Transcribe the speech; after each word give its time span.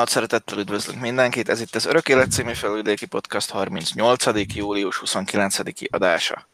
Nagy 0.00 0.08
szeretettel 0.08 0.58
üdvözlünk 0.58 1.00
mindenkit, 1.00 1.48
ez 1.48 1.60
itt 1.60 1.74
az 1.74 1.86
Örök 1.86 2.08
Élet 2.08 2.30
című 2.30 2.52
felüldéki 2.52 3.06
podcast 3.06 3.50
38. 3.50 4.54
július 4.54 4.96
29. 4.96 5.56
adása. 5.90 6.46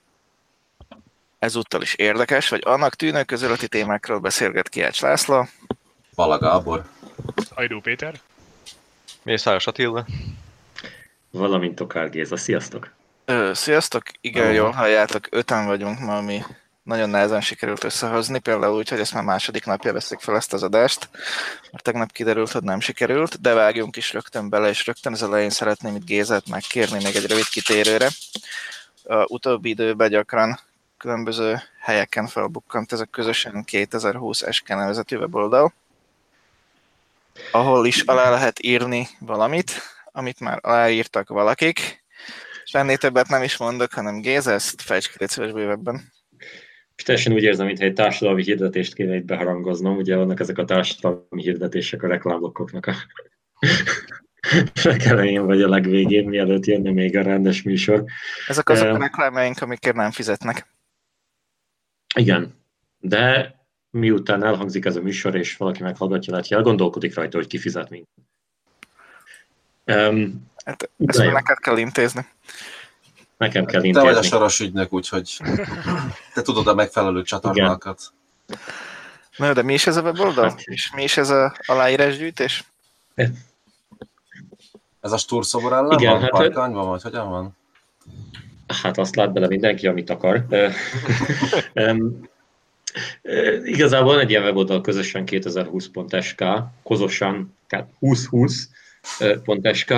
Ezúttal 1.38 1.82
is 1.82 1.94
érdekes, 1.94 2.48
vagy 2.48 2.62
annak 2.64 2.94
tűnő 2.94 3.24
közöleti 3.24 3.68
témákról 3.68 4.18
beszélget 4.18 4.68
Kiács 4.68 5.00
László. 5.00 5.48
Pala 6.14 6.38
Gábor. 6.38 6.84
Ajdó 7.54 7.80
Péter. 7.80 8.20
Mészáros 9.22 9.66
Attila. 9.66 10.06
Valamint 11.30 11.74
Tokár 11.74 12.10
Géza. 12.10 12.36
Sziasztok! 12.36 12.92
Ö, 13.24 13.50
sziasztok, 13.54 14.02
igen, 14.20 14.52
jól 14.52 14.70
halljátok, 14.70 15.26
öten 15.30 15.66
vagyunk 15.66 15.98
ma, 15.98 16.16
ami 16.16 16.42
nagyon 16.86 17.10
nehezen 17.10 17.40
sikerült 17.40 17.84
összehozni, 17.84 18.38
például 18.38 18.76
úgy, 18.76 18.88
hogy 18.88 19.00
ezt 19.00 19.14
már 19.14 19.22
második 19.22 19.64
napja 19.64 19.92
veszik 19.92 20.20
fel 20.20 20.36
ezt 20.36 20.52
az 20.52 20.62
adást, 20.62 21.08
mert 21.70 21.84
tegnap 21.84 22.12
kiderült, 22.12 22.50
hogy 22.50 22.62
nem 22.62 22.80
sikerült, 22.80 23.40
de 23.40 23.54
vágjunk 23.54 23.96
is 23.96 24.12
rögtön 24.12 24.48
bele, 24.48 24.68
és 24.68 24.86
rögtön 24.86 25.12
az 25.12 25.22
elején 25.22 25.50
szeretném 25.50 25.96
itt 25.96 26.04
Gézet 26.04 26.48
megkérni 26.48 27.02
még 27.02 27.16
egy 27.16 27.26
rövid 27.26 27.48
kitérőre. 27.48 28.08
A 29.04 29.24
utóbbi 29.28 29.68
időben 29.68 30.10
gyakran 30.10 30.60
különböző 30.98 31.62
helyeken 31.80 32.26
felbukkant 32.26 32.92
ez 32.92 33.00
a 33.00 33.04
közösen 33.04 33.64
2020 33.64 34.52
SK 34.52 34.68
nevezetű 34.68 35.16
weboldal, 35.16 35.72
ahol 37.50 37.86
is 37.86 38.00
alá 38.00 38.30
lehet 38.30 38.62
írni 38.62 39.08
valamit, 39.18 39.72
amit 40.12 40.40
már 40.40 40.58
aláírtak 40.62 41.28
valakik, 41.28 42.04
és 42.64 42.72
ennél 42.72 42.96
többet 42.96 43.28
nem 43.28 43.42
is 43.42 43.56
mondok, 43.56 43.92
hanem 43.92 44.20
Géza, 44.20 44.52
ezt 44.52 44.82
fejtsd 44.82 45.10
ki 45.10 45.52
bővebben. 45.52 46.14
És 46.96 47.02
teljesen 47.02 47.32
úgy 47.32 47.42
érzem, 47.42 47.66
mintha 47.66 47.84
egy 47.84 47.92
társadalmi 47.92 48.42
hirdetést 48.42 48.94
kéne 48.94 49.16
itt 49.16 49.24
beharangoznom, 49.24 49.96
ugye 49.96 50.16
vannak 50.16 50.40
ezek 50.40 50.58
a 50.58 50.64
társadalmi 50.64 51.42
hirdetések 51.42 52.02
a 52.02 52.06
reklámokoknak 52.06 52.86
a 52.86 52.94
legelején 54.84 55.46
vagy 55.46 55.62
a 55.62 55.68
legvégén, 55.68 56.28
mielőtt 56.28 56.64
jönne 56.64 56.90
még 56.90 57.16
a 57.16 57.22
rendes 57.22 57.62
műsor. 57.62 58.04
Ezek 58.46 58.68
azok 58.68 58.86
a 58.86 58.98
reklámjaink, 58.98 59.60
amikért 59.60 59.96
nem 59.96 60.10
fizetnek. 60.10 60.66
Igen, 62.14 62.54
de 62.98 63.54
miután 63.90 64.44
elhangzik 64.44 64.84
ez 64.84 64.96
a 64.96 65.02
műsor, 65.02 65.34
és 65.34 65.56
valaki 65.56 65.82
meghallgatja, 65.82 66.32
lehet, 66.32 66.48
hogy 66.48 66.56
elgondolkodik 66.56 67.14
rajta, 67.14 67.36
hogy 67.36 67.46
kifizet 67.46 67.90
minket. 67.90 68.14
Um, 69.84 70.46
hát 70.64 70.90
ezt 71.06 71.32
neked 71.32 71.58
kell 71.58 71.78
intézni. 71.78 72.26
Nekem 73.36 73.64
kell 73.64 73.84
intézni. 73.84 74.08
Te 74.08 74.14
vagy 74.14 74.24
a 74.24 74.28
soros 74.28 74.60
ügynök, 74.60 74.92
úgyhogy 74.92 75.40
te 76.34 76.42
tudod 76.42 76.66
a 76.66 76.74
megfelelő 76.74 77.22
csatornákat. 77.22 78.12
Na, 79.36 79.52
de 79.52 79.62
mi 79.62 79.72
is 79.72 79.86
ez 79.86 79.96
a 79.96 80.02
weboldal? 80.02 80.48
Hát, 80.48 80.60
és 80.60 80.92
mi 80.94 81.02
is 81.02 81.16
ez 81.16 81.30
a 81.30 81.56
aláírásgyűjtés? 81.66 82.64
Ez 85.00 85.12
a 85.12 85.16
Sturszobor 85.16 85.72
ellen 85.72 85.98
Igen, 85.98 86.12
van? 86.12 86.20
Hát, 86.20 86.30
Parkanyban, 86.30 86.88
vagy 86.88 87.02
hogyan 87.02 87.30
van? 87.30 87.56
Hát 88.82 88.98
azt 88.98 89.16
lát 89.16 89.32
bele 89.32 89.46
mindenki, 89.46 89.86
amit 89.86 90.10
akar. 90.10 90.46
Igazából 93.64 94.12
van 94.12 94.20
egy 94.20 94.30
ilyen 94.30 94.42
weboldal 94.42 94.80
közösen 94.80 95.24
2020.sk, 95.26 96.44
kozosan 96.82 97.56
2020, 97.66 98.68
.sk. 99.62 99.94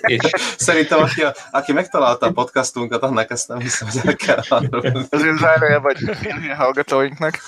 És... 0.00 0.30
Szerintem, 0.66 1.02
aki, 1.02 1.22
aki 1.50 1.72
megtalálta 1.72 2.26
a 2.26 2.32
podcastunkat, 2.32 3.02
annak 3.02 3.30
ezt 3.30 3.48
nem 3.48 3.58
hiszem, 3.58 3.88
hogy 3.88 4.00
el 4.04 4.16
kell 4.16 4.42
arról. 4.48 5.06
Az 5.10 5.22
ő 5.22 5.36
zárója 5.36 5.80
vagy 5.80 5.98
hallgatóinknak. 6.56 7.38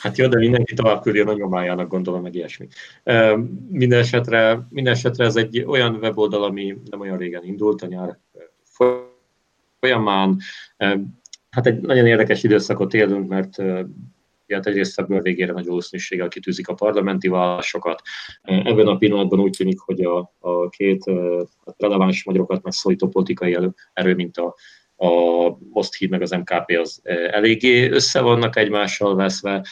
Hát 0.00 0.16
jó, 0.16 0.26
de 0.26 0.38
mindenki 0.38 0.74
tovább 0.74 1.02
küldi 1.02 1.20
a 1.20 1.24
nagyomájának, 1.24 1.88
gondolom, 1.88 2.22
meg 2.22 2.34
ilyesmi. 2.34 2.68
Minden 3.68 3.98
esetre, 3.98 4.66
minden 4.68 4.92
esetre 4.92 5.24
ez 5.24 5.36
egy 5.36 5.64
olyan 5.66 5.94
weboldal, 5.94 6.44
ami 6.44 6.76
nem 6.90 7.00
olyan 7.00 7.16
régen 7.16 7.44
indult, 7.44 7.82
a 7.82 7.86
nyár 7.86 8.18
folyamán. 9.80 10.38
Hát 11.50 11.66
egy 11.66 11.80
nagyon 11.80 12.06
érdekes 12.06 12.42
időszakot 12.42 12.94
élünk, 12.94 13.28
mert 13.28 13.56
hát 14.54 14.66
egyrészt 14.66 14.98
ebből 14.98 15.20
végére 15.20 15.52
nagy 15.52 15.66
valószínűséggel 15.66 16.28
kitűzik 16.28 16.68
a 16.68 16.74
parlamenti 16.74 17.28
válaszokat. 17.28 18.02
Ebben 18.42 18.86
a 18.86 18.96
pillanatban 18.96 19.40
úgy 19.40 19.50
tűnik, 19.50 19.78
hogy 19.78 20.00
a, 20.00 20.32
a 20.38 20.68
két 20.68 21.04
hát 21.66 21.74
releváns 21.78 22.24
magyarokat 22.24 22.62
megszólító 22.62 23.08
politikai 23.08 23.54
elő, 23.54 23.74
erő, 23.92 24.14
mint 24.14 24.36
a, 24.36 24.54
a 25.06 25.56
Most 25.70 25.94
Híd 25.94 26.10
meg 26.10 26.22
az 26.22 26.30
MKP 26.30 26.78
az 26.80 27.00
eléggé 27.30 27.88
össze 27.88 28.20
vannak 28.20 28.56
egymással 28.56 29.14
veszve, 29.14 29.66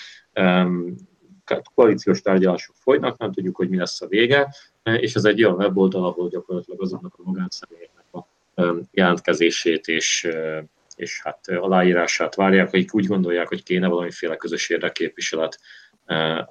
koalíciós 1.75 2.23
tárgyalások 2.23 2.75
folynak, 2.79 3.19
nem 3.19 3.33
tudjuk, 3.33 3.57
hogy 3.57 3.69
mi 3.69 3.77
lesz 3.77 4.03
a 4.03 4.07
vége, 4.07 4.55
és 4.83 5.15
ez 5.15 5.25
egy 5.25 5.45
olyan 5.45 5.57
weboldal, 5.57 6.05
ahol 6.05 6.29
gyakorlatilag 6.29 6.83
azoknak 6.83 7.15
a 7.17 7.23
magánszemélyeknek 7.25 8.05
a 8.13 8.27
jelentkezését 8.91 9.87
és 9.87 10.29
és 11.01 11.21
hát 11.23 11.49
aláírását 11.49 12.35
várják, 12.35 12.67
akik 12.67 12.95
úgy 12.95 13.07
gondolják, 13.07 13.49
hogy 13.49 13.63
kéne 13.63 13.89
valamiféle 13.89 14.37
közös 14.37 14.69
érdekképviselet 14.69 15.59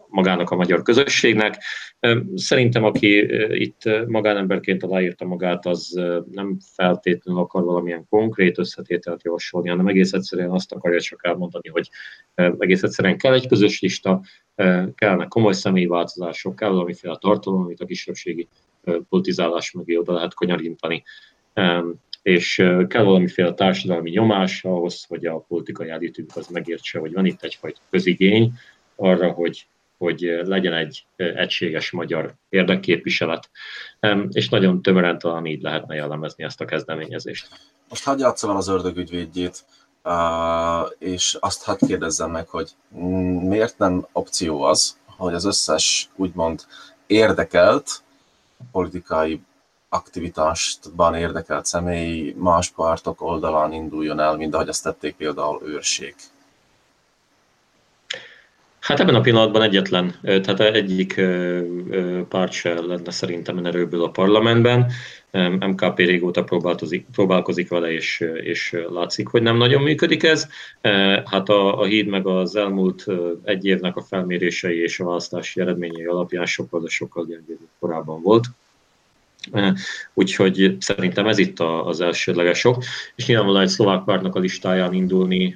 magának 0.07 0.49
a 0.49 0.55
magyar 0.55 0.81
közösségnek. 0.81 1.57
Szerintem, 2.35 2.83
aki 2.83 3.17
itt 3.63 4.07
magánemberként 4.07 4.83
aláírta 4.83 5.25
magát, 5.25 5.65
az 5.65 6.01
nem 6.31 6.57
feltétlenül 6.75 7.41
akar 7.41 7.63
valamilyen 7.63 8.05
konkrét 8.09 8.57
összetételt 8.57 9.23
javasolni, 9.23 9.69
hanem 9.69 9.87
egész 9.87 10.13
egyszerűen 10.13 10.51
azt 10.51 10.71
akarja 10.71 11.01
csak 11.01 11.25
elmondani, 11.25 11.69
hogy 11.69 11.89
egész 12.35 12.83
egyszerűen 12.83 13.17
kell 13.17 13.33
egy 13.33 13.47
közös 13.47 13.81
lista, 13.81 14.21
kellene 14.95 15.25
komoly 15.27 15.53
személyi 15.53 15.87
változások, 15.87 16.55
kell 16.55 16.69
valamiféle 16.69 17.17
tartalom, 17.17 17.61
amit 17.61 17.81
a 17.81 17.85
kisebbségi 17.85 18.47
politizálás 19.09 19.71
mögé 19.71 19.95
oda 19.95 20.13
lehet 20.13 20.33
kanyarintani 20.33 21.03
és 22.29 22.55
kell 22.87 23.03
valamiféle 23.03 23.53
társadalmi 23.53 24.09
nyomás 24.09 24.63
ahhoz, 24.63 25.05
hogy 25.07 25.25
a 25.25 25.45
politikai 25.47 25.89
állítunk 25.89 26.35
az 26.35 26.47
megértse, 26.47 26.99
hogy 26.99 27.13
van 27.13 27.25
itt 27.25 27.43
egyfajta 27.43 27.79
közigény 27.89 28.53
arra, 28.95 29.31
hogy, 29.31 29.67
hogy 29.97 30.39
legyen 30.43 30.73
egy 30.73 31.05
egységes 31.15 31.91
magyar 31.91 32.33
érdekképviselet, 32.49 33.49
és 34.29 34.49
nagyon 34.49 34.81
tömören 34.81 35.17
talán 35.19 35.45
így 35.45 35.61
lehetne 35.61 35.95
jellemezni 35.95 36.43
ezt 36.43 36.61
a 36.61 36.65
kezdeményezést. 36.65 37.47
Most 37.89 38.03
hagyj 38.03 38.23
el 38.23 38.33
az 38.41 38.67
ördögügyvédjét, 38.67 39.65
és 40.97 41.37
azt 41.39 41.63
hadd 41.63 41.77
kérdezzem 41.87 42.31
meg, 42.31 42.47
hogy 42.47 42.69
miért 43.41 43.77
nem 43.77 44.07
opció 44.11 44.61
az, 44.61 44.97
hogy 45.05 45.33
az 45.33 45.45
összes 45.45 46.09
úgymond 46.15 46.65
érdekelt 47.07 48.03
politikai 48.71 49.41
aktivitásban 49.89 51.15
érdekelt 51.15 51.65
személy 51.65 52.35
más 52.37 52.69
pártok 52.69 53.21
oldalán 53.21 53.73
induljon 53.73 54.19
el, 54.19 54.35
mint 54.35 54.53
ahogy 54.53 54.69
azt 54.69 54.83
tették 54.83 55.15
például 55.15 55.61
őrség? 55.65 56.15
Hát 58.79 58.99
ebben 58.99 59.15
a 59.15 59.21
pillanatban 59.21 59.61
egyetlen, 59.61 60.15
tehát 60.21 60.59
egyik 60.59 61.21
párt 62.29 62.51
se 62.51 62.81
lenne 62.81 63.11
szerintem 63.11 63.65
erőből 63.65 64.03
a 64.03 64.09
parlamentben. 64.09 64.91
MKP 65.59 65.97
régóta 65.97 66.43
próbálkozik 67.11 67.69
vele, 67.69 67.91
és, 67.91 68.19
és 68.43 68.75
látszik, 68.89 69.27
hogy 69.27 69.41
nem 69.41 69.57
nagyon 69.57 69.81
működik 69.81 70.23
ez. 70.23 70.47
Hát 71.25 71.49
a, 71.49 71.79
a 71.79 71.85
híd 71.85 72.07
meg 72.07 72.27
az 72.27 72.55
elmúlt 72.55 73.05
egy 73.43 73.65
évnek 73.65 73.95
a 73.95 74.01
felmérései 74.01 74.81
és 74.81 74.99
a 74.99 75.05
választási 75.05 75.61
eredményei 75.61 76.05
alapján 76.05 76.45
sokkal, 76.45 76.81
de 76.81 76.89
sokkal 76.89 77.25
gyengébb 77.25 77.59
korábban 77.79 78.21
volt. 78.21 78.45
Úgyhogy 80.13 80.77
szerintem 80.79 81.27
ez 81.27 81.37
itt 81.37 81.59
az 81.59 82.01
elsődleges 82.01 82.59
sok. 82.59 82.83
És 83.15 83.25
nyilvánvalóan 83.25 83.63
egy 83.63 83.69
szlovák 83.69 84.03
pártnak 84.03 84.35
a 84.35 84.39
listáján 84.39 84.93
indulni, 84.93 85.55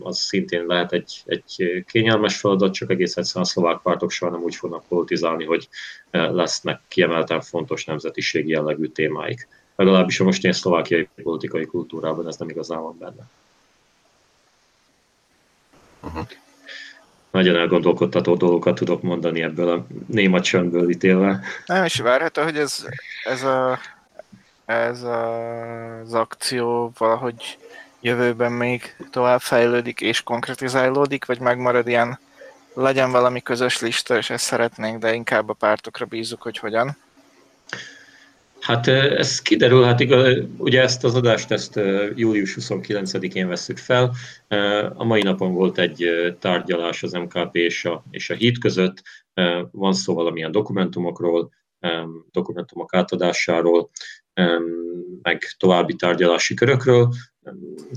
az 0.00 0.18
szintén 0.18 0.66
lehet 0.66 0.92
egy, 0.92 1.22
egy 1.24 1.84
kényelmes 1.86 2.36
feladat, 2.36 2.72
csak 2.72 2.90
egész 2.90 3.16
egyszerűen 3.16 3.44
a 3.44 3.48
szlovák 3.48 3.80
pártok 3.82 4.10
soha 4.10 4.30
nem 4.30 4.42
úgy 4.42 4.54
fognak 4.54 4.84
politizálni, 4.88 5.44
hogy 5.44 5.68
lesznek 6.10 6.80
kiemelten 6.88 7.40
fontos 7.40 7.84
nemzetiségi 7.84 8.50
jellegű 8.50 8.86
témáik. 8.86 9.48
Legalábbis 9.76 10.20
a 10.20 10.24
mostani 10.24 10.54
szlovákiai 10.54 11.08
politikai 11.22 11.66
kultúrában 11.66 12.26
ez 12.26 12.36
nem 12.36 12.48
igazán 12.48 12.82
van 12.82 12.96
benne. 12.98 13.28
Uh-huh 16.02 16.26
nagyon 17.30 17.56
elgondolkodtató 17.56 18.34
dolgokat 18.34 18.74
tudok 18.74 19.02
mondani 19.02 19.42
ebből 19.42 19.68
a 19.68 19.86
néma 20.06 20.40
csöndből 20.40 20.90
ítélve. 20.90 21.40
Nem 21.66 21.84
is 21.84 22.00
várható, 22.00 22.42
hogy 22.42 22.56
ez, 22.56 22.86
ez, 23.24 23.42
a, 23.42 23.78
ez 24.64 25.02
a, 25.02 26.00
az 26.00 26.14
akció 26.14 26.92
valahogy 26.98 27.58
jövőben 28.00 28.52
még 28.52 28.96
tovább 29.10 29.40
fejlődik 29.40 30.00
és 30.00 30.22
konkretizálódik, 30.22 31.24
vagy 31.24 31.40
megmarad 31.40 31.88
ilyen, 31.88 32.18
legyen 32.74 33.10
valami 33.10 33.42
közös 33.42 33.80
lista, 33.80 34.16
és 34.16 34.30
ezt 34.30 34.44
szeretnénk, 34.44 34.98
de 34.98 35.14
inkább 35.14 35.48
a 35.48 35.52
pártokra 35.52 36.04
bízunk, 36.04 36.42
hogy 36.42 36.58
hogyan? 36.58 36.96
Hát 38.60 38.86
ez 38.86 39.42
kiderül, 39.42 39.82
hát 39.82 40.00
igaz, 40.00 40.38
ugye 40.56 40.82
ezt 40.82 41.04
az 41.04 41.14
adást 41.14 41.50
ezt 41.50 41.80
július 42.14 42.56
29-én 42.60 43.48
veszük 43.48 43.78
fel. 43.78 44.12
A 44.94 45.04
mai 45.04 45.22
napon 45.22 45.54
volt 45.54 45.78
egy 45.78 46.06
tárgyalás 46.40 47.02
az 47.02 47.12
MKP 47.12 47.56
és 47.56 47.84
a, 47.84 48.04
és 48.10 48.30
a 48.30 48.34
HIT 48.34 48.58
között. 48.58 49.02
Van 49.70 49.92
szó 49.92 50.14
valamilyen 50.14 50.52
dokumentumokról, 50.52 51.50
dokumentumok 52.30 52.94
átadásáról, 52.94 53.90
meg 55.22 55.42
további 55.58 55.94
tárgyalási 55.94 56.54
körökről. 56.54 57.14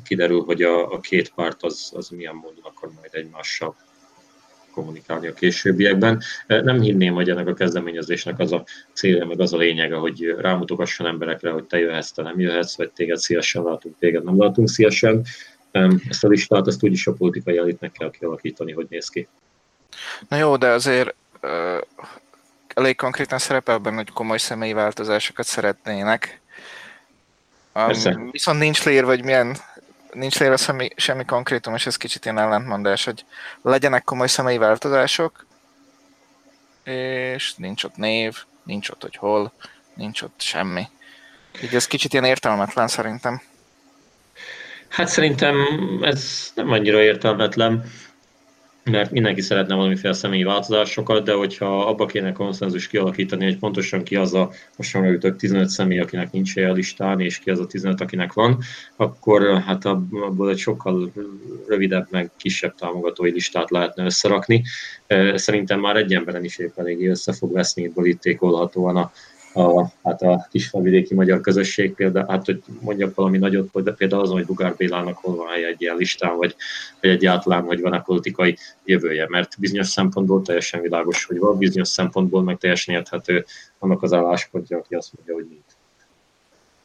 Kiderül, 0.03 0.41
hogy 0.43 0.61
a, 0.61 0.91
a 0.91 0.99
két 0.99 1.33
párt 1.33 1.63
az, 1.63 1.91
az 1.95 2.09
milyen 2.09 2.35
módon 2.35 2.63
akar 2.63 2.89
majd 2.95 3.09
egymással 3.11 3.75
kommunikálni 4.71 5.27
a 5.27 5.33
későbbiekben. 5.33 6.21
Nem 6.47 6.81
hinném, 6.81 7.13
hogy 7.13 7.29
ennek 7.29 7.47
a 7.47 7.53
kezdeményezésnek 7.53 8.39
az 8.39 8.51
a 8.51 8.63
célja, 8.93 9.25
meg 9.25 9.39
az 9.39 9.53
a 9.53 9.57
lényege, 9.57 9.95
hogy 9.95 10.35
rámutogasson 10.39 11.07
emberekre, 11.07 11.49
hogy 11.49 11.63
te 11.63 11.79
jöhetsz, 11.79 12.11
te 12.11 12.21
nem 12.21 12.39
jöhetsz, 12.39 12.75
vagy 12.75 12.91
téged 12.91 13.17
szívesen 13.17 13.63
látunk, 13.63 13.95
téged 13.99 14.23
nem 14.23 14.39
látunk 14.39 14.69
szívesen. 14.69 15.25
Ezt 16.09 16.23
a 16.23 16.27
listát 16.27 16.67
ezt 16.67 16.83
úgyis 16.83 17.07
a 17.07 17.13
politikai 17.13 17.57
elitnek 17.57 17.91
kell 17.91 18.11
kialakítani, 18.11 18.71
hogy 18.71 18.87
néz 18.89 19.09
ki. 19.09 19.27
Na 20.27 20.37
jó, 20.37 20.57
de 20.57 20.67
azért 20.67 21.15
uh, 21.41 21.81
elég 22.73 22.95
konkrétan 22.95 23.39
szerepel 23.39 23.77
benne, 23.77 23.95
hogy 23.95 24.11
komoly 24.11 24.37
személyi 24.37 24.73
változásokat 24.73 25.45
szeretnének. 25.45 26.41
Um, 27.75 28.31
viszont 28.31 28.59
nincs 28.59 28.85
lér, 28.85 29.05
vagy 29.05 29.23
milyen 29.23 29.57
nincs 30.13 30.39
léve 30.39 30.57
semmi, 30.57 30.89
semmi 30.95 31.25
konkrétum, 31.25 31.75
és 31.75 31.85
ez 31.85 31.97
kicsit 31.97 32.25
ilyen 32.25 32.37
ellentmondás, 32.37 33.03
hogy 33.03 33.25
legyenek 33.61 34.03
komoly 34.03 34.27
személyi 34.27 34.57
változások, 34.57 35.45
és 36.83 37.53
nincs 37.55 37.83
ott 37.83 37.95
név, 37.95 38.37
nincs 38.63 38.89
ott, 38.89 39.01
hogy 39.01 39.15
hol, 39.15 39.53
nincs 39.93 40.21
ott 40.21 40.41
semmi. 40.41 40.87
Így 41.63 41.75
ez 41.75 41.87
kicsit 41.87 42.13
ilyen 42.13 42.25
értelmetlen 42.25 42.87
szerintem. 42.87 43.41
Hát 44.87 45.07
szerintem 45.07 45.55
ez 46.01 46.51
nem 46.55 46.71
annyira 46.71 47.01
értelmetlen 47.01 47.91
mert 48.83 49.11
mindenki 49.11 49.41
szeretne 49.41 49.75
valamiféle 49.75 50.13
személyi 50.13 50.43
változásokat, 50.43 51.23
de 51.23 51.33
hogyha 51.33 51.87
abba 51.87 52.05
kéne 52.05 52.31
konszenzus 52.31 52.87
kialakítani, 52.87 53.43
hogy 53.43 53.57
pontosan 53.57 54.03
ki 54.03 54.15
az 54.15 54.33
a, 54.33 54.51
most 54.77 54.93
már 54.93 55.11
ütök 55.11 55.35
15 55.35 55.69
személy, 55.69 55.99
akinek 55.99 56.31
nincs 56.31 56.57
a 56.57 56.71
listán, 56.71 57.19
és 57.19 57.39
ki 57.39 57.49
az 57.49 57.59
a 57.59 57.67
15, 57.67 58.01
akinek 58.01 58.33
van, 58.33 58.57
akkor 58.95 59.61
hát 59.65 59.85
abból 59.85 60.49
egy 60.49 60.57
sokkal 60.57 61.11
rövidebb, 61.67 62.07
meg 62.09 62.31
kisebb 62.37 62.75
támogatói 62.75 63.31
listát 63.31 63.69
lehetne 63.69 64.05
összerakni. 64.05 64.63
Szerintem 65.35 65.79
már 65.79 65.95
egy 65.95 66.13
emberen 66.13 66.43
is 66.43 66.57
épp 66.57 66.77
eléggé 66.77 67.07
össze 67.07 67.33
fog 67.33 67.51
veszni 67.51 67.87
borítékolhatóan 67.87 68.95
a, 68.95 69.11
a, 69.53 69.91
hát 70.03 70.21
a 70.21 70.47
kisfalvidéki 70.51 71.13
magyar 71.13 71.41
közösség, 71.41 71.93
például, 71.93 72.25
hát 72.29 72.45
hogy 72.45 72.63
mondjak 72.79 73.15
valami 73.15 73.37
nagyot, 73.37 73.69
hogy 73.71 73.93
például 73.93 74.21
azon, 74.21 74.35
hogy 74.35 74.45
Bugár 74.45 74.75
Bélának 74.75 75.17
hol 75.17 75.35
van 75.35 75.53
egy 75.53 75.81
ilyen 75.81 75.95
listán, 75.95 76.37
vagy, 76.37 76.55
vagy 77.01 77.09
egyáltalán, 77.09 77.63
hogy 77.63 77.81
van 77.81 77.93
a 77.93 78.01
politikai 78.01 78.57
jövője, 78.83 79.25
mert 79.29 79.59
bizonyos 79.59 79.87
szempontból 79.87 80.41
teljesen 80.41 80.81
világos, 80.81 81.25
hogy 81.25 81.37
van, 81.37 81.57
bizonyos 81.57 81.87
szempontból 81.87 82.43
meg 82.43 82.57
teljesen 82.57 82.95
érthető 82.95 83.45
annak 83.79 84.03
az 84.03 84.13
álláspontja, 84.13 84.77
aki 84.77 84.95
azt 84.95 85.11
mondja, 85.15 85.33
hogy 85.33 85.45
nincs. 85.49 85.63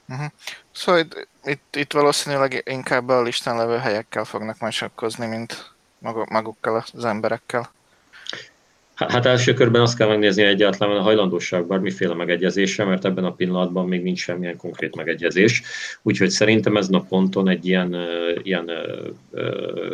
Uh-huh. 0.08 0.32
Szóval 0.72 1.00
itt, 1.00 1.28
itt, 1.44 1.76
itt 1.76 1.92
valószínűleg 1.92 2.62
inkább 2.66 3.08
a 3.08 3.22
listán 3.22 3.56
levő 3.56 3.76
helyekkel 3.76 4.24
fognak 4.24 4.58
majd 4.58 4.72
mint 5.18 5.74
magukkal 6.28 6.84
az 6.92 7.04
emberekkel. 7.04 7.70
Hát 8.96 9.26
első 9.26 9.54
körben 9.54 9.80
azt 9.80 9.96
kell 9.96 10.08
megnézni, 10.08 10.42
egyáltalán 10.42 10.96
a 10.96 11.02
hajlandóság 11.02 11.66
bármiféle 11.66 12.14
megegyezésre, 12.14 12.84
mert 12.84 13.04
ebben 13.04 13.24
a 13.24 13.32
pillanatban 13.32 13.88
még 13.88 14.02
nincs 14.02 14.18
semmilyen 14.20 14.56
konkrét 14.56 14.96
megegyezés. 14.96 15.62
Úgyhogy 16.02 16.30
szerintem 16.30 16.76
ez 16.76 16.88
a 16.90 17.04
ponton 17.08 17.48
egy 17.48 17.66
ilyen, 17.66 17.96
ilyen 18.42 18.70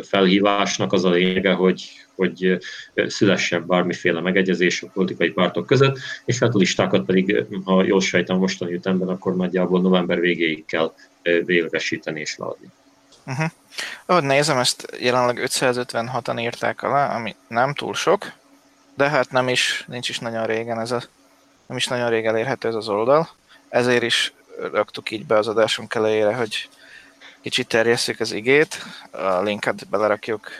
felhívásnak 0.01 0.93
az 0.93 1.05
a 1.05 1.09
lényege, 1.09 1.53
hogy, 1.53 1.89
hogy 2.15 2.57
szülessen 3.07 3.67
bármiféle 3.67 4.21
megegyezés 4.21 4.81
a 4.81 4.87
politikai 4.93 5.29
pártok 5.29 5.65
között, 5.65 5.97
és 6.25 6.39
hát 6.39 6.55
a 6.55 6.57
listákat 6.57 7.05
pedig, 7.05 7.45
ha 7.65 7.83
jól 7.83 8.01
sejtem 8.01 8.37
mostani 8.37 8.73
ütemben, 8.73 9.07
akkor 9.07 9.35
nagyjából 9.35 9.81
november 9.81 10.19
végéig 10.19 10.65
kell 10.65 10.93
véglegesíteni 11.21 12.19
és 12.19 12.37
leadni. 12.37 12.69
Uh-huh. 13.25 13.49
Ahogy 14.05 14.23
nézem, 14.23 14.57
ezt 14.57 14.97
jelenleg 14.99 15.39
556-an 15.45 16.41
írták 16.41 16.83
alá, 16.83 17.15
ami 17.15 17.35
nem 17.47 17.73
túl 17.73 17.93
sok, 17.93 18.41
de 18.95 19.09
hát 19.09 19.31
nem 19.31 19.47
is, 19.47 19.83
nincs 19.87 20.09
is 20.09 20.19
nagyon 20.19 20.45
régen 20.45 20.79
ez 20.79 20.91
a, 20.91 21.01
nem 21.65 21.77
is 21.77 21.87
nagyon 21.87 22.09
rég 22.09 22.25
elérhető 22.25 22.67
ez 22.67 22.75
az 22.75 22.89
oldal, 22.89 23.29
ezért 23.69 24.03
is 24.03 24.33
raktuk 24.71 25.11
így 25.11 25.25
be 25.25 25.37
az 25.37 25.47
adásunk 25.47 25.95
elejére, 25.95 26.35
hogy 26.35 26.69
kicsit 27.41 27.67
terjesszük 27.67 28.19
az 28.19 28.31
igét, 28.31 28.77
a 29.11 29.41
linket 29.41 29.87
belerakjuk 29.89 30.51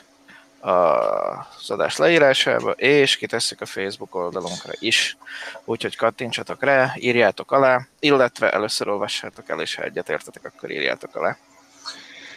az 0.60 1.70
adás 1.70 1.98
leírásába, 1.98 2.72
és 2.72 3.16
kitesszük 3.16 3.62
a 3.62 3.66
Facebook 3.66 4.16
oldalunkra 4.16 4.72
is. 4.80 5.18
Úgyhogy 5.64 5.96
kattintsatok 5.96 6.64
rá, 6.64 6.94
írjátok 6.98 7.52
alá, 7.52 7.88
illetve 8.00 8.52
először 8.52 8.88
olvassátok 8.88 9.50
el, 9.50 9.62
és 9.62 9.76
ha 9.76 9.84
egyetértetek, 9.84 10.46
akkor 10.46 10.72
írjátok 10.72 11.16
alá. 11.16 11.38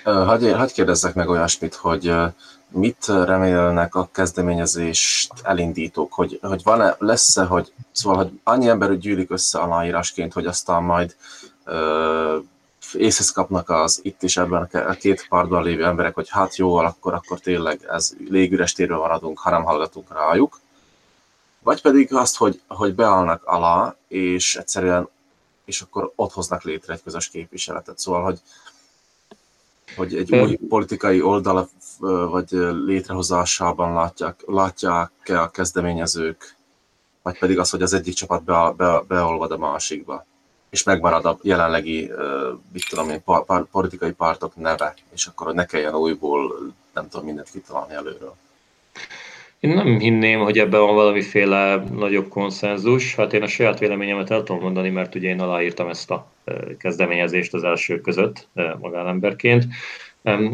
Hagyj, 0.04 0.48
hagy 0.48 0.72
kérdezzek 0.72 1.14
meg 1.14 1.28
olyasmit, 1.28 1.74
hogy 1.74 2.14
mit 2.76 3.06
remélnek 3.06 3.94
a 3.94 4.08
kezdeményezést 4.12 5.32
elindítók, 5.42 6.12
hogy, 6.12 6.38
hogy 6.42 6.62
van-e, 6.62 6.96
lesz-e, 6.98 7.44
hogy, 7.44 7.72
szóval, 7.92 8.18
hogy 8.18 8.40
annyi 8.42 8.68
ember 8.68 8.98
gyűlik 8.98 9.30
össze 9.30 9.58
aláírásként, 9.58 10.32
hogy 10.32 10.46
aztán 10.46 10.82
majd 10.82 11.16
ö, 11.64 12.38
észhez 12.94 13.30
kapnak 13.30 13.70
az 13.70 14.00
itt 14.02 14.22
is 14.22 14.36
ebben 14.36 14.68
a 14.72 14.92
két 14.92 15.28
pártban 15.28 15.62
lévő 15.62 15.84
emberek, 15.84 16.14
hogy 16.14 16.28
hát 16.28 16.56
jó, 16.56 16.76
akkor, 16.76 17.14
akkor 17.14 17.38
tényleg 17.38 17.84
ez 17.88 18.12
légüres 18.28 18.72
térben 18.72 18.98
maradunk, 18.98 19.38
ha 19.38 19.50
nem 19.50 19.64
hallgatunk 19.64 20.12
rájuk. 20.12 20.60
Vagy 21.62 21.82
pedig 21.82 22.14
azt, 22.14 22.36
hogy, 22.36 22.60
hogy 22.66 22.94
beállnak 22.94 23.44
alá, 23.44 23.96
és 24.08 24.56
egyszerűen, 24.56 25.08
és 25.64 25.80
akkor 25.80 26.12
ott 26.14 26.32
hoznak 26.32 26.62
létre 26.62 26.92
egy 26.92 27.02
közös 27.02 27.28
képviseletet. 27.28 27.98
Szóval, 27.98 28.22
hogy, 28.22 28.40
hogy 29.96 30.16
egy 30.16 30.34
új 30.34 30.56
politikai 30.56 31.20
oldal 31.20 31.68
vagy 32.30 32.46
létrehozásában 32.86 33.92
látják, 33.92 34.42
látják-e 34.46 35.40
a 35.40 35.50
kezdeményezők, 35.50 36.56
vagy 37.22 37.38
pedig 37.38 37.58
az, 37.58 37.70
hogy 37.70 37.82
az 37.82 37.92
egyik 37.92 38.14
csapat 38.14 38.42
be, 38.44 38.72
be, 38.76 39.02
beolvad 39.08 39.50
a 39.50 39.58
másikba, 39.58 40.26
és 40.70 40.82
megmarad 40.82 41.24
a 41.24 41.38
jelenlegi, 41.42 42.10
mit 42.72 42.88
tudom 42.88 43.10
én, 43.10 43.22
par, 43.24 43.44
par, 43.44 43.66
politikai 43.70 44.12
pártok 44.12 44.56
neve, 44.56 44.94
és 45.14 45.26
akkor 45.26 45.54
ne 45.54 45.64
kelljen 45.64 45.94
újból, 45.94 46.72
nem 46.94 47.08
tudom, 47.08 47.26
mindent 47.26 47.50
kitalálni 47.50 47.94
előről. 47.94 48.34
Én 49.60 49.74
nem 49.74 49.98
hinném, 49.98 50.40
hogy 50.40 50.58
ebben 50.58 50.80
van 50.80 50.94
valamiféle 50.94 51.76
nagyobb 51.76 52.28
konszenzus. 52.28 53.14
Hát 53.14 53.32
én 53.32 53.42
a 53.42 53.46
saját 53.46 53.78
véleményemet 53.78 54.30
el 54.30 54.42
tudom 54.42 54.62
mondani, 54.62 54.90
mert 54.90 55.14
ugye 55.14 55.28
én 55.28 55.40
aláírtam 55.40 55.88
ezt 55.88 56.10
a 56.10 56.26
kezdeményezést 56.78 57.54
az 57.54 57.62
első 57.64 58.00
között 58.00 58.48
magánemberként. 58.78 59.64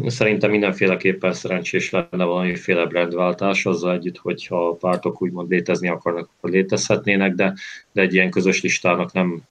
Szerintem 0.05 0.49
mindenféleképpen 0.49 1.33
szerencsés 1.33 1.89
lenne 1.89 2.23
valamiféle 2.23 2.85
brandváltás, 2.85 3.65
azzal 3.65 3.93
együtt, 3.93 4.17
hogyha 4.17 4.67
a 4.67 4.73
pártok 4.73 5.21
úgymond 5.21 5.49
létezni 5.49 5.87
akarnak, 5.89 6.29
akkor 6.37 6.49
létezhetnének, 6.49 7.33
de, 7.33 7.53
de 7.91 8.01
egy 8.01 8.13
ilyen 8.13 8.29
közös 8.29 8.61
listának 8.61 9.11
nem 9.11 9.41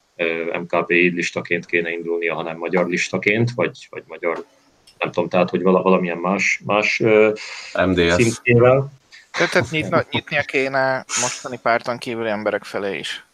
MKB 0.61 0.91
listaként 0.91 1.67
kéne 1.67 1.91
indulnia, 1.91 2.35
hanem 2.35 2.57
magyar 2.57 2.87
listaként, 2.89 3.51
vagy, 3.55 3.87
vagy 3.91 4.03
magyar, 4.07 4.45
nem 4.99 5.11
tudom, 5.11 5.29
tehát, 5.29 5.51
hogy 5.51 5.63
valamilyen 5.63 6.19
más, 6.19 6.61
más 6.65 7.03
MDS. 7.87 8.15
szintjével. 8.15 8.93
Tehát 9.31 9.71
nyitna, 9.71 10.05
nyitnia 10.11 10.43
kéne 10.43 11.05
mostani 11.21 11.59
párton 11.63 11.99
kívüli 11.99 12.29
emberek 12.29 12.65
felé 12.65 12.99
is. 12.99 13.25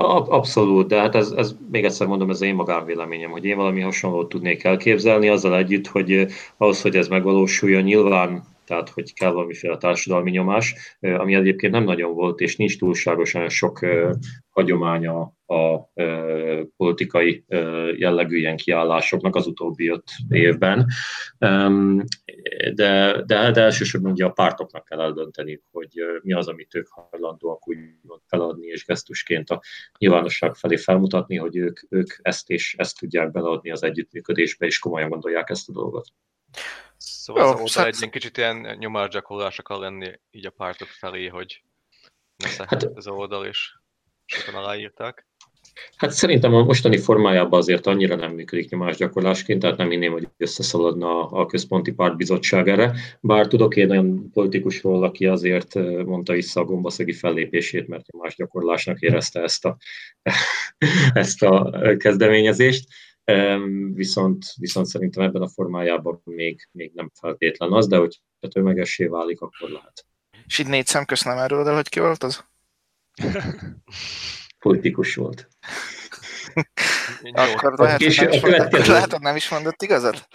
Abszolút, 0.00 0.86
de 0.86 1.00
hát 1.00 1.14
ez, 1.14 1.30
ez 1.30 1.56
még 1.70 1.84
egyszer 1.84 2.06
mondom, 2.06 2.30
ez 2.30 2.40
én 2.40 2.54
magánvéleményem, 2.54 3.30
hogy 3.30 3.44
én 3.44 3.56
valami 3.56 3.80
hasonlót 3.80 4.28
tudnék 4.28 4.64
elképzelni, 4.64 5.28
azzal 5.28 5.56
együtt, 5.56 5.86
hogy 5.86 6.12
eh, 6.12 6.26
ahhoz, 6.56 6.82
hogy 6.82 6.96
ez 6.96 7.08
megvalósuljon, 7.08 7.82
nyilván 7.82 8.42
tehát 8.68 8.88
hogy 8.88 9.14
kell 9.14 9.30
valamiféle 9.30 9.76
társadalmi 9.76 10.30
nyomás, 10.30 10.96
ami 11.00 11.34
egyébként 11.34 11.72
nem 11.72 11.84
nagyon 11.84 12.14
volt, 12.14 12.40
és 12.40 12.56
nincs 12.56 12.78
túlságosan 12.78 13.48
sok 13.48 13.86
hagyománya 14.48 15.32
a 15.46 15.92
politikai 16.76 17.44
jellegű 17.96 18.36
ilyen 18.36 18.56
kiállásoknak 18.56 19.36
az 19.36 19.46
utóbbi 19.46 19.88
öt 19.88 20.10
évben. 20.28 20.86
De, 22.74 23.22
de, 23.26 23.50
de 23.50 23.60
elsősorban 23.60 24.10
ugye 24.10 24.24
a 24.24 24.30
pártoknak 24.30 24.84
kell 24.84 25.00
eldönteni, 25.00 25.62
hogy 25.70 25.90
mi 26.22 26.32
az, 26.32 26.48
amit 26.48 26.74
ők 26.74 26.88
hajlandóak 26.88 27.68
úgy 27.68 27.78
feladni, 28.26 28.66
és 28.66 28.84
gesztusként 28.84 29.50
a 29.50 29.60
nyilvánosság 29.98 30.54
felé 30.54 30.76
felmutatni, 30.76 31.36
hogy 31.36 31.56
ők, 31.56 31.80
ők 31.88 32.14
ezt 32.22 32.50
és 32.50 32.74
ezt 32.78 32.98
tudják 32.98 33.30
beleadni 33.30 33.70
az 33.70 33.82
együttműködésbe, 33.82 34.66
és 34.66 34.78
komolyan 34.78 35.08
gondolják 35.08 35.50
ezt 35.50 35.68
a 35.68 35.72
dolgot. 35.72 36.06
Szóval 37.28 37.42
Jó, 37.42 37.50
az 37.50 37.60
oldal 37.60 37.86
egy 37.86 37.96
ilyen 37.98 38.10
kicsit 38.10 38.36
ilyen 38.36 38.76
nyomásgyakorlásra 38.78 39.62
kell 39.62 39.78
lenni 39.78 40.20
így 40.30 40.46
a 40.46 40.50
pártok 40.50 40.88
felé, 40.88 41.26
hogy 41.26 41.62
ne 42.36 42.48
hát, 42.66 42.82
ez 42.82 42.90
az 42.94 43.06
oldal, 43.06 43.46
és 43.46 43.72
sokan 44.24 44.54
aláírták. 44.54 45.26
Hát 45.96 46.10
szerintem 46.10 46.54
a 46.54 46.64
mostani 46.64 46.98
formájában 46.98 47.58
azért 47.58 47.86
annyira 47.86 48.16
nem 48.16 48.32
működik 48.32 48.70
nyomásgyakorlásként, 48.70 49.60
tehát 49.60 49.76
nem 49.76 49.92
inném, 49.92 50.12
hogy 50.12 50.28
összeszaladna 50.36 51.26
a 51.26 51.46
központi 51.46 51.92
pártbizottság 51.92 52.68
erre. 52.68 52.94
Bár 53.20 53.46
tudok 53.46 53.76
én 53.76 53.90
olyan 53.90 54.30
politikusról, 54.32 55.04
aki 55.04 55.26
azért 55.26 55.74
mondta 56.04 56.32
vissza 56.32 56.60
a 56.60 56.64
gombaszegi 56.64 57.12
fellépését, 57.12 57.88
mert 57.88 58.12
nyomásgyakorlásnak 58.12 59.00
érezte 59.00 59.42
ezt 59.42 59.64
a, 59.64 59.76
ezt 61.12 61.42
a 61.42 61.70
kezdeményezést. 61.96 62.88
Viszont, 63.94 64.44
viszont 64.56 64.86
szerintem 64.86 65.22
ebben 65.22 65.42
a 65.42 65.48
formájában 65.48 66.20
még, 66.24 66.68
még 66.72 66.90
nem 66.94 67.10
feltétlen 67.20 67.72
az, 67.72 67.86
de 67.86 67.96
hogy 67.96 68.20
tömegessé 68.40 69.06
válik, 69.06 69.40
akkor 69.40 69.68
lehet. 69.68 70.06
És 70.46 70.58
így 70.58 70.66
négy 70.66 70.86
szem 70.86 71.04
köszönöm 71.04 71.38
erről, 71.38 71.64
de 71.64 71.74
hogy 71.74 71.88
ki 71.88 72.00
volt 72.00 72.22
az? 72.22 72.44
politikus 74.58 75.14
volt. 75.14 75.48
Akkor 77.32 77.78
lehet, 77.78 78.02
hogy 78.02 78.28
nem, 78.30 78.40
következő... 78.40 78.92
lehet, 78.92 79.12
hogy 79.12 79.20
nem 79.20 79.36
is 79.36 79.48
mondott 79.48 79.82
igazat? 79.82 80.28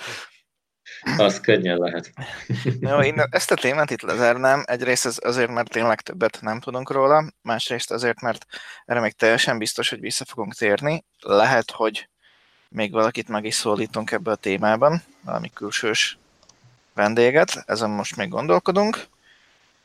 Az 1.18 1.40
könnyen 1.40 1.78
lehet. 1.78 2.12
Jó, 2.80 3.02
én 3.02 3.24
ezt 3.30 3.52
a 3.52 3.56
témát 3.56 3.92
itt 3.92 4.02
lezárnám. 4.02 4.64
Egyrészt 4.66 5.06
az 5.06 5.20
azért, 5.24 5.52
mert 5.52 5.70
tényleg 5.70 6.02
többet 6.02 6.38
nem 6.42 6.60
tudunk 6.60 6.92
róla, 6.92 7.32
másrészt 7.42 7.92
azért, 7.92 8.22
mert 8.22 8.46
erre 8.86 9.00
még 9.00 9.14
teljesen 9.14 9.58
biztos, 9.58 9.90
hogy 9.90 10.00
vissza 10.00 10.26
fogunk 10.26 10.54
térni. 10.54 11.06
Lehet, 11.20 11.72
hogy 11.72 12.10
még 12.74 12.92
valakit 12.92 13.28
meg 13.28 13.46
is 13.46 13.56
szólítunk 13.56 14.12
ebbe 14.12 14.32
a 14.32 14.36
témában, 14.36 15.04
valami 15.22 15.52
külsős 15.54 16.18
vendéget, 16.94 17.64
ezen 17.66 17.90
most 17.90 18.16
még 18.16 18.30
gondolkodunk, 18.30 19.06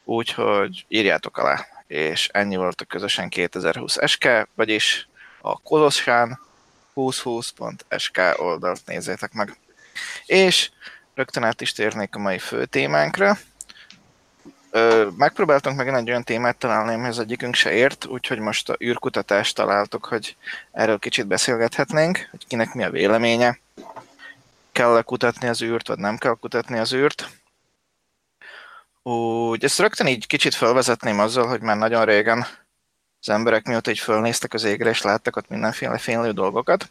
úgyhogy 0.04 0.84
írjátok 0.88 1.36
alá 1.36 1.66
és 1.86 2.28
ennyi 2.32 2.56
volt 2.56 2.80
a 2.80 2.84
közösen 2.84 3.28
2020 3.28 3.96
SK, 4.06 4.48
vagyis 4.54 5.08
a 5.40 5.58
Kolossán 5.58 6.38
2020.sk 6.94 8.40
oldalt 8.40 8.80
nézzétek 8.86 9.32
meg. 9.32 9.56
És 10.26 10.70
rögtön 11.14 11.42
át 11.42 11.60
is 11.60 11.72
térnék 11.72 12.14
a 12.14 12.18
mai 12.18 12.38
fő 12.38 12.64
témánkra. 12.64 13.38
Megpróbáltunk 15.16 15.76
meg 15.76 15.88
egy 15.88 16.08
olyan 16.08 16.24
témát 16.24 16.56
találni, 16.56 16.94
amihez 16.94 17.18
egyikünk 17.18 17.54
se 17.54 17.70
ért, 17.70 18.06
úgyhogy 18.06 18.38
most 18.38 18.68
a 18.68 18.76
űrkutatást 18.84 19.54
találtuk, 19.54 20.04
hogy 20.04 20.36
erről 20.72 20.98
kicsit 20.98 21.26
beszélgethetnénk, 21.26 22.28
hogy 22.30 22.46
kinek 22.46 22.74
mi 22.74 22.84
a 22.84 22.90
véleménye. 22.90 23.58
Kell-e 24.72 25.02
kutatni 25.02 25.48
az 25.48 25.62
űrt, 25.62 25.88
vagy 25.88 25.98
nem 25.98 26.16
kell 26.16 26.36
kutatni 26.40 26.78
az 26.78 26.92
űrt. 26.92 27.28
Úgy, 29.02 29.64
ezt 29.64 29.78
rögtön 29.78 30.06
így 30.06 30.26
kicsit 30.26 30.54
felvezetném 30.54 31.20
azzal, 31.20 31.46
hogy 31.46 31.60
már 31.60 31.76
nagyon 31.76 32.04
régen 32.04 32.46
az 33.20 33.28
emberek 33.28 33.66
mióta 33.66 33.90
így 33.90 33.98
fölnéztek 33.98 34.54
az 34.54 34.64
égre, 34.64 34.90
és 34.90 35.02
láttak 35.02 35.36
ott 35.36 35.48
mindenféle 35.48 35.98
fénylő 35.98 36.32
dolgokat, 36.32 36.88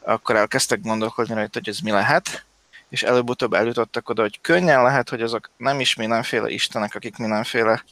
akkor 0.00 0.36
elkezdtek 0.36 0.80
gondolkodni 0.80 1.34
rajta, 1.34 1.58
hogy 1.58 1.68
ez 1.68 1.78
mi 1.78 1.90
lehet, 1.90 2.44
és 2.90 3.02
előbb-utóbb 3.02 3.52
eljutottak 3.52 4.08
oda, 4.08 4.22
hogy 4.22 4.40
könnyen 4.40 4.82
lehet, 4.82 5.08
hogy 5.08 5.22
azok 5.22 5.50
nem 5.56 5.80
is 5.80 5.94
mindenféle 5.94 6.48
istenek, 6.48 6.94
akik 6.94 7.16
mindenféle 7.16 7.84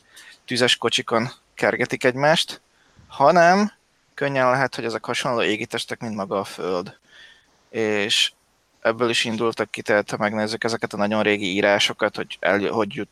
tüzes 0.45 0.77
kocsikon 0.77 1.29
kergetik 1.55 2.05
egymást, 2.05 2.61
hanem 3.09 3.73
könnyen 4.15 4.51
lehet, 4.51 4.75
hogy 4.75 4.85
ezek 4.85 5.05
hasonló 5.05 5.43
égitestek, 5.43 6.01
mint 6.01 6.15
maga 6.15 6.39
a 6.39 6.45
Föld. 6.45 6.99
És 7.71 8.33
ebből 8.81 9.11
is 9.11 9.25
indultak 9.25 9.71
ki, 9.71 9.83
tehát 9.83 10.11
ha 10.11 10.17
megnézzük 10.17 10.65
ezeket 10.65 10.93
a 10.93 10.97
nagyon 10.97 11.23
régi 11.23 11.53
írásokat, 11.53 12.17
hogy, 12.17 12.37
el, 12.41 12.69
hogy 12.69 12.95
jut, 12.95 13.09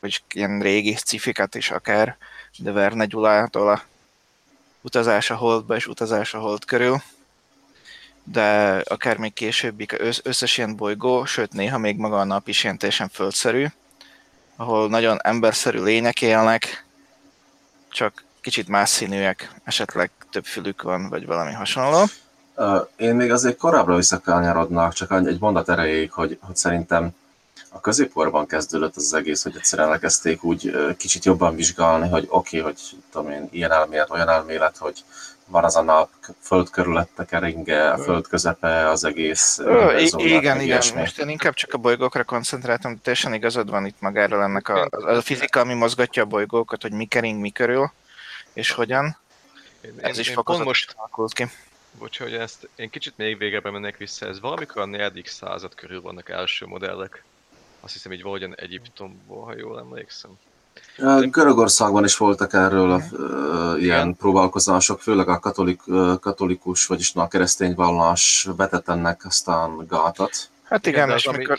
vagy 0.00 0.22
ilyen 0.28 0.60
régi 0.60 0.94
cifikat 0.94 1.54
is 1.54 1.70
akár, 1.70 2.16
de 2.58 2.72
Verne 2.72 3.04
Gyulától 3.04 3.70
a 3.70 3.82
utazás 4.80 5.30
a 5.30 5.36
holdba 5.36 5.76
és 5.76 5.86
utazás 5.86 6.34
a 6.34 6.38
hold 6.38 6.64
körül, 6.64 7.02
de 8.32 8.80
akár 8.84 9.16
még 9.16 9.32
későbbik 9.32 9.96
összes 10.22 10.58
ilyen 10.58 10.76
bolygó, 10.76 11.24
sőt 11.24 11.52
néha 11.52 11.78
még 11.78 11.96
maga 11.96 12.18
a 12.18 12.24
nap 12.24 12.48
is 12.48 12.64
ilyen 12.64 12.78
teljesen 12.78 13.08
földszerű, 13.08 13.66
ahol 14.56 14.88
nagyon 14.88 15.18
emberszerű 15.22 15.82
lények 15.82 16.22
élnek, 16.22 16.84
csak 17.88 18.24
kicsit 18.40 18.68
más 18.68 18.88
színűek, 18.88 19.54
esetleg 19.64 20.10
több 20.30 20.44
fülük 20.44 20.82
van, 20.82 21.08
vagy 21.08 21.26
valami 21.26 21.52
hasonló. 21.52 22.04
Én 22.96 23.14
még 23.14 23.30
azért 23.30 23.56
korábbra 23.56 23.96
visszakanyarodnak, 23.96 24.92
csak 24.92 25.12
egy 25.12 25.40
mondat 25.40 25.68
erejéig, 25.68 26.12
hogy, 26.12 26.38
hogy 26.40 26.56
szerintem 26.56 27.10
a 27.68 27.80
középkorban 27.80 28.46
kezdődött 28.46 28.96
az 28.96 29.14
egész, 29.14 29.42
hogy 29.42 29.56
egyszerűen 29.56 29.92
elkezdték 29.92 30.44
úgy 30.44 30.76
kicsit 30.96 31.24
jobban 31.24 31.54
vizsgálni, 31.54 32.08
hogy 32.08 32.26
oké, 32.28 32.58
okay, 32.60 32.72
hogy 32.72 32.80
tudom 33.10 33.30
én, 33.30 33.48
ilyen 33.50 33.72
elmélet, 33.72 34.10
olyan 34.10 34.28
elmélet, 34.28 34.76
hogy 34.76 35.04
van 35.48 35.64
az 35.64 35.76
a 35.76 35.82
nap, 35.82 36.10
föld 36.40 36.70
körülötte 36.70 37.24
keringe, 37.24 37.90
a 37.90 37.98
föld 37.98 38.28
közepe, 38.28 38.88
az 38.88 39.04
egész. 39.04 39.58
Ö, 39.58 39.98
igen, 40.16 40.60
igen, 40.60 40.82
most 40.94 41.18
én 41.18 41.28
inkább 41.28 41.54
csak 41.54 41.72
a 41.72 41.78
bolygókra 41.78 42.24
koncentráltam, 42.24 42.92
de 42.92 42.98
teljesen 43.02 43.34
igazad 43.34 43.70
van 43.70 43.86
itt 43.86 44.00
magáról 44.00 44.42
ennek 44.42 44.68
a, 44.68 44.88
a 44.90 45.20
fizika, 45.20 45.60
ami 45.60 45.74
mozgatja 45.74 46.22
a 46.22 46.26
bolygókat, 46.26 46.82
hogy 46.82 46.92
mi 46.92 47.04
kering, 47.04 47.40
mi 47.40 47.50
körül, 47.50 47.92
és 48.52 48.70
hogyan. 48.70 49.16
Én, 49.80 49.94
Ez 50.00 50.14
én, 50.14 50.20
is 50.20 50.28
én 50.28 50.62
most 50.64 50.96
ki 51.32 51.46
Bocs, 51.98 52.18
hogy 52.18 52.34
ezt 52.34 52.68
én 52.76 52.90
kicsit 52.90 53.16
még 53.16 53.38
végebbre 53.38 53.70
mennek 53.70 53.96
vissza, 53.96 54.26
ez 54.26 54.40
valamikor 54.40 54.82
a 54.82 54.86
4. 54.86 55.22
század 55.24 55.74
körül 55.74 56.00
vannak 56.00 56.28
első 56.28 56.66
modellek. 56.66 57.24
Azt 57.80 57.92
hiszem 57.92 58.12
így 58.12 58.22
valahogyan 58.22 58.54
Egyiptomból, 58.56 59.44
ha 59.44 59.56
jól 59.56 59.78
emlékszem. 59.78 60.38
Görögországban 61.30 62.04
is 62.04 62.16
voltak 62.16 62.52
erről 62.52 62.90
a, 62.90 63.00
uh, 63.10 63.82
ilyen 63.82 64.16
próbálkozások, 64.16 65.00
főleg 65.00 65.28
a 65.28 65.38
katolik, 65.38 65.80
katolikus, 66.20 66.86
vagyis 66.86 67.14
a 67.14 67.28
keresztény 67.28 67.74
vallás 67.74 68.48
vetett 68.56 68.88
ennek 68.88 69.24
aztán 69.24 69.86
gátat. 69.88 70.50
Hát 70.62 70.86
igen, 70.86 71.04
igen 71.04 71.16
és 71.16 71.26
az, 71.26 71.36
mikor... 71.36 71.58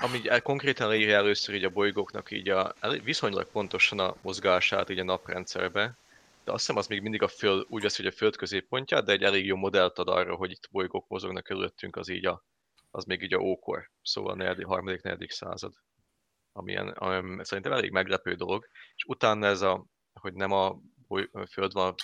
Ami, 0.00 0.28
ami 0.28 0.40
konkrétan 0.40 0.88
leírja 0.88 1.16
először 1.16 1.54
így 1.54 1.64
a 1.64 1.70
bolygóknak 1.70 2.30
így 2.30 2.48
a, 2.48 2.74
viszonylag 3.04 3.46
pontosan 3.52 3.98
a 3.98 4.14
mozgását 4.22 4.90
így 4.90 4.98
a 4.98 5.04
naprendszerbe, 5.04 5.96
de 6.44 6.52
azt 6.52 6.60
hiszem 6.60 6.76
az 6.76 6.86
még 6.86 7.02
mindig 7.02 7.22
a 7.22 7.28
föld, 7.28 7.66
úgy 7.68 7.82
vesz, 7.82 7.96
hogy 7.96 8.06
a 8.06 8.12
föld 8.12 8.36
középpontját, 8.36 9.04
de 9.04 9.12
egy 9.12 9.22
elég 9.22 9.46
jó 9.46 9.56
modellt 9.56 9.98
ad 9.98 10.08
arra, 10.08 10.34
hogy 10.34 10.50
itt 10.50 10.68
bolygók 10.70 11.08
mozognak 11.08 11.44
körülöttünk, 11.44 11.96
az 11.96 12.08
így 12.08 12.26
a, 12.26 12.44
az 12.90 13.04
még 13.04 13.22
így 13.22 13.34
a 13.34 13.38
ókor, 13.38 13.90
szóval 14.02 14.32
a 14.32 14.36
negyedik, 14.36 14.66
harmadik, 14.66 15.02
negyedik 15.02 15.30
század. 15.30 15.72
Amilyen, 16.58 16.88
ami 16.88 17.44
szerintem 17.44 17.72
elég 17.72 17.90
meglepő 17.90 18.34
dolog. 18.34 18.66
És 18.94 19.04
utána 19.06 19.46
ez 19.46 19.60
a, 19.60 19.84
hogy 20.20 20.32
nem 20.32 20.52
a, 20.52 20.78
boly, 21.08 21.28
a 21.32 21.46
föld 21.46 21.72
van 21.72 21.88
a 21.88 21.94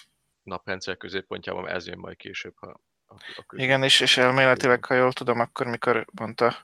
naprendszer 0.42 0.96
középpontjában, 0.96 1.68
ez 1.68 1.86
jön 1.86 1.98
majd 1.98 2.16
később, 2.16 2.54
ha 2.56 2.66
a, 3.06 3.14
a 3.36 3.44
Igen, 3.56 3.82
és, 3.82 4.00
és 4.00 4.16
elméletileg, 4.16 4.84
ha 4.84 4.94
jól 4.94 5.12
tudom, 5.12 5.40
akkor 5.40 5.66
mikor 5.66 6.06
mondta 6.12 6.56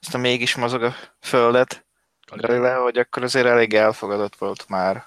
ezt 0.00 0.14
a 0.14 0.18
mégis 0.18 0.56
mozog 0.56 0.82
a 0.82 0.94
földet, 1.20 1.86
hogy 2.82 2.98
akkor 2.98 3.22
azért 3.22 3.46
elég 3.46 3.74
elfogadott 3.74 4.36
volt 4.36 4.68
már. 4.68 5.06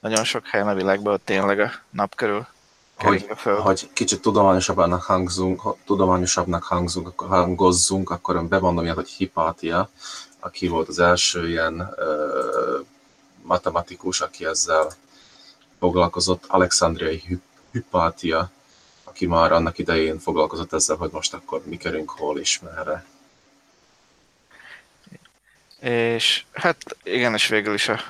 Nagyon 0.00 0.24
sok 0.24 0.46
helyen 0.46 0.68
a 0.68 0.74
világban 0.74 1.12
ott 1.12 1.24
tényleg 1.24 1.60
a 1.60 1.70
nap 1.90 2.14
körül 2.14 2.46
hogy, 2.98 3.26
hogy 3.62 3.88
kicsit 3.92 4.20
tudományosabbnak 4.20 5.02
hangzunk, 5.02 5.62
tudományosabbnak 5.84 6.62
hangzunk, 6.62 7.06
akkor 7.06 7.28
hangozzunk, 7.28 8.10
akkor 8.10 8.44
bemondom 8.44 8.84
ilyet, 8.84 8.96
hogy 8.96 9.08
Hipátia, 9.08 9.90
aki 10.48 10.68
volt 10.68 10.88
az 10.88 10.98
első 10.98 11.48
ilyen 11.48 11.94
matematikus, 13.42 14.20
aki 14.20 14.44
ezzel 14.44 14.92
foglalkozott, 15.78 16.44
Alexandriai 16.46 17.40
Hypátia, 17.72 18.50
aki 19.04 19.26
már 19.26 19.52
annak 19.52 19.78
idején 19.78 20.18
foglalkozott 20.18 20.72
ezzel, 20.72 20.96
hogy 20.96 21.10
most 21.12 21.34
akkor 21.34 21.62
mi 21.64 21.76
kerünk 21.76 22.10
hol 22.10 22.38
is 22.38 22.60
merre. 22.60 23.04
És 25.80 26.44
hát 26.52 26.96
igen, 27.02 27.34
és 27.34 27.48
végül 27.48 27.74
is 27.74 27.88
a 27.88 28.00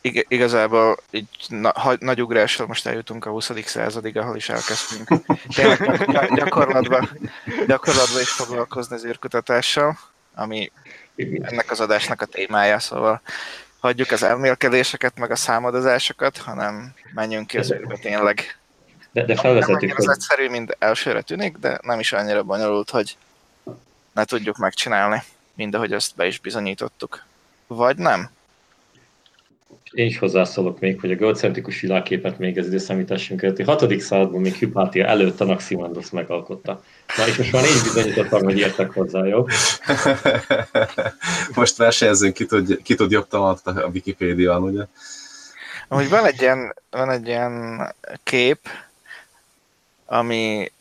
Ig- 0.00 0.26
igazából 0.28 0.98
így 1.10 1.28
na, 1.48 1.72
ha, 1.74 1.96
nagy 1.98 2.22
ugrással 2.22 2.66
most 2.66 2.86
eljutunk 2.86 3.24
a 3.24 3.30
20. 3.30 3.50
századig, 3.64 4.16
ahol 4.16 4.36
is 4.36 4.48
elkezdtünk 4.48 5.08
tényleg 5.56 6.34
gyakorlatban, 6.34 7.30
gyakorlatban 7.66 8.20
is 8.20 8.30
foglalkozni 8.30 8.94
az 8.94 9.04
űrkutatással, 9.04 9.98
ami 10.34 10.72
ennek 11.42 11.70
az 11.70 11.80
adásnak 11.80 12.22
a 12.22 12.26
témája, 12.26 12.78
szóval 12.78 13.20
hagyjuk 13.80 14.10
az 14.10 14.22
elmélkedéseket, 14.22 15.18
meg 15.18 15.30
a 15.30 15.36
számadozásokat, 15.36 16.36
hanem 16.36 16.94
menjünk 17.14 17.46
ki 17.46 17.58
az 17.58 17.72
űrbe 17.72 17.96
tényleg. 17.96 18.58
De, 19.12 19.24
de 19.24 19.36
felvezetjük. 19.36 19.80
Nem 19.80 19.90
annyira 19.90 20.12
egyszerű, 20.12 20.48
mint 20.48 20.76
elsőre 20.78 21.22
tűnik, 21.22 21.56
de 21.56 21.78
nem 21.82 22.00
is 22.00 22.12
annyira 22.12 22.42
bonyolult, 22.42 22.90
hogy 22.90 23.16
ne 24.12 24.24
tudjuk 24.24 24.56
megcsinálni, 24.56 25.22
mind 25.54 25.74
ahogy 25.74 25.92
ezt 25.92 26.16
be 26.16 26.26
is 26.26 26.38
bizonyítottuk. 26.38 27.24
Vagy 27.66 27.96
nem? 27.96 28.30
Én 29.92 30.06
is 30.06 30.18
hozzászólok 30.18 30.80
még, 30.80 31.00
hogy 31.00 31.10
a 31.10 31.14
geocentrikus 31.14 31.80
világképet 31.80 32.38
még 32.38 32.58
az 32.58 32.66
időszámításunk 32.66 33.42
előtti 33.42 33.62
6. 33.62 34.00
században 34.00 34.40
még 34.40 34.54
Hypatia 34.54 35.06
előtt 35.06 35.40
Anaximandos 35.40 36.10
megalkotta. 36.10 36.82
Na 37.16 37.26
és 37.26 37.36
most 37.36 37.52
már 37.52 37.64
én 37.64 37.82
bizonyítottam, 37.82 38.42
hogy 38.42 38.58
értek 38.58 38.90
hozzá, 38.90 39.26
jó? 39.26 39.46
most 41.54 41.76
versenyezünk, 41.76 42.34
ki 42.34 42.46
tud, 42.46 42.82
ki 42.82 42.94
tud 42.94 43.10
jobb 43.10 43.28
talált 43.28 43.66
a 43.66 43.90
Wikipédián, 43.92 44.62
ugye? 44.62 44.84
Amúgy 45.88 46.08
van 46.08 46.26
egy 46.26 46.40
ilyen, 46.40 46.74
van 46.90 47.10
egy 47.10 47.26
ilyen 47.26 47.80
kép, 48.22 48.58
ami 50.06 50.72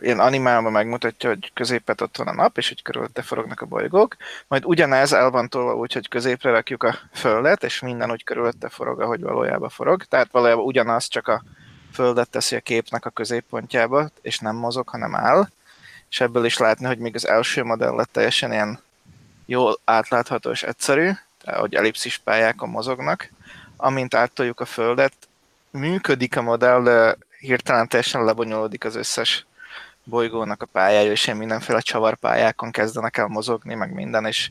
ilyen 0.00 0.20
animálban 0.20 0.72
megmutatja, 0.72 1.28
hogy 1.28 1.50
középet 1.54 2.00
ott 2.00 2.16
van 2.16 2.28
a 2.28 2.34
nap, 2.34 2.58
és 2.58 2.68
hogy 2.68 2.82
körülötte 2.82 3.22
forognak 3.22 3.60
a 3.60 3.66
bolygók, 3.66 4.16
majd 4.48 4.64
ugyanez 4.64 5.12
el 5.12 5.30
van 5.30 5.48
tolva 5.48 5.74
úgy, 5.74 5.92
hogy 5.92 6.08
középre 6.08 6.50
rakjuk 6.50 6.82
a 6.82 6.98
Földet, 7.12 7.64
és 7.64 7.80
minden 7.80 8.10
úgy 8.10 8.24
körülötte 8.24 8.68
forog, 8.68 9.00
ahogy 9.00 9.20
valójában 9.20 9.68
forog. 9.68 10.04
Tehát 10.04 10.28
valójában 10.30 10.64
ugyanaz, 10.64 11.08
csak 11.08 11.28
a 11.28 11.42
Földet 11.92 12.30
teszi 12.30 12.56
a 12.56 12.60
képnek 12.60 13.06
a 13.06 13.10
középpontjába, 13.10 14.10
és 14.22 14.38
nem 14.38 14.56
mozog, 14.56 14.88
hanem 14.88 15.14
áll. 15.14 15.48
És 16.10 16.20
ebből 16.20 16.44
is 16.44 16.58
látni, 16.58 16.86
hogy 16.86 16.98
még 16.98 17.14
az 17.14 17.26
első 17.26 17.62
modell 17.62 17.94
lett 17.94 18.12
teljesen 18.12 18.52
ilyen 18.52 18.80
jól 19.46 19.78
átlátható 19.84 20.50
és 20.50 20.62
egyszerű, 20.62 21.10
tehát 21.42 21.60
hogy 21.60 21.74
ellipszis 21.74 22.18
pályákon 22.18 22.68
mozognak. 22.68 23.30
Amint 23.76 24.14
áttoljuk 24.14 24.60
a 24.60 24.64
Földet, 24.64 25.14
működik 25.70 26.36
a 26.36 26.42
modell, 26.42 26.82
de 26.82 27.16
hirtelen 27.38 27.88
teljesen 27.88 28.24
lebonyolódik 28.24 28.84
az 28.84 28.96
összes 28.96 29.46
bolygónak 30.04 30.62
a 30.62 30.66
pályája, 30.66 31.10
és 31.10 31.26
ilyen 31.26 31.38
mindenféle 31.38 31.80
csavarpályákon 31.80 32.70
kezdenek 32.70 33.16
el 33.16 33.26
mozogni, 33.26 33.74
meg 33.74 33.92
minden, 33.92 34.26
és 34.26 34.50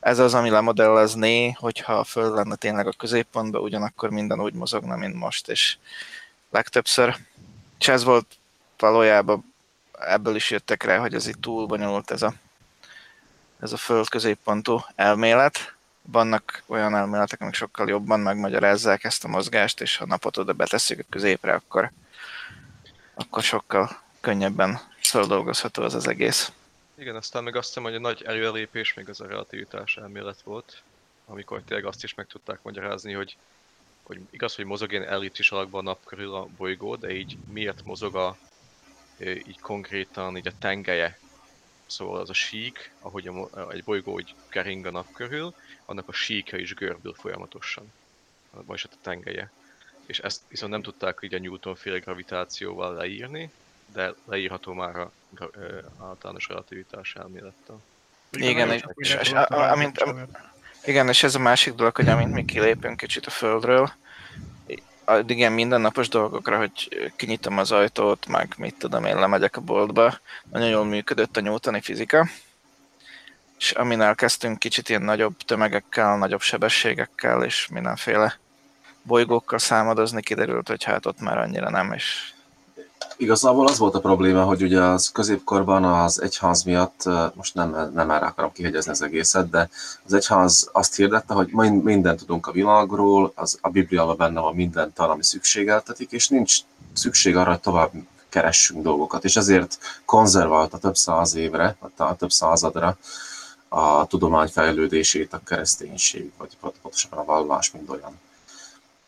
ez 0.00 0.18
az, 0.18 0.34
ami 0.34 0.50
lemodellezné, 0.50 1.50
hogyha 1.50 1.92
a 1.92 2.04
Föld 2.04 2.34
lenne 2.34 2.54
tényleg 2.54 2.86
a 2.86 2.92
középpontban, 2.92 3.62
ugyanakkor 3.62 4.10
minden 4.10 4.40
úgy 4.40 4.54
mozogna, 4.54 4.96
mint 4.96 5.14
most, 5.14 5.48
és 5.48 5.76
legtöbbször. 6.50 7.16
És 7.78 7.88
ez 7.88 8.04
volt 8.04 8.26
valójában, 8.78 9.54
ebből 9.98 10.34
is 10.34 10.50
jöttek 10.50 10.82
rá, 10.82 10.98
hogy 10.98 11.14
ez 11.14 11.26
itt 11.26 11.40
túl 11.40 11.66
bonyolult 11.66 12.10
ez 12.10 12.22
a, 12.22 12.32
ez 13.60 13.72
a 13.72 13.76
Föld 13.76 14.08
középpontú 14.08 14.84
elmélet. 14.94 15.74
Vannak 16.02 16.62
olyan 16.66 16.96
elméletek, 16.96 17.40
amik 17.40 17.54
sokkal 17.54 17.88
jobban 17.88 18.20
megmagyarázzák 18.20 19.04
ezt 19.04 19.24
a 19.24 19.28
mozgást, 19.28 19.80
és 19.80 19.96
ha 19.96 20.06
napot 20.06 20.36
oda 20.36 20.52
betesszük 20.52 20.98
a 20.98 21.06
középre, 21.10 21.52
akkor, 21.52 21.90
akkor 23.14 23.42
sokkal 23.42 24.01
könnyebben 24.22 24.80
feldolgozható 25.00 25.82
az 25.82 25.94
az 25.94 26.06
egész. 26.06 26.52
Igen, 26.94 27.16
aztán 27.16 27.44
meg 27.44 27.56
azt 27.56 27.66
hiszem, 27.66 27.82
hogy 27.82 27.94
a 27.94 28.00
nagy 28.00 28.22
előrelépés 28.22 28.94
még 28.94 29.08
az 29.08 29.20
a 29.20 29.26
relativitás 29.26 29.96
elmélet 29.96 30.42
volt, 30.42 30.82
amikor 31.26 31.62
tényleg 31.62 31.86
azt 31.86 32.04
is 32.04 32.14
meg 32.14 32.26
tudták 32.26 32.62
magyarázni, 32.62 33.12
hogy, 33.12 33.36
hogy 34.02 34.20
igaz, 34.30 34.54
hogy 34.54 34.64
mozog 34.64 34.92
ilyen 34.92 35.08
ellipszis 35.08 35.50
alakban 35.50 35.80
a 35.80 35.88
nap 35.88 36.04
körül 36.04 36.34
a 36.34 36.48
bolygó, 36.56 36.96
de 36.96 37.10
így 37.10 37.36
miért 37.52 37.84
mozog 37.84 38.16
a, 38.16 38.36
így 39.18 39.60
konkrétan 39.60 40.36
így 40.36 40.46
a 40.46 40.58
tengelye, 40.58 41.18
szóval 41.86 42.20
az 42.20 42.30
a 42.30 42.34
sík, 42.34 42.92
ahogy 43.00 43.26
a, 43.26 43.70
egy 43.70 43.84
bolygó 43.84 44.12
úgy 44.12 44.34
kering 44.48 44.86
a 44.86 44.90
nap 44.90 45.12
körül, 45.12 45.54
annak 45.84 46.08
a 46.08 46.12
síka 46.12 46.56
is 46.56 46.74
görbül 46.74 47.14
folyamatosan, 47.14 47.92
vagyis 48.50 48.82
hát 48.82 48.92
a 48.92 49.02
tengelye. 49.02 49.50
És 50.06 50.18
ezt 50.18 50.42
viszont 50.48 50.72
nem 50.72 50.82
tudták 50.82 51.18
így 51.22 51.34
a 51.34 51.38
Newton 51.38 51.74
féle 51.74 51.98
gravitációval 51.98 52.94
leírni, 52.94 53.50
de 53.92 54.14
leírható 54.24 54.72
már 54.72 54.96
a 54.96 55.10
általános 56.00 56.48
relativitás 56.48 57.14
elmélettel. 57.14 57.80
Igen, 58.30 58.70
és, 58.70 58.82
és, 58.94 59.16
és, 59.20 59.30
amint, 59.48 60.04
igen, 60.84 61.08
és 61.08 61.22
ez 61.22 61.34
a 61.34 61.38
másik 61.38 61.74
dolog, 61.74 61.96
hogy 61.96 62.08
amint 62.08 62.32
mi 62.32 62.44
kilépünk 62.44 62.96
kicsit 62.96 63.26
a 63.26 63.30
Földről, 63.30 63.92
addig 65.04 65.38
ilyen 65.38 65.52
mindennapos 65.52 66.08
dolgokra, 66.08 66.56
hogy 66.58 67.12
kinyitom 67.16 67.58
az 67.58 67.72
ajtót, 67.72 68.26
meg 68.26 68.54
mit 68.56 68.78
tudom 68.78 69.04
én, 69.04 69.18
lemegyek 69.18 69.56
a 69.56 69.60
boltba, 69.60 70.18
nagyon 70.50 70.68
jól 70.68 70.84
működött 70.84 71.36
a 71.36 71.40
newtoni 71.40 71.80
fizika, 71.80 72.28
és 73.58 73.70
amin 73.70 74.00
elkezdtünk 74.00 74.58
kicsit 74.58 74.88
ilyen 74.88 75.02
nagyobb 75.02 75.36
tömegekkel, 75.36 76.18
nagyobb 76.18 76.40
sebességekkel, 76.40 77.44
és 77.44 77.68
mindenféle 77.68 78.38
bolygókkal 79.02 79.58
számadozni, 79.58 80.22
kiderült, 80.22 80.68
hogy 80.68 80.84
hát 80.84 81.06
ott 81.06 81.20
már 81.20 81.38
annyira 81.38 81.70
nem, 81.70 81.92
és 81.92 82.32
Igazából 83.16 83.66
az 83.66 83.78
volt 83.78 83.94
a 83.94 84.00
probléma, 84.00 84.42
hogy 84.42 84.62
ugye 84.62 84.80
az 84.80 85.08
középkorban 85.08 85.84
az 85.84 86.22
egyház 86.22 86.62
miatt, 86.62 87.02
most 87.34 87.54
nem, 87.54 87.90
nem 87.94 88.10
erre 88.10 88.26
akarom 88.26 88.52
kihegyezni 88.52 88.90
az 88.90 89.02
egészet, 89.02 89.50
de 89.50 89.68
az 90.04 90.12
egyház 90.12 90.68
azt 90.72 90.96
hirdette, 90.96 91.34
hogy 91.34 91.48
mindent 91.82 92.18
tudunk 92.18 92.46
a 92.46 92.52
világról, 92.52 93.32
az, 93.34 93.58
a 93.60 93.68
Bibliában 93.68 94.16
benne 94.16 94.40
van 94.40 94.54
minden 94.54 94.92
ami 94.94 95.24
szükségeltetik, 95.24 96.12
és 96.12 96.28
nincs 96.28 96.56
szükség 96.92 97.36
arra, 97.36 97.50
hogy 97.50 97.60
tovább 97.60 97.90
keressünk 98.28 98.82
dolgokat, 98.82 99.24
és 99.24 99.36
ezért 99.36 99.78
konzerválta 100.04 100.78
több 100.78 100.96
száz 100.96 101.34
évre, 101.34 101.76
a 101.96 102.16
több 102.16 102.30
századra 102.30 102.96
a 103.68 104.06
tudomány 104.06 104.48
fejlődését 104.48 105.32
a 105.32 105.40
kereszténység, 105.44 106.32
vagy 106.38 106.56
pontosabban 106.82 107.18
a 107.18 107.24
vallás, 107.24 107.70
mint 107.70 107.90
olyan. 107.90 108.20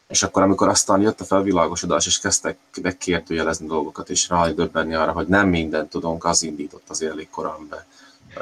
És 0.09 0.23
akkor, 0.23 0.43
amikor 0.43 0.69
aztán 0.69 1.01
jött 1.01 1.21
a 1.21 1.25
felvilágosodás, 1.25 2.07
és 2.07 2.19
kezdtek 2.19 2.59
megkérdőjelezni 2.83 3.67
dolgokat, 3.67 4.11
és 4.11 4.29
döbbenni 4.55 4.95
arra, 4.95 5.13
hogy 5.13 5.27
nem 5.27 5.49
mindent 5.49 5.91
tudunk, 5.91 6.25
az 6.25 6.43
indított 6.43 6.89
az 6.89 7.03
elég 7.03 7.31
korán 7.31 7.69
be. 7.69 7.87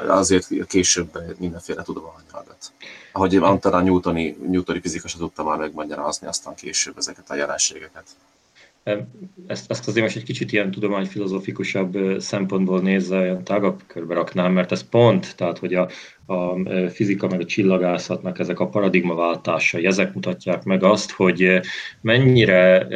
Azért 0.07 0.65
később 0.67 1.37
mindenféle 1.37 1.83
tudományágat. 1.83 2.71
Ahogy 3.11 3.39
mondtad, 3.39 3.73
a 3.73 3.81
Newtoni, 3.81 4.37
Newtoni 4.47 4.81
fizika 4.81 5.07
se 5.07 5.17
tudta 5.17 5.43
már 5.43 5.57
megmagyarázni 5.57 6.27
aztán 6.27 6.55
később 6.55 6.97
ezeket 6.97 7.29
a 7.29 7.35
jelenségeket. 7.35 8.05
Ezt, 9.47 9.71
ezt 9.71 9.87
azért 9.87 10.05
most 10.05 10.17
egy 10.17 10.23
kicsit 10.23 10.51
ilyen 10.51 10.71
tudományfilozófikusabb 10.71 12.19
szempontból 12.19 12.81
nézve, 12.81 13.19
olyan 13.19 13.43
tágabb 13.43 13.81
körbe 13.87 14.13
raknám, 14.13 14.53
mert 14.53 14.71
ez 14.71 14.89
pont, 14.89 15.35
tehát 15.35 15.57
hogy 15.57 15.73
a, 15.73 15.89
a 16.25 16.57
fizika 16.89 17.27
meg 17.27 17.39
a 17.39 17.45
csillagászatnak 17.45 18.39
ezek 18.39 18.59
a 18.59 18.67
paradigmaváltásai, 18.67 19.85
ezek 19.85 20.13
mutatják 20.13 20.63
meg 20.63 20.83
azt, 20.83 21.11
hogy 21.11 21.59
mennyire 22.01 22.87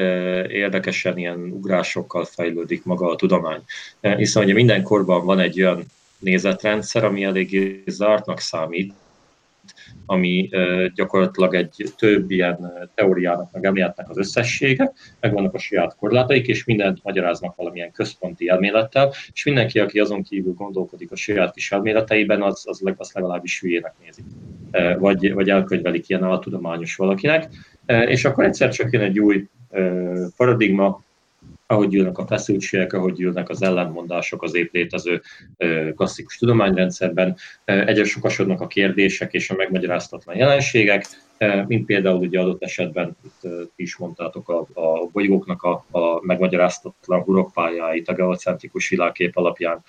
érdekesen 0.49 1.17
ilyen 1.17 1.39
ugrásokkal 1.39 2.25
fejlődik 2.25 2.83
maga 2.83 3.09
a 3.09 3.15
tudomány. 3.15 3.61
Hiszen 4.01 4.43
ugye 4.43 4.53
minden 4.53 4.83
korban 4.83 5.25
van 5.25 5.39
egy 5.39 5.61
olyan 5.61 5.85
nézetrendszer, 6.19 7.03
ami 7.03 7.23
eléggé 7.23 7.83
zártnak 7.85 8.39
számít, 8.39 8.93
ami 10.09 10.49
gyakorlatilag 10.95 11.55
egy 11.55 11.93
több 11.97 12.31
ilyen 12.31 12.89
teóriának, 12.95 13.51
meg 13.51 13.65
elméletnek 13.65 14.09
az 14.09 14.17
összessége, 14.17 14.91
meg 15.19 15.33
vannak 15.33 15.53
a 15.53 15.57
saját 15.57 15.95
korlátaik, 15.95 16.47
és 16.47 16.65
mindent 16.65 16.99
magyaráznak 17.03 17.55
valamilyen 17.55 17.91
központi 17.91 18.49
elmélettel, 18.49 19.13
és 19.33 19.43
mindenki, 19.43 19.79
aki 19.79 19.99
azon 19.99 20.23
kívül 20.23 20.53
gondolkodik 20.53 21.11
a 21.11 21.15
saját 21.15 21.53
kis 21.53 21.71
elméleteiben, 21.71 22.41
az, 22.41 22.63
az, 22.67 22.81
az 22.97 23.11
legalábbis 23.13 23.59
hülyének 23.59 23.93
nézi. 24.03 24.21
Vagy, 24.99 25.33
vagy 25.33 25.49
elkönyvelik 25.49 26.09
ilyen 26.09 26.23
altudományos 26.23 26.95
valakinek, 26.95 27.49
és 27.85 28.25
akkor 28.25 28.43
egyszer 28.43 28.69
csak 28.69 28.91
jön 28.91 29.01
egy 29.01 29.19
új 29.19 29.47
paradigma, 30.37 31.05
ahogy 31.67 31.93
jönnek 31.93 32.17
a 32.17 32.27
feszültségek, 32.27 32.93
ahogy 32.93 33.19
jönnek 33.19 33.49
az 33.49 33.61
ellentmondások 33.61 34.43
az 34.43 34.55
épp 34.55 34.73
létező 34.73 35.21
klasszikus 35.95 36.37
tudományrendszerben, 36.37 37.35
egyre 37.65 38.03
sokasodnak 38.03 38.61
a 38.61 38.67
kérdések 38.67 39.33
és 39.33 39.49
a 39.49 39.55
megmagyaráztatlan 39.55 40.35
jelenségek, 40.35 41.05
mint 41.67 41.85
például 41.85 42.19
ugye 42.19 42.39
adott 42.39 42.63
esetben, 42.63 43.17
itt 43.25 43.51
ti 43.75 43.83
is 43.83 43.97
mondtátok, 43.97 44.49
a, 44.49 44.59
a 44.73 45.09
bolygóknak 45.11 45.63
a, 45.63 45.85
a 45.91 46.25
megmagyaráztatlan 46.25 47.21
hurokpályáit 47.21 48.07
a 48.07 48.13
geocentrikus 48.13 48.89
világkép 48.89 49.37
alapján. 49.37 49.83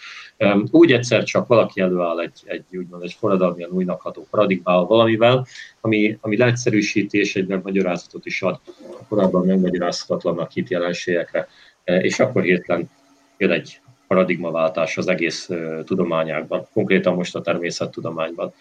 Úgy 0.71 0.93
egyszer 0.93 1.23
csak 1.23 1.47
valaki 1.47 1.81
előáll 1.81 2.21
egy, 2.21 2.43
egy 2.45 2.65
úgymond 2.77 3.03
egy 3.03 3.17
forradalmian 3.19 3.71
újnak 3.71 4.01
ható 4.01 4.27
paradigmával 4.31 4.87
valamivel, 4.87 5.47
ami, 5.81 6.19
ami 6.21 6.37
leegyszerűsíti 6.37 7.19
és 7.19 7.37
egy 7.37 7.47
megmagyarázatot 7.47 8.27
is 8.27 8.43
ad 8.43 8.61
a 9.01 9.07
korábban 9.09 9.47
megmagyarázhatatlannak 9.47 10.51
hit 10.51 10.71
jelenségekre. 10.71 11.49
E, 11.89 11.97
és 11.97 12.19
akkor 12.19 12.43
hirtelen 12.43 12.91
jön 13.37 13.51
egy 13.51 13.81
paradigmaváltás 14.07 14.97
az 14.97 15.09
egész 15.09 15.51
e, 15.51 15.83
tudományákban, 15.85 16.67
konkrétan 16.73 17.15
most 17.15 17.35
a 17.35 17.41
természettudományban. 17.41 18.53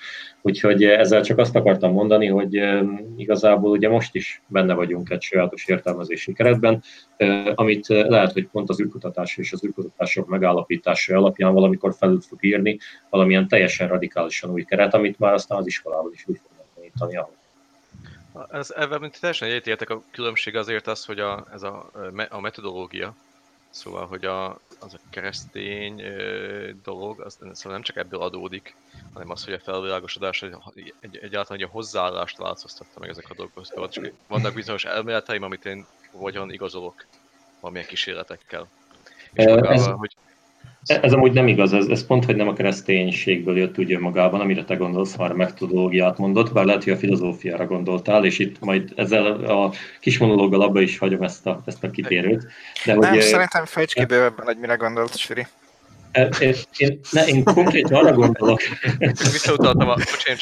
Úgyhogy 0.42 0.84
ezzel 0.84 1.22
csak 1.22 1.38
azt 1.38 1.56
akartam 1.56 1.92
mondani, 1.92 2.28
hogy 2.28 2.62
igazából 3.18 3.72
ugye 3.72 3.90
most 3.90 4.16
is 4.16 4.42
benne 4.48 4.74
vagyunk 4.74 5.10
egy 5.10 5.22
sajátos 5.22 5.68
értelmezési 5.68 6.34
keretben, 6.34 6.84
amit 7.56 7.88
lehet, 7.88 8.32
hogy 8.32 8.48
pont 8.48 8.70
az 8.70 8.82
űrkutatás 8.82 9.38
és 9.38 9.54
az 9.54 9.66
űrkutatások 9.66 10.28
megállapítása 10.28 11.18
alapján 11.18 11.54
valamikor 11.54 11.94
felül 11.94 12.22
fog 12.22 12.44
írni 12.44 12.78
valamilyen 13.10 13.48
teljesen 13.48 13.88
radikálisan 13.88 14.52
új 14.52 14.64
keret, 14.64 14.94
amit 14.94 15.20
már 15.20 15.34
aztán 15.34 15.58
az 15.58 15.68
iskolában 15.68 16.12
is 16.14 16.24
úgy 16.28 16.40
fognak 16.44 16.66
tanítani, 16.76 17.18
ahogy 17.18 17.47
ez, 18.52 18.72
ebben 18.76 19.12
teljesen 19.20 19.48
egyetértek, 19.48 19.90
a 19.90 20.02
különbség 20.12 20.56
azért 20.56 20.88
az, 20.88 21.06
hogy 21.06 21.20
a, 21.20 21.48
ez 21.52 21.64
a, 21.64 21.92
a 22.30 22.40
metodológia, 22.40 23.16
szóval, 23.70 24.08
hogy 24.08 24.26
a, 24.26 24.50
az 24.80 24.94
a 24.94 25.00
keresztény 25.10 26.04
dolog, 26.84 27.20
az 27.20 27.34
szóval 27.34 27.72
nem 27.72 27.82
csak 27.82 27.96
ebből 27.96 28.22
adódik, 28.22 28.76
hanem 29.14 29.30
az, 29.30 29.46
hogy 29.46 29.54
a 29.54 29.60
felvilágosodás 29.60 30.42
egy, 30.42 30.94
egy, 31.00 31.18
egyáltalán 31.22 31.62
egy 31.62 31.68
a 31.68 31.72
hozzáállást 31.72 32.38
változtatta 32.38 33.00
meg 33.00 33.10
ezek 33.10 33.30
a 33.30 33.34
dolgok. 33.34 33.90
Csak 33.90 34.12
vannak 34.28 34.54
bizonyos 34.54 34.86
elméleteim, 34.86 35.44
amit 35.44 35.66
én 35.66 35.86
hogyan 36.12 36.52
igazolok 36.52 37.06
valamilyen 37.60 37.88
kísérletekkel. 37.88 38.68
És 39.34 39.46
magával, 39.46 39.74
ez... 39.74 39.86
hogy 39.86 40.16
Ez 40.88 41.14
amúgy 41.14 41.32
nem 41.32 41.48
igaz, 41.48 41.74
ez, 41.74 41.86
ez 41.86 42.06
pont, 42.06 42.26
hogy 42.26 42.36
nem 42.36 42.48
a 42.48 42.54
kereszténységből 42.54 43.58
jött 43.58 43.78
úgy 43.78 44.00
magában, 44.00 44.40
amire 44.40 44.64
te 44.64 44.76
gondolsz, 44.76 45.16
már 45.16 45.32
metodológiát 45.32 46.18
mondott, 46.18 46.54
bár 46.54 46.66
lehet, 46.66 46.84
hogy 46.84 46.94
a 46.94 46.98
filozófiára 46.98 47.66
gondoltál, 47.66 48.26
és 48.26 48.40
itt 48.40 48.60
majd 48.60 48.92
ezzel 48.96 49.26
a 49.26 49.72
kis 50.00 50.18
monológgal 50.18 50.62
abba 50.62 50.82
is 50.82 50.98
hagyom 50.98 51.22
ezt 51.22 51.46
a, 51.46 51.62
ezt 51.66 51.84
a 51.84 51.90
kitérőt. 51.90 52.46
De 52.86 52.96
nem, 52.96 53.10
hogy, 53.10 53.22
szerintem 53.22 53.66
fejts 53.66 53.94
ki 53.94 54.06
bővebben, 54.06 54.46
hogy 54.46 54.58
mire 54.58 54.76
gondolt, 54.76 55.18
Siri. 55.18 55.48
Én, 56.40 56.54
én, 56.78 57.00
ne, 57.12 57.26
én 57.26 57.44
konkrétan 57.44 58.06
arra 58.06 58.16
gondolok. 58.16 58.60
Visszautaltam 59.32 59.90
a, 59.90 59.96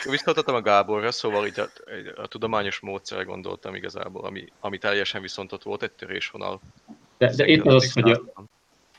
visszautaltam 0.10 0.55
a 0.55 0.62
Gáborra, 0.62 1.12
szóval 1.12 1.45
így 1.45 1.60
a, 1.60 1.69
a, 2.21 2.27
tudományos 2.27 2.79
módszerre 2.79 3.23
gondoltam 3.23 3.75
igazából, 3.75 4.25
ami, 4.25 4.45
ami 4.60 4.77
teljesen 4.77 5.21
viszont 5.21 5.51
ott 5.51 5.63
volt 5.63 5.84
egy 5.84 5.91
törésvonal. 5.91 6.62
De, 7.17 7.34
de 7.36 7.45
éppen 7.45 7.73
az, 7.73 7.91
hogy 7.93 8.12
a, 8.12 8.21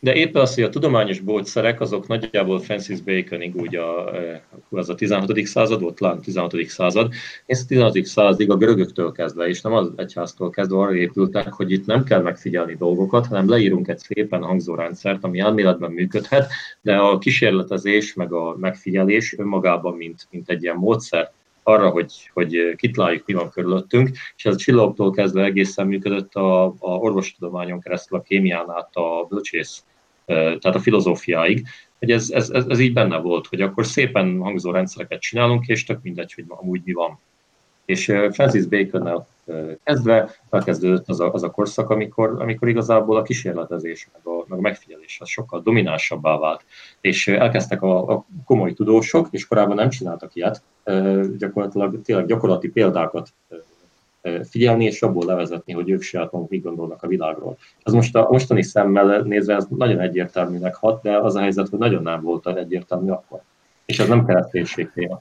de 0.06 0.14
éppen 0.14 0.42
az, 0.42 0.54
hogy 0.54 0.64
a 0.64 0.68
tudományos 0.68 1.20
bógyszerek 1.20 1.80
azok 1.80 2.06
nagyjából 2.06 2.60
Francis 2.60 3.00
Baconig 3.00 3.56
úgy 3.56 3.76
a, 3.76 4.14
eh, 4.14 4.40
az 4.70 4.88
a 4.88 4.94
16. 4.94 5.46
század 5.46 5.80
volt, 5.80 5.94
talán 5.94 6.20
16. 6.20 6.68
század, 6.68 7.12
és 7.46 7.58
a 7.60 7.66
16. 7.66 8.04
századig 8.04 8.50
a 8.50 8.56
görögöktől 8.56 9.12
kezdve, 9.12 9.48
és 9.48 9.60
nem 9.60 9.72
az 9.72 9.90
egyháztól 9.96 10.50
kezdve 10.50 10.78
arra 10.78 10.94
épültek, 10.94 11.52
hogy 11.52 11.70
itt 11.72 11.86
nem 11.86 12.04
kell 12.04 12.22
megfigyelni 12.22 12.74
dolgokat, 12.74 13.26
hanem 13.26 13.48
leírunk 13.48 13.88
egy 13.88 13.98
szépen 13.98 14.42
hangzó 14.42 14.74
rendszert, 14.74 15.24
ami 15.24 15.38
elméletben 15.38 15.90
működhet, 15.90 16.50
de 16.80 16.96
a 16.96 17.18
kísérletezés 17.18 18.14
meg 18.14 18.32
a 18.32 18.56
megfigyelés 18.58 19.38
önmagában, 19.38 19.96
mint, 19.96 20.26
mint 20.30 20.50
egy 20.50 20.62
ilyen 20.62 20.76
módszer, 20.76 21.32
arra, 21.62 21.90
hogy, 21.90 22.30
hogy 22.32 22.74
kitaláljuk, 22.76 23.26
mi 23.26 23.32
van 23.32 23.50
körülöttünk, 23.50 24.10
és 24.36 24.44
ez 24.44 24.54
a 24.54 24.58
csillagtól 24.58 25.10
kezdve 25.10 25.44
egészen 25.44 25.86
működött 25.86 26.34
a, 26.34 26.64
a 26.64 26.74
orvostudományon 26.78 27.80
keresztül, 27.80 28.18
a 28.18 28.22
kémián 28.22 28.70
át 28.70 28.90
a 28.92 29.26
bölcsész, 29.28 29.84
tehát 30.26 30.74
a 30.74 30.80
filozófiáig, 30.80 31.66
hogy 31.98 32.10
ez, 32.10 32.30
ez, 32.30 32.50
ez, 32.50 32.64
ez 32.68 32.78
így 32.78 32.92
benne 32.92 33.18
volt, 33.18 33.46
hogy 33.46 33.60
akkor 33.60 33.86
szépen 33.86 34.38
hangzó 34.40 34.70
rendszereket 34.70 35.20
csinálunk, 35.20 35.66
és 35.66 35.84
tök 35.84 36.02
mindegy, 36.02 36.32
hogy 36.32 36.44
amúgy 36.48 36.80
mi 36.84 36.92
van. 36.92 37.18
És 37.84 38.04
Francis 38.32 38.66
Baconnel 38.66 39.26
kezdve 39.84 40.34
elkezdődött 40.50 41.08
az 41.08 41.20
a, 41.20 41.32
az 41.32 41.42
a 41.42 41.50
korszak, 41.50 41.90
amikor, 41.90 42.36
amikor 42.40 42.68
igazából 42.68 43.16
a 43.16 43.22
kísérletezés, 43.22 44.08
meg 44.12 44.34
a, 44.34 44.44
meg 44.48 44.58
a 44.58 44.62
megfigyelés 44.62 45.18
az 45.20 45.28
sokkal 45.28 45.60
dominánsabbá 45.60 46.38
vált. 46.38 46.64
És 47.00 47.28
elkezdtek 47.28 47.82
a, 47.82 48.12
a 48.12 48.24
komoly 48.44 48.72
tudósok, 48.72 49.28
és 49.30 49.46
korábban 49.46 49.76
nem 49.76 49.88
csináltak 49.88 50.34
ilyet, 50.34 50.62
gyakorlatilag 51.38 52.02
tényleg 52.02 52.26
gyakorlati 52.26 52.68
példákat 52.68 53.32
figyelni, 54.50 54.84
és 54.84 55.02
abból 55.02 55.26
levezetni, 55.26 55.72
hogy 55.72 55.90
ők 55.90 56.02
saját 56.02 56.32
maguk 56.32 56.50
mit 56.50 56.62
gondolnak 56.62 57.02
a 57.02 57.06
világról. 57.06 57.58
Ez 57.82 57.92
most 57.92 58.14
a 58.14 58.28
mostani 58.30 58.62
szemmel 58.62 59.20
nézve 59.20 59.54
ez 59.54 59.66
nagyon 59.68 60.00
egyértelműnek 60.00 60.74
hat, 60.74 61.02
de 61.02 61.16
az 61.16 61.34
a 61.34 61.40
helyzet, 61.40 61.68
hogy 61.68 61.78
nagyon 61.78 62.02
nem 62.02 62.22
volt 62.22 62.46
egyértelmű 62.46 63.10
akkor. 63.10 63.40
És 63.84 63.98
ez 63.98 64.08
nem 64.08 64.26
kereszténység 64.26 64.90
téma. 64.94 65.18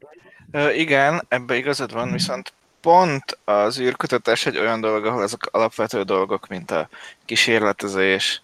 Igen, 0.76 1.22
ebbe 1.28 1.56
igazad 1.56 1.94
van, 1.94 2.12
viszont 2.12 2.54
pont 2.82 3.38
az 3.44 3.80
űrkutatás 3.80 4.46
egy 4.46 4.58
olyan 4.58 4.82
dolog, 4.82 5.06
ahol 5.06 5.24
ezek 5.24 5.48
alapvető 5.52 6.02
dolgok, 6.02 6.48
mint 6.48 6.72
a 6.72 6.90
kísérletezés, 7.26 8.42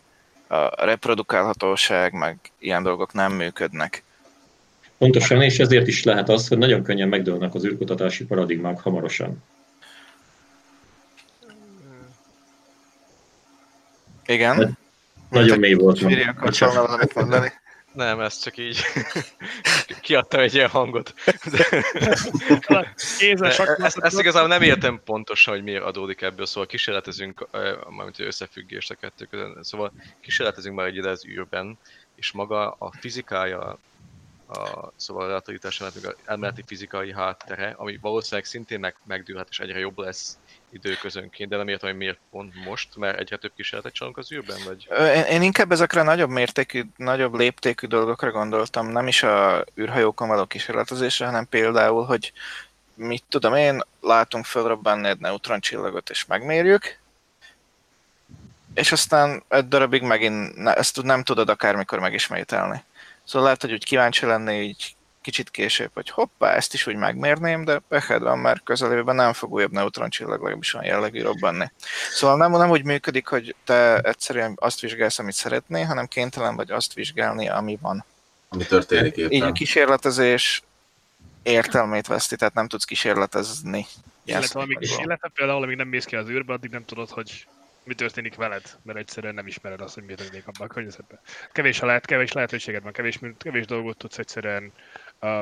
a 0.48 0.86
reprodukálhatóság, 0.86 2.14
meg 2.14 2.38
ilyen 2.60 2.84
dolgok 2.84 3.14
nem 3.14 3.32
működnek. 3.32 4.04
Pontosan, 4.98 5.42
és 5.42 5.60
ezért 5.60 5.88
is 5.88 6.04
lehet 6.04 6.30
az, 6.30 6.48
hogy 6.48 6.58
nagyon 6.58 6.84
könnyen 6.84 7.08
megdőlnek 7.08 7.54
az 7.54 7.66
űrkutatási 7.66 8.26
paradigmák 8.26 8.80
hamarosan. 8.80 9.44
Igen. 14.32 14.56
Hát, 14.56 14.70
nagyon 15.30 15.60
mély 15.60 15.74
volt. 15.74 15.98
Firi, 15.98 16.24
akarsz 16.24 16.60
valamit 16.60 17.14
mondani? 17.14 17.52
Nem, 17.94 18.20
ez 18.20 18.40
csak 18.40 18.58
így 18.58 18.82
kiadtam 20.02 20.40
egy 20.40 20.54
ilyen 20.54 20.70
hangot. 20.70 21.14
De... 21.52 21.84
De 23.36 23.76
ezt, 23.78 23.98
ezt 23.98 24.20
igazából 24.20 24.48
nem 24.48 24.62
értem 24.62 25.02
pontosan, 25.06 25.54
hogy 25.54 25.64
miért 25.64 25.84
adódik 25.84 26.22
ebből, 26.22 26.46
szóval 26.46 26.66
kísérletezünk, 26.66 27.48
mármint 27.90 28.20
összefüggést 28.20 28.92
a 28.92 28.96
kettő 28.96 29.26
között, 29.26 29.64
szóval 29.64 29.92
kísérletezünk 30.20 30.76
már 30.76 30.88
egy 30.88 30.96
ide 30.96 31.10
az 31.10 31.26
űrben, 31.26 31.78
és 32.16 32.32
maga 32.32 32.76
a 32.80 32.92
fizikája, 33.00 33.78
a, 34.48 34.92
szóval 34.96 35.24
a 35.24 35.28
relativitás 35.28 35.82
elméleti 36.26 36.64
fizikai 36.66 37.14
háttere, 37.14 37.74
ami 37.78 37.98
valószínűleg 38.02 38.46
szintén 38.46 38.80
meg, 38.80 38.96
megdőlhet 39.04 39.48
és 39.50 39.60
egyre 39.60 39.80
jobb 39.80 39.98
lesz 39.98 40.38
időközönként, 40.72 41.50
de 41.50 41.58
nem 41.58 41.68
értem, 41.68 41.90
hogy 41.90 41.98
miért 41.98 42.20
pont 42.32 42.66
most, 42.66 42.96
mert 42.96 43.20
egyre 43.20 43.38
több 43.38 43.52
kísérletet 43.56 43.94
csinálunk 43.94 44.18
az 44.18 44.32
űrben, 44.32 44.58
vagy? 44.66 44.88
Én, 45.16 45.24
én 45.24 45.42
inkább 45.42 45.72
ezekre 45.72 46.02
nagyobb 46.02 46.30
mértékű, 46.30 46.84
nagyobb 46.96 47.36
léptékű 47.36 47.88
dolgokra 47.88 48.32
gondoltam, 48.32 48.88
nem 48.88 49.08
is 49.08 49.24
a 49.24 49.66
űrhajókon 49.80 50.28
való 50.28 50.46
kísérletezésre, 50.46 51.26
hanem 51.26 51.48
például, 51.50 52.06
hogy 52.06 52.32
mit 52.94 53.24
tudom 53.30 53.56
én, 53.56 53.82
látunk 54.02 54.46
fölrobbanni 54.46 55.08
egy 55.08 55.20
neutroncsillagot 55.20 56.10
és 56.10 56.26
megmérjük, 56.26 57.00
és 58.74 58.92
aztán 58.92 59.44
egy 59.48 59.68
darabig 59.68 60.02
megint 60.02 60.56
ne, 60.56 60.74
ezt 60.74 61.02
nem 61.02 61.24
tudod 61.24 61.50
akármikor 61.50 62.00
megismételni. 62.00 62.84
Szóval 63.24 63.44
lehet, 63.44 63.62
hogy 63.62 63.72
úgy 63.72 63.86
kíváncsi 63.86 64.26
lenni 64.26 64.62
így 64.62 64.96
kicsit 65.22 65.50
később, 65.50 65.92
hogy 65.94 66.10
hoppá, 66.10 66.54
ezt 66.54 66.74
is 66.74 66.88
úgy 66.88 66.96
megmérném, 66.96 67.64
de 67.64 67.80
peked 67.88 68.22
van, 68.22 68.40
mert 68.40 68.64
közelében 68.64 69.16
nem 69.16 69.34
fog 69.34 69.52
újabb 69.52 69.72
neutroncsillag 69.72 70.40
legalábbis 70.40 70.74
olyan 70.74 70.86
jellegű 70.86 71.22
robbanni. 71.22 71.72
Szóval 72.12 72.38
nem, 72.38 72.52
nem 72.52 72.70
úgy 72.70 72.84
működik, 72.84 73.28
hogy 73.28 73.56
te 73.64 74.00
egyszerűen 74.00 74.54
azt 74.56 74.80
vizsgálsz, 74.80 75.20
amit 75.20 75.34
szeretnél, 75.34 75.86
hanem 75.86 76.08
kénytelen 76.08 76.56
vagy 76.56 76.72
azt 76.72 76.94
vizsgálni, 76.94 77.50
ami 77.50 77.78
van. 77.82 78.06
Ami 78.50 78.66
történik 78.66 79.16
éppen. 79.16 79.32
Így 79.32 79.42
a 79.42 79.52
kísérletezés 79.52 80.64
értelmét 81.44 82.08
veszti, 82.08 82.36
tehát 82.36 82.54
nem 82.54 82.68
tudsz 82.68 82.86
kísérletezni. 82.86 83.86
Illetve 84.24 84.60
amíg 84.60 84.78
kísérletet, 84.78 85.32
például 85.34 85.64
amíg 85.64 85.78
nem 85.78 85.88
mész 85.88 86.06
ki 86.06 86.16
az 86.16 86.30
űrbe, 86.30 86.54
addig 86.54 86.72
nem 86.72 86.86
tudod, 86.86 87.10
hogy 87.10 87.48
mi 87.84 87.94
történik 87.94 88.36
veled, 88.36 88.78
mert 88.82 88.98
egyszerűen 88.98 89.34
nem 89.34 89.48
ismered 89.48 89.82
azt, 89.82 89.94
hogy 89.94 90.04
mi 90.04 90.14
történik 90.14 90.48
abban 90.48 90.68
a 90.68 90.74
környezetben. 90.74 91.20
Kevés, 91.52 91.82
a 91.82 91.86
lehet, 91.86 92.06
kevés 92.06 92.32
lehetőséged 92.32 92.84
van, 92.84 92.92
kevés, 92.92 93.20
kevés 93.38 93.66
dolgot 93.66 93.98
tudsz 93.98 94.18
egyszerűen 94.18 94.72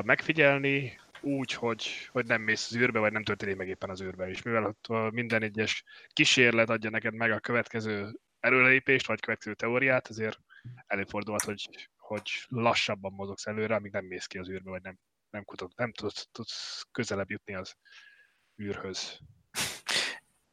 megfigyelni, 0.04 1.00
úgy, 1.20 1.52
hogy, 1.52 2.08
hogy 2.12 2.26
nem 2.26 2.42
mész 2.42 2.66
az 2.70 2.76
űrbe, 2.76 2.98
vagy 2.98 3.12
nem 3.12 3.24
történik 3.24 3.56
meg 3.56 3.68
éppen 3.68 3.90
az 3.90 4.02
űrbe. 4.02 4.28
És 4.28 4.42
mivel 4.42 4.64
ott 4.64 5.12
minden 5.12 5.42
egyes 5.42 5.84
kísérlet 6.12 6.70
adja 6.70 6.90
neked 6.90 7.14
meg 7.14 7.30
a 7.30 7.40
következő 7.40 8.20
erőlépést, 8.40 9.06
vagy 9.06 9.20
következő 9.20 9.54
teóriát, 9.54 10.08
azért 10.08 10.38
előfordulhat, 10.86 11.42
hogy, 11.42 11.88
hogy 11.96 12.30
lassabban 12.48 13.12
mozogsz 13.12 13.46
előre, 13.46 13.74
amíg 13.74 13.92
nem 13.92 14.04
mész 14.04 14.26
ki 14.26 14.38
az 14.38 14.48
űrbe, 14.48 14.70
vagy 14.70 14.82
nem, 14.82 14.98
nem, 15.30 15.44
kutok, 15.44 15.74
nem 15.74 15.92
tudsz, 15.92 16.28
tudsz 16.32 16.86
közelebb 16.92 17.30
jutni 17.30 17.54
az 17.54 17.74
űrhöz. 18.62 19.18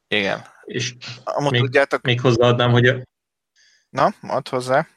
Igen. 0.07 0.41
És 0.63 0.95
Amúgy 1.23 1.51
még, 1.51 1.61
tudjátok... 1.61 2.01
még 2.01 2.21
hozzáadnám, 2.21 2.71
hogy... 2.71 2.87
A... 2.87 3.03
Na, 3.89 4.13
add 4.21 4.49
hozzá. 4.49 4.87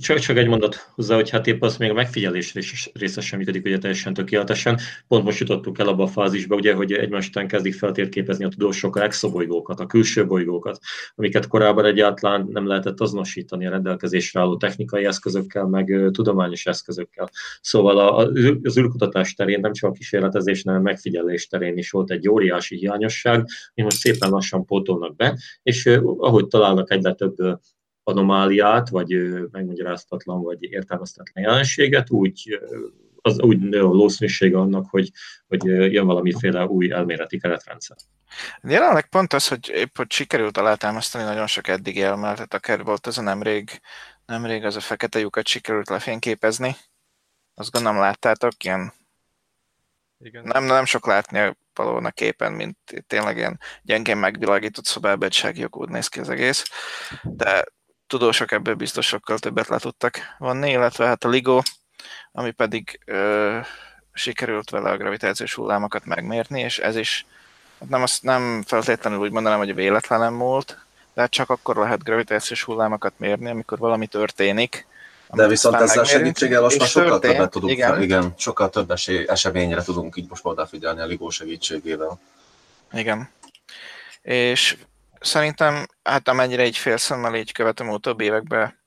Csak, 0.00 0.18
csak 0.18 0.36
egy 0.36 0.48
mondat 0.48 0.90
hozzá, 0.94 1.14
hogy 1.14 1.30
hát 1.30 1.46
épp 1.46 1.62
az 1.62 1.76
még 1.76 1.90
a 1.90 1.94
megfigyelés 1.94 2.54
része 2.92 3.20
sem 3.20 3.38
működik 3.38 3.64
ugye 3.64 3.78
teljesen 3.78 4.14
tökéletesen. 4.14 4.78
Pont 5.08 5.24
most 5.24 5.38
jutottunk 5.38 5.78
el 5.78 5.88
abba 5.88 6.02
a 6.02 6.06
fázisba, 6.06 6.56
ugye, 6.56 6.74
hogy 6.74 6.92
egymás 6.92 7.28
után 7.28 7.48
kezdik 7.48 7.74
feltérképezni 7.74 8.44
a 8.44 8.48
tudósok 8.48 8.96
a 8.96 9.02
exobolygókat, 9.02 9.80
a 9.80 9.86
külső 9.86 10.26
bolygókat, 10.26 10.78
amiket 11.14 11.46
korábban 11.46 11.84
egyáltalán 11.84 12.48
nem 12.50 12.66
lehetett 12.66 13.00
azonosítani 13.00 13.66
a 13.66 13.70
rendelkezésre 13.70 14.40
álló 14.40 14.56
technikai 14.56 15.04
eszközökkel, 15.04 15.66
meg 15.66 16.10
tudományos 16.10 16.66
eszközökkel. 16.66 17.30
Szóval 17.60 17.98
a, 17.98 18.16
az 18.62 18.78
űrkutatás 18.78 19.34
terén 19.34 19.60
nem 19.60 19.72
csak 19.72 19.90
a 19.90 19.92
kísérletezés, 19.92 20.62
hanem 20.62 20.80
a 20.80 20.82
megfigyelés 20.82 21.46
terén 21.46 21.76
is 21.76 21.90
volt 21.90 22.10
egy 22.10 22.28
óriási 22.28 22.76
hiányosság, 22.76 23.34
ami 23.74 23.84
most 23.84 23.96
szépen 23.96 24.30
lassan 24.30 24.64
pótolnak 24.64 25.16
be, 25.16 25.38
és 25.62 25.86
ahogy 26.18 26.46
találnak 26.46 26.90
egyre 26.90 27.12
több 27.12 27.36
anomáliát, 28.08 28.88
vagy 28.88 29.08
megmagyaráztatlan, 29.50 30.42
vagy 30.42 30.62
értelmeztetlen 30.62 31.44
jelenséget, 31.44 32.10
úgy 32.10 32.60
az 33.20 33.40
úgy 33.40 33.58
nő 33.58 33.84
a 33.84 33.88
valószínűsége 33.88 34.58
annak, 34.58 34.86
hogy, 34.90 35.10
hogy 35.46 35.64
jön 35.64 36.06
valamiféle 36.06 36.66
új 36.66 36.90
elméleti 36.90 37.38
keretrendszer. 37.38 37.96
Jelenleg 38.62 39.08
pont 39.08 39.32
az, 39.32 39.48
hogy 39.48 39.68
épp 39.68 39.96
hogy 39.96 40.10
sikerült 40.12 40.56
alátámasztani 40.56 41.24
nagyon 41.24 41.46
sok 41.46 41.68
eddig 41.68 42.00
elméletet, 42.00 42.54
akár 42.54 42.84
volt 42.84 43.06
az 43.06 43.18
a 43.18 43.22
nemrég, 43.22 43.80
nemrég 44.26 44.64
az 44.64 44.76
a 44.76 44.80
fekete 44.80 45.18
lyukat 45.18 45.46
sikerült 45.46 45.88
lefényképezni. 45.88 46.76
Azt 47.54 47.70
gondolom 47.70 47.98
láttátok, 47.98 48.64
ilyen 48.64 48.92
igen. 50.24 50.44
Nem, 50.44 50.64
nem 50.64 50.84
sok 50.84 51.06
látni 51.06 51.38
a 51.38 51.56
valónak 51.74 52.14
képen, 52.14 52.52
mint 52.52 52.78
tényleg 53.06 53.36
ilyen 53.36 53.60
gyengén 53.82 54.16
megvilágított 54.16 54.84
szobában 54.84 55.28
egy 55.28 55.66
úgy 55.70 55.88
néz 55.88 56.08
ki 56.08 56.20
az 56.20 56.28
egész. 56.28 56.64
De 57.22 57.64
tudósok 58.08 58.52
ebből 58.52 58.74
biztos 58.74 59.06
sokkal 59.06 59.38
többet 59.38 59.68
le 59.68 59.78
tudtak 59.78 60.18
vonni, 60.38 60.70
illetve 60.70 61.06
hát 61.06 61.24
a 61.24 61.28
LIGO, 61.28 61.60
ami 62.32 62.50
pedig 62.50 63.00
ö, 63.04 63.58
sikerült 64.12 64.70
vele 64.70 64.90
a 64.90 64.96
gravitációs 64.96 65.54
hullámokat 65.54 66.04
megmérni, 66.04 66.60
és 66.60 66.78
ez 66.78 66.96
is 66.96 67.26
hát 67.80 67.88
nem, 67.88 68.02
azt 68.02 68.22
nem 68.22 68.62
feltétlenül 68.66 69.18
úgy 69.18 69.32
mondanám, 69.32 69.58
hogy 69.58 69.74
véletlenem 69.74 70.34
múlt, 70.34 70.78
de 71.14 71.20
hát 71.20 71.30
csak 71.30 71.50
akkor 71.50 71.76
lehet 71.76 72.04
gravitációs 72.04 72.62
hullámokat 72.62 73.12
mérni, 73.16 73.50
amikor 73.50 73.78
valami 73.78 74.06
történik, 74.06 74.86
De 75.32 75.46
viszont 75.46 75.74
ezzel 75.74 76.04
segítséggel 76.04 76.60
most 76.60 76.78
már 76.78 76.88
sokkal 76.88 77.10
történt, 77.10 77.32
többet 77.34 77.50
tudunk, 77.50 77.72
igen. 77.72 77.88
igen. 77.88 78.02
igen, 78.02 78.34
sokkal 78.36 78.70
több 78.70 78.90
esély, 78.90 79.24
eseményre 79.28 79.82
tudunk 79.82 80.16
így 80.16 80.28
most 80.28 80.44
odafigyelni 80.44 81.00
a 81.00 81.06
Ligó 81.06 81.30
segítségével. 81.30 82.20
Igen. 82.92 83.30
És 84.22 84.76
szerintem, 85.20 85.86
hát 86.02 86.28
amennyire 86.28 86.66
így 86.66 86.76
félszemmel 86.76 87.34
így 87.34 87.52
követem 87.52 87.88
utóbbi 87.88 88.24
években 88.24 88.78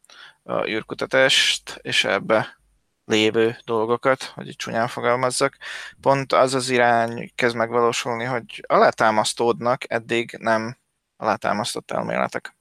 a 0.44 0.68
űrkutatást, 0.68 1.80
és 1.82 2.04
ebbe 2.04 2.60
lévő 3.06 3.58
dolgokat, 3.64 4.24
hogy 4.24 4.48
így 4.48 4.56
csúnyán 4.56 4.88
fogalmazzak, 4.88 5.58
pont 6.02 6.34
az 6.34 6.54
az 6.54 6.70
irány 6.70 7.32
kezd 7.36 7.56
megvalósulni, 7.56 8.24
hogy 8.24 8.64
alátámasztódnak 8.68 9.92
eddig 9.92 10.38
nem 10.40 10.78
alátámasztott 11.18 11.92
elméletek. 11.92 12.56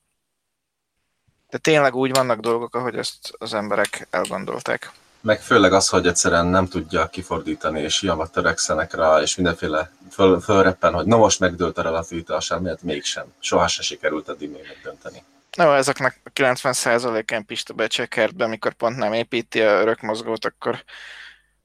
De 1.49 1.59
tényleg 1.59 1.95
úgy 1.95 2.11
vannak 2.11 2.41
dolgok, 2.41 2.75
ahogy 2.75 2.97
ezt 2.97 3.33
az 3.39 3.55
emberek 3.55 4.07
elgondolták. 4.11 4.93
Meg 5.21 5.41
főleg 5.41 5.73
az, 5.73 5.89
hogy 5.89 6.07
egyszerűen 6.07 6.47
nem 6.47 6.67
tudja 6.67 7.07
kifordítani, 7.07 7.81
és 7.81 8.01
hiába 8.01 8.27
törekszenek 8.27 8.95
rá, 8.95 9.21
és 9.21 9.37
mindenféle 9.37 9.91
föl, 10.11 10.41
fölreppen, 10.41 10.93
hogy 10.93 11.07
na 11.07 11.17
most 11.17 11.41
megdőlt 11.41 11.79
a 11.79 11.83
relativitás 11.83 12.51
elmélet, 12.51 12.83
mégsem. 12.83 13.27
Soha 13.39 13.69
se 13.69 13.83
sikerült 13.83 14.29
eddig 14.29 14.51
még 14.51 14.65
megdönteni. 14.67 15.23
No, 15.57 15.75
ezeknek 15.75 16.21
a 16.25 16.31
90%-án 16.31 17.45
Pista 17.47 17.73
becsekertbe, 17.73 18.45
amikor 18.45 18.73
pont 18.73 18.97
nem 18.97 19.13
építi 19.13 19.61
a 19.61 19.81
örökmozgót, 19.81 20.45
akkor 20.45 20.85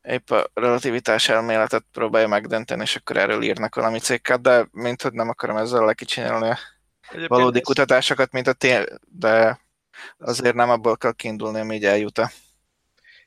épp 0.02 0.30
a 0.30 0.50
relativitás 0.54 1.30
elméletet 1.30 1.86
próbálja 1.92 2.28
megdönteni, 2.28 2.82
és 2.82 2.96
akkor 2.96 3.18
erről 3.18 3.44
írnak 3.44 3.76
valami 3.76 4.00
cikket, 4.00 4.42
de 4.42 4.68
mint 4.72 5.02
hogy 5.02 5.14
nem 5.14 5.30
akarom 5.30 5.58
ezzel 5.58 5.86
lekicsinyelni 5.86 6.50
a 6.50 6.58
valódi 7.28 7.62
kutatásokat, 7.62 8.32
mint 8.32 8.48
a 8.48 8.54
tény, 8.54 8.84
de 9.02 9.60
azért 10.18 10.56
nem 10.56 10.70
abból 10.70 10.98
kell 10.98 11.14
kiindulni, 11.14 11.60
ami 11.60 11.76
így 11.76 11.86
eljut 11.86 12.18
-e. 12.18 12.32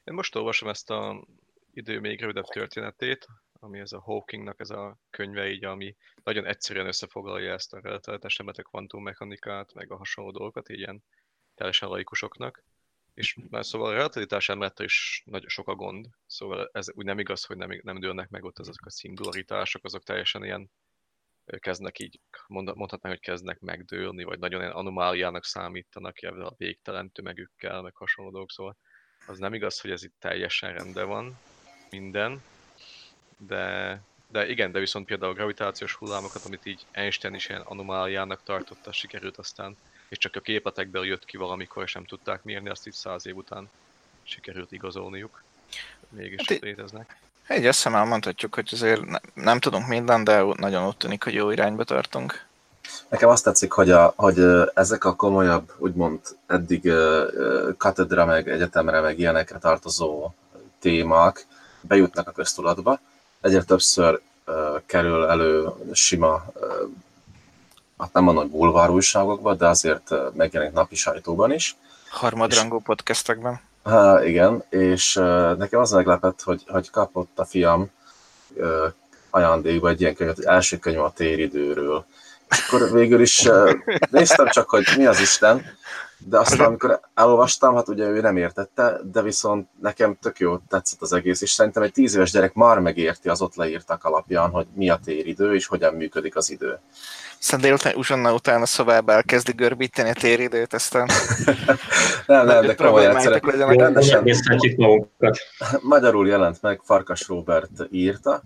Én 0.09 0.15
most 0.15 0.35
olvasom 0.35 0.69
ezt 0.69 0.91
a 0.91 1.25
idő 1.71 2.01
még 2.01 2.21
rövidebb 2.21 2.45
történetét, 2.45 3.27
ami 3.53 3.79
ez 3.79 3.93
a 3.93 4.01
Hawkingnak 4.01 4.61
ez 4.61 4.71
a 4.71 4.99
könyve 5.11 5.49
így, 5.49 5.65
ami 5.65 5.97
nagyon 6.23 6.47
egyszerűen 6.47 6.87
összefoglalja 6.87 7.53
ezt 7.53 7.73
a 7.73 7.81
relativitás 7.81 8.39
elméletek 8.39 8.67
kvantummechanikát, 8.67 9.75
meg 9.75 9.93
a 9.93 9.97
hasonló 9.97 10.31
dolgokat, 10.31 10.69
így 10.69 10.79
ilyen 10.79 11.05
teljesen 11.55 11.89
laikusoknak. 11.89 12.65
És 13.15 13.39
már 13.49 13.67
szóval 13.67 13.89
a 13.89 13.93
relativitás 13.93 14.49
elmélettel 14.49 14.85
is 14.85 15.23
nagyon 15.25 15.49
sok 15.49 15.69
a 15.69 15.75
gond, 15.75 16.07
szóval 16.27 16.69
ez 16.73 16.93
úgy 16.95 17.05
nem 17.05 17.19
igaz, 17.19 17.45
hogy 17.45 17.57
nem, 17.57 17.81
nem 17.83 18.01
dőlnek 18.01 18.29
meg 18.29 18.45
ott 18.45 18.59
azok 18.59 18.87
a 18.87 18.91
szingularitások, 18.91 19.85
azok 19.85 20.03
teljesen 20.03 20.45
ilyen 20.45 20.71
kezdnek 21.59 21.99
így, 21.99 22.21
mond- 22.47 22.75
mondhatnánk, 22.75 23.17
hogy 23.17 23.25
kezdnek 23.25 23.59
megdőlni, 23.59 24.25
vagy 24.25 24.39
nagyon 24.39 24.61
ilyen 24.61 24.73
anomáliának 24.73 25.45
számítanak 25.45 26.23
ebben 26.23 26.47
a 26.47 26.55
végtelen 26.57 27.13
tömegükkel, 27.13 27.83
meg 27.83 27.97
hasonló 27.97 28.31
dolgok, 28.31 28.51
szóval 28.51 28.77
az 29.29 29.39
nem 29.39 29.55
igaz, 29.55 29.81
hogy 29.81 29.91
ez 29.91 30.03
itt 30.03 30.15
teljesen 30.19 30.73
rendben 30.73 31.07
van, 31.07 31.39
minden, 31.91 32.43
de, 33.37 34.01
de 34.29 34.49
igen, 34.49 34.73
de 34.73 34.79
viszont 34.79 35.07
például 35.07 35.31
a 35.33 35.35
gravitációs 35.35 35.95
hullámokat, 35.95 36.45
amit 36.45 36.67
így 36.67 36.87
Einstein 36.91 37.35
is 37.35 37.49
ilyen 37.49 37.61
anomáliának 37.61 38.43
tartotta, 38.43 38.93
sikerült 38.93 39.37
aztán, 39.37 39.77
és 40.09 40.19
csak 40.19 40.37
a 40.37 40.41
képletekből 40.41 41.07
jött 41.07 41.25
ki 41.25 41.37
valamikor, 41.37 41.83
és 41.83 41.93
nem 41.93 42.05
tudták 42.05 42.43
mérni, 42.43 42.69
azt 42.69 42.87
így 42.87 42.93
száz 42.93 43.27
év 43.27 43.37
után 43.37 43.71
sikerült 44.23 44.73
igazolniuk. 44.73 45.43
Mégis 46.09 46.47
Hát 46.47 46.59
léteznek. 46.59 47.17
Egy 47.47 47.67
eszemmel 47.67 48.05
mondhatjuk, 48.05 48.55
hogy 48.55 48.69
azért 48.73 49.05
ne, 49.05 49.19
nem 49.35 49.61
tudunk 49.61 49.87
mindent, 49.87 50.25
de 50.25 50.43
nagyon 50.43 50.87
úgy 50.87 50.97
tűnik, 50.97 51.25
hogy 51.25 51.35
jó 51.35 51.51
irányba 51.51 51.85
tartunk. 51.85 52.47
Nekem 53.09 53.29
azt 53.29 53.45
tetszik, 53.45 53.73
hogy, 53.73 53.91
a, 53.91 54.13
hogy 54.17 54.45
ezek 54.75 55.05
a 55.05 55.15
komolyabb, 55.15 55.73
úgymond 55.79 56.21
eddig 56.47 56.93
katedra, 57.77 58.25
meg 58.25 58.49
egyetemre, 58.49 59.01
meg 59.01 59.19
ilyenekre 59.19 59.59
tartozó 59.59 60.31
témák 60.79 61.47
bejutnak 61.81 62.29
a 62.29 62.33
köztudatba. 62.33 63.01
Egyre 63.41 63.63
többször 63.63 64.21
kerül 64.87 65.27
elő 65.27 65.69
sima, 65.93 66.45
hát 67.99 68.13
nem 68.13 68.23
mondom, 68.23 68.43
hogy 68.43 68.53
bulvár 68.53 68.91
újságokba, 68.91 69.55
de 69.55 69.67
azért 69.67 70.15
megjelenik 70.35 70.75
napi 70.75 70.95
sajtóban 70.95 71.53
is. 71.53 71.77
Harmadrangú 72.11 72.81
podcastekben. 72.81 73.61
Há, 73.85 74.25
igen, 74.25 74.65
és 74.69 75.15
nekem 75.59 75.81
az 75.81 75.91
meglepett, 75.91 76.43
hogy, 76.43 76.63
hogy 76.67 76.91
kapott 76.91 77.39
a 77.39 77.45
fiam 77.45 77.91
ajándékba 79.31 79.89
egy 79.89 80.01
ilyen 80.01 80.15
könyvet, 80.15 80.37
hogy 80.37 80.45
első 80.45 80.79
könyv 80.79 81.01
a 81.01 81.13
téridőről. 81.13 82.05
És 82.51 82.67
akkor 82.67 82.93
végül 82.93 83.21
is 83.21 83.45
uh, 83.45 83.73
néztem 84.11 84.49
csak, 84.49 84.71
hogy 84.71 84.85
mi 84.97 85.07
az 85.07 85.21
Isten, 85.21 85.77
de 86.19 86.39
aztán 86.39 86.67
amikor 86.67 87.01
elolvastam, 87.15 87.75
hát 87.75 87.89
ugye 87.89 88.07
ő 88.07 88.21
nem 88.21 88.37
értette, 88.37 89.01
de 89.13 89.23
viszont 89.23 89.69
nekem 89.81 90.17
tök 90.23 90.39
jó 90.39 90.57
tetszett 90.69 91.03
az 91.03 91.13
egész, 91.13 91.41
és 91.41 91.51
szerintem 91.51 91.83
egy 91.83 91.93
tíz 91.93 92.15
éves 92.15 92.31
gyerek 92.31 92.55
már 92.55 92.79
megérti 92.79 93.29
az 93.29 93.41
ott 93.43 93.55
leírtak 93.55 94.05
alapján, 94.05 94.51
hogy 94.51 94.67
mi 94.75 94.91
a 94.91 94.99
téridő, 95.05 95.55
és 95.55 95.67
hogyan 95.67 95.95
működik 95.95 96.37
az 96.37 96.51
idő. 96.51 96.79
Aztán 97.41 97.61
délután 97.61 97.95
uzsonna 97.97 98.33
után 98.33 98.63
a 98.63 98.67
szobába 98.67 99.13
elkezdi 99.13 99.53
görbíteni 99.53 100.09
a 100.09 100.13
téridőt, 100.13 100.75
aztán 100.75 101.07
Nem, 102.27 102.47
nem, 102.47 102.67
de 102.67 102.75
komoly 102.75 102.75
problémáitok 102.75 103.47
egyszerűen. 103.47 103.77
rendesen. 103.77 104.25
magunkat. 104.77 105.39
Magyarul 105.81 106.29
jelent 106.29 106.63
meg, 106.63 106.81
Farkas 106.85 107.29
Robert 107.29 107.87
írta, 107.91 108.43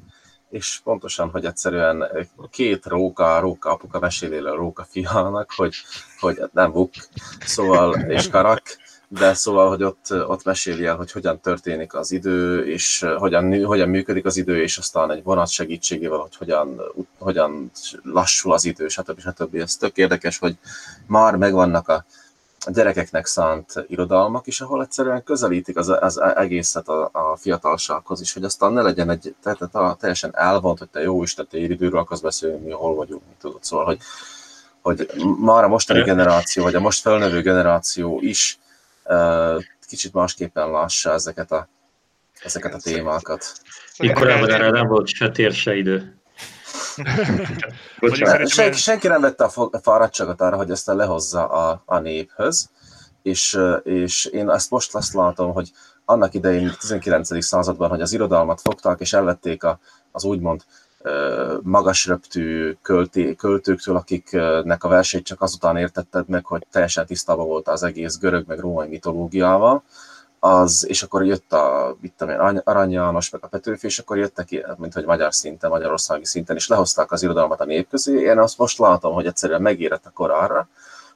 és 0.52 0.80
pontosan, 0.84 1.30
hogy 1.30 1.44
egyszerűen 1.44 2.04
két 2.50 2.86
róka, 2.86 3.40
róka 3.40 3.70
apuka 3.70 3.98
meséli 3.98 4.36
el 4.36 4.46
a 4.46 4.54
róka 4.54 4.86
fiának, 4.90 5.52
hogy, 5.56 5.74
hogy 6.20 6.40
nem 6.52 6.72
vuk, 6.72 6.90
szóval, 7.44 7.94
és 7.94 8.28
karak, 8.28 8.62
de 9.08 9.34
szóval, 9.34 9.68
hogy 9.68 9.82
ott, 9.82 10.06
ott 10.10 10.44
meséli 10.44 10.84
el, 10.84 10.96
hogy 10.96 11.12
hogyan 11.12 11.40
történik 11.40 11.94
az 11.94 12.12
idő, 12.12 12.66
és 12.66 13.06
hogyan, 13.16 13.64
hogyan 13.64 13.88
működik 13.88 14.24
az 14.24 14.36
idő, 14.36 14.62
és 14.62 14.78
aztán 14.78 15.10
egy 15.10 15.22
vonat 15.22 15.48
segítségével, 15.48 16.18
hogy 16.18 16.36
hogyan, 16.36 16.80
hogyan 17.18 17.70
lassul 18.02 18.52
az 18.52 18.64
idő, 18.64 18.88
stb. 18.88 19.20
stb. 19.20 19.54
Ez 19.54 19.76
tök 19.76 19.96
érdekes, 19.96 20.38
hogy 20.38 20.56
már 21.06 21.36
megvannak 21.36 21.88
a, 21.88 22.04
a 22.64 22.70
gyerekeknek 22.70 23.26
szánt 23.26 23.84
irodalmak 23.88 24.46
is, 24.46 24.60
ahol 24.60 24.82
egyszerűen 24.82 25.22
közelítik 25.24 25.76
az, 25.76 25.88
az 25.88 26.20
egészet 26.20 26.88
a, 26.88 27.10
a 27.12 27.36
fiatalsághoz 27.36 28.20
is, 28.20 28.32
hogy 28.32 28.44
aztán 28.44 28.72
ne 28.72 28.82
legyen 28.82 29.10
egy 29.10 29.34
tehát, 29.42 29.58
tehát 29.72 29.98
teljesen 29.98 30.30
elvont, 30.34 30.78
hogy 30.78 30.88
te 30.88 31.00
jó 31.00 31.22
Isten, 31.22 31.46
te 31.50 31.58
időről 31.58 31.98
akarsz 31.98 32.20
beszélni, 32.20 32.64
mi 32.64 32.70
hol 32.70 32.94
vagyunk, 32.94 33.22
mi 33.28 33.34
tudod. 33.40 33.64
Szóval, 33.64 33.84
hogy, 33.84 33.98
hogy 34.80 35.10
már 35.38 35.64
a 35.64 35.68
mostani 35.68 36.02
generáció, 36.02 36.62
vagy 36.62 36.74
a 36.74 36.80
most 36.80 37.00
felnövő 37.00 37.40
generáció 37.42 38.18
is 38.20 38.58
uh, 39.04 39.62
kicsit 39.88 40.12
másképpen 40.12 40.70
lássa 40.70 41.12
ezeket 41.12 41.52
a, 41.52 41.68
ezeket 42.42 42.74
a 42.74 42.78
témákat. 42.78 43.52
Így 43.98 44.12
korábban 44.12 44.50
erre 44.50 44.70
nem 44.70 44.86
volt 44.86 45.06
se 45.06 45.30
tér, 45.30 45.52
se 45.52 45.76
idő. 45.76 46.21
Szerintem 48.00 48.72
Senki, 48.72 49.08
nem 49.08 49.20
vette 49.20 49.44
a 49.44 49.80
fáradtságot 49.82 50.40
arra, 50.40 50.56
hogy 50.56 50.70
ezt 50.70 50.86
lehozza 50.86 51.46
a, 51.46 51.82
a 51.84 51.98
néphöz, 51.98 52.70
és, 53.22 53.58
és 53.82 54.24
én 54.24 54.50
ezt 54.50 54.70
most 54.70 54.94
azt 54.94 55.14
látom, 55.14 55.52
hogy 55.52 55.70
annak 56.04 56.34
idején, 56.34 56.68
a 56.68 56.76
19. 56.80 57.44
században, 57.44 57.88
hogy 57.88 58.00
az 58.00 58.12
irodalmat 58.12 58.60
fogták 58.60 59.00
és 59.00 59.12
elvették 59.12 59.64
a, 59.64 59.78
az 60.12 60.24
úgymond 60.24 60.64
magasröptű 61.62 62.76
költé, 62.82 63.34
költőktől, 63.34 63.96
akiknek 63.96 64.84
a 64.84 64.88
versét 64.88 65.24
csak 65.24 65.42
azután 65.42 65.76
értetted 65.76 66.28
meg, 66.28 66.44
hogy 66.44 66.66
teljesen 66.70 67.06
tisztában 67.06 67.46
volt 67.46 67.68
az 67.68 67.82
egész 67.82 68.18
görög 68.18 68.44
meg 68.46 68.58
római 68.58 68.88
mitológiával, 68.88 69.82
az, 70.44 70.86
és 70.88 71.02
akkor 71.02 71.24
jött 71.24 71.52
a, 71.52 71.96
mit 72.00 72.12
tudom 72.16 72.34
én, 72.34 72.58
Arany- 72.64 72.92
János, 72.92 73.30
meg 73.30 73.44
a 73.44 73.46
Petőfi, 73.46 73.86
és 73.86 73.98
akkor 73.98 74.16
jöttek, 74.18 74.46
ki, 74.46 74.64
mint 74.76 74.92
hogy 74.92 75.04
magyar 75.04 75.34
szinten, 75.34 75.70
magyarországi 75.70 76.24
szinten, 76.24 76.56
és 76.56 76.68
lehozták 76.68 77.12
az 77.12 77.22
irodalmat 77.22 77.60
a 77.60 77.64
nép 77.64 77.88
közé. 77.88 78.20
Én 78.20 78.38
azt 78.38 78.58
most 78.58 78.78
látom, 78.78 79.14
hogy 79.14 79.26
egyszerűen 79.26 79.62
megérett 79.62 80.06
a 80.06 80.10
kor 80.10 80.30
arra, 80.30 80.68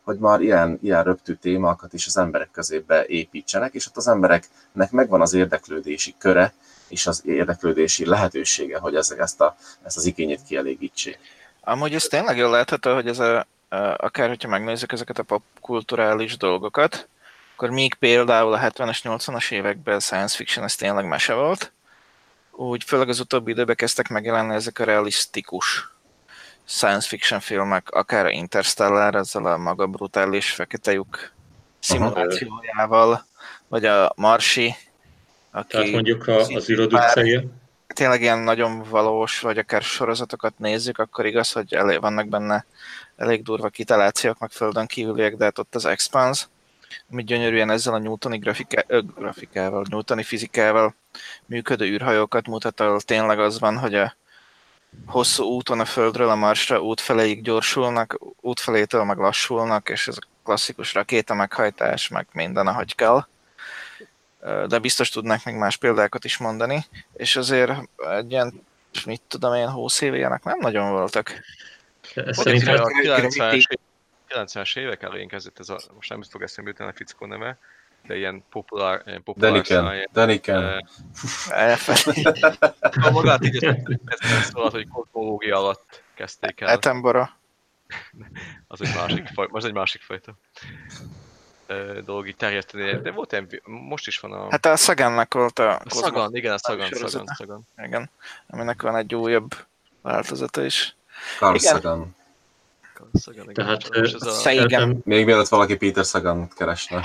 hogy 0.03 0.19
már 0.19 0.41
ilyen, 0.41 0.79
ilyen 0.83 1.03
röptű 1.03 1.35
témákat 1.35 1.93
is 1.93 2.07
az 2.07 2.17
emberek 2.17 2.51
közébe 2.51 3.07
építsenek, 3.07 3.75
és 3.75 3.87
ott 3.87 3.97
az 3.97 4.09
embereknek 4.09 4.91
megvan 4.91 5.21
az 5.21 5.35
érdeklődési 5.35 6.15
köre, 6.19 6.53
és 6.89 7.07
az 7.07 7.23
érdeklődési 7.25 8.07
lehetősége, 8.07 8.79
hogy 8.79 8.95
ezek, 8.95 9.19
ezt, 9.19 9.41
a, 9.41 9.57
ezt 9.83 9.97
az 9.97 10.05
igényét 10.05 10.43
kielégítsék. 10.43 11.19
Amúgy 11.61 11.95
ez 11.95 12.05
tényleg 12.05 12.37
jól 12.37 12.51
látható, 12.51 12.95
hogy 12.95 13.09
ez 13.09 13.19
a, 13.19 13.39
a, 13.69 13.77
akár 13.97 14.29
hogyha 14.29 14.49
megnézzük 14.49 14.93
ezeket 14.93 15.19
a 15.19 15.23
popkulturális 15.23 16.37
dolgokat, 16.37 17.09
akkor 17.57 17.71
míg 17.71 17.95
például 17.95 18.53
a 18.53 18.59
70-es, 18.59 18.99
80-as 19.03 19.51
években 19.51 20.01
science 20.01 20.37
fiction 20.37 20.65
ez 20.65 20.75
tényleg 20.75 21.07
mese 21.07 21.35
volt, 21.35 21.73
úgy 22.51 22.85
főleg 22.85 23.09
az 23.09 23.21
utóbbi 23.21 23.51
időben 23.51 23.77
kezdtek 23.77 24.09
megjelenni 24.09 24.55
ezek 24.55 24.79
a 24.79 24.85
realisztikus 24.85 25.91
science 26.65 27.09
fiction 27.09 27.41
filmek, 27.41 27.91
akár 27.91 28.25
a 28.25 28.31
Interstellar, 28.31 29.15
ezzel 29.15 29.47
a 29.47 29.57
maga 29.57 29.87
brutális 29.87 30.51
fekete 30.51 30.93
lyuk 30.93 31.33
szimulációjával, 31.79 33.25
vagy 33.69 33.85
a 33.85 34.13
Marsi, 34.17 34.75
aki 35.51 35.69
Tehát 35.69 35.91
mondjuk 35.91 36.27
a, 36.27 36.39
az 36.39 36.71
űrod 36.71 36.93
utcája. 36.93 37.43
tényleg 37.87 38.21
ilyen 38.21 38.39
nagyon 38.39 38.83
valós, 38.83 39.41
vagy 39.41 39.59
akár 39.59 39.83
sorozatokat 39.83 40.59
nézzük, 40.59 40.99
akkor 40.99 41.27
igaz, 41.27 41.53
hogy 41.53 41.75
elég, 41.75 42.01
vannak 42.01 42.29
benne 42.29 42.67
elég 43.17 43.43
durva 43.43 43.69
kitalációk, 43.69 44.39
meg 44.39 44.51
földön 44.51 44.87
kívüliek, 44.87 45.37
de 45.37 45.45
hát 45.45 45.59
ott 45.59 45.75
az 45.75 45.85
Expanse, 45.85 46.47
ami 47.11 47.25
gyönyörűen 47.25 47.71
ezzel 47.71 47.95
a 47.95 47.99
Newtoni 47.99 48.39
grafika, 48.39 48.83
ö, 48.87 49.01
grafikával, 49.17 49.85
Newtoni 49.91 50.23
fizikával 50.23 50.95
működő 51.47 51.85
űrhajókat 51.85 52.47
mutat, 52.47 52.81
ahol 52.81 53.01
tényleg 53.01 53.39
az 53.39 53.59
van, 53.59 53.79
hogy 53.79 53.95
a 53.95 54.17
hosszú 55.07 55.45
úton 55.45 55.81
a 55.81 55.85
Földről 55.85 56.29
a 56.29 56.35
Marsra 56.35 56.81
útfeléig 56.81 57.43
gyorsulnak, 57.43 58.19
útfelétől 58.41 59.05
meg 59.05 59.19
lassulnak, 59.19 59.89
és 59.89 60.09
ez 60.09 60.17
a 60.17 60.27
klasszikus 60.45 60.95
rakéta 60.95 61.35
meghajtás, 61.35 62.09
meg 62.09 62.27
minden, 62.33 62.67
ahogy 62.67 62.95
kell. 62.95 63.27
De 64.69 64.79
biztos 64.79 65.09
tudnák 65.09 65.45
még 65.45 65.55
más 65.55 65.77
példákat 65.77 66.25
is 66.25 66.37
mondani, 66.37 66.87
és 67.13 67.37
azért 67.37 67.73
egy 68.11 68.31
ilyen, 68.31 68.63
mit 69.07 69.23
tudom 69.29 69.55
én, 69.55 69.71
20 69.71 70.01
éve 70.01 70.17
ilyenek 70.17 70.45
nem 70.45 70.59
nagyon 70.59 70.91
voltak. 70.91 71.33
Szerintem 72.31 72.75
a 72.75 72.89
90-es 72.89 73.65
90-es 74.45 74.79
évek 74.79 75.03
elején 75.03 75.29
kezdett 75.29 75.59
ez 75.59 75.69
a, 75.69 75.79
most 75.95 76.09
nem 76.09 76.23
fog 76.23 76.43
eszembe 76.43 76.71
jutni 76.71 76.85
a 76.85 76.93
fickó 76.93 77.27
neve, 77.27 77.59
de 78.07 78.17
ilyen 78.17 78.45
populár, 78.51 79.03
ilyen 79.07 79.23
populár 79.23 80.07
Daniken. 80.13 80.89
Elfelejtettem. 81.49 82.75
A 83.07 83.11
magát 83.11 83.45
így 83.45 83.65
ez 83.65 83.81
szóval, 84.45 84.71
hogy 84.71 84.89
kozmológia 84.89 85.57
alatt 85.57 86.03
kezdték 86.15 86.61
el. 86.61 86.75
Attenborough. 86.75 87.31
Az 88.69 88.83
egy 88.83 88.95
másik, 88.95 89.27
faj, 89.27 89.47
az 89.51 89.65
egy 89.65 89.73
másik 89.73 90.03
fajta 90.03 90.35
dolog 92.05 92.29
így 92.29 92.37
terjeszteni. 92.37 93.01
De 93.01 93.11
volt 93.11 93.33
ilyen, 93.33 93.49
most 93.65 94.07
is 94.07 94.19
van 94.19 94.33
a... 94.33 94.51
Hát 94.51 94.67
a 94.67 94.77
Sagannak 94.77 95.35
volt 95.35 95.59
a, 95.59 95.75
a 95.75 95.83
Szagan, 95.87 96.37
igen, 96.37 96.53
a 96.53 96.59
Szagan. 96.59 96.89
Szagan, 96.91 97.27
Szagan. 97.37 97.67
Igen, 97.85 98.11
aminek 98.47 98.83
van 98.83 98.97
egy 98.97 99.15
újabb 99.15 99.57
változata 100.03 100.65
is. 100.65 100.97
Carl 101.39 101.55
Igen. 101.55 101.73
Szagan, 101.73 102.17
igen. 103.33 103.47
Tehát, 103.53 103.89
És 103.93 104.13
ez 104.13 104.23
a, 104.23 104.31
Sagan. 104.31 105.01
Még 105.05 105.25
mielőtt 105.25 105.49
valaki 105.49 105.77
Peter 105.77 106.05
Sagan 106.05 106.49
keresne. 106.49 107.05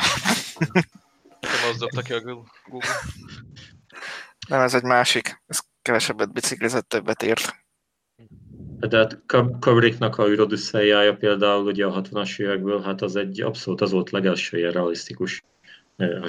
nem 1.39 1.69
az 1.71 1.77
dobta 1.77 2.01
ki 2.01 2.13
a 2.13 2.21
Google. 2.21 2.89
Nem, 4.47 4.59
ez 4.59 4.73
egy 4.73 4.83
másik. 4.83 5.41
Ez 5.47 5.59
kevesebbet 5.81 6.33
biciklizett, 6.33 6.89
többet 6.89 7.23
írt. 7.23 7.55
De 8.79 8.97
hát 8.97 9.21
Kub- 9.27 9.59
Kubricknak 9.59 10.17
a 10.17 10.27
űrodüsszejája 10.27 11.15
például 11.15 11.65
ugye 11.65 11.85
a 11.85 12.01
60-as 12.01 12.39
évekből, 12.39 12.81
hát 12.81 13.01
az 13.01 13.15
egy 13.15 13.41
abszolút 13.41 13.81
az 13.81 13.91
volt 13.91 14.09
legelső 14.09 14.57
ilyen 14.57 14.71
realisztikus 14.71 15.43
eh, 16.01 16.21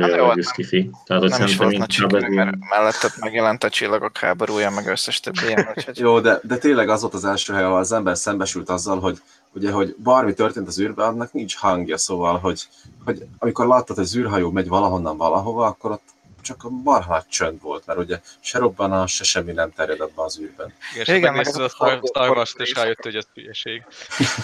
Hát 0.00 0.16
jó, 0.16 0.26
hát 0.26 0.36
a 0.36 0.42
skifi. 0.42 0.90
Tehát 1.04 1.22
hogy 1.22 1.30
Nem 1.30 1.42
is 1.42 1.56
volt 1.56 1.78
nagy 1.78 1.96
ilyen- 1.98 2.32
mert 2.34 2.56
mellettet 2.70 3.16
megjelent 3.20 3.64
a 3.64 3.68
csillagok 3.68 4.16
háborúja, 4.16 4.70
meg 4.70 4.86
összes 4.86 5.20
többi 5.20 5.46
ilyen, 5.46 5.68
úgyhogy 5.76 5.98
Jó, 5.98 6.20
de, 6.20 6.40
de 6.42 6.56
tényleg 6.56 6.88
az 6.88 7.00
volt 7.00 7.14
az 7.14 7.24
első 7.24 7.52
hely, 7.54 7.62
ahol 7.62 7.78
az 7.78 7.92
ember 7.92 8.16
szembesült 8.16 8.68
azzal, 8.68 9.00
hogy 9.00 9.18
ugye, 9.54 9.70
hogy 9.70 9.94
bármi 9.98 10.34
történt 10.34 10.68
az 10.68 10.80
űrben, 10.80 11.06
annak 11.06 11.32
nincs 11.32 11.56
hangja, 11.56 11.98
szóval, 11.98 12.38
hogy, 12.38 12.68
hogy 13.04 13.26
amikor 13.38 13.66
láttad, 13.66 13.96
hogy 13.96 14.04
az 14.04 14.16
űrhajó 14.16 14.50
megy 14.50 14.68
valahonnan 14.68 15.16
valahova, 15.16 15.66
akkor 15.66 15.90
ott 15.90 16.02
csak 16.42 16.64
a 16.64 16.68
marha 16.68 17.12
nagy 17.12 17.26
csönd 17.28 17.62
volt, 17.62 17.86
mert 17.86 17.98
ugye 17.98 18.20
se 18.40 18.58
robbanás, 18.58 19.14
se 19.14 19.24
semmi 19.24 19.52
nem 19.52 19.72
terjed 19.72 20.00
abban 20.00 20.24
az 20.24 20.38
űrben. 20.40 20.72
Igen, 20.92 21.04
és 21.06 21.08
Igen, 21.08 21.34
meg 21.34 21.46
a 21.46 21.68
Star, 21.68 21.70
Wars-t, 21.88 22.16
forgó 22.16 22.62
és 22.64 22.74
rájött, 22.74 23.02
hogy 23.02 23.14
ez 23.14 23.26
hülyeség. 23.34 23.84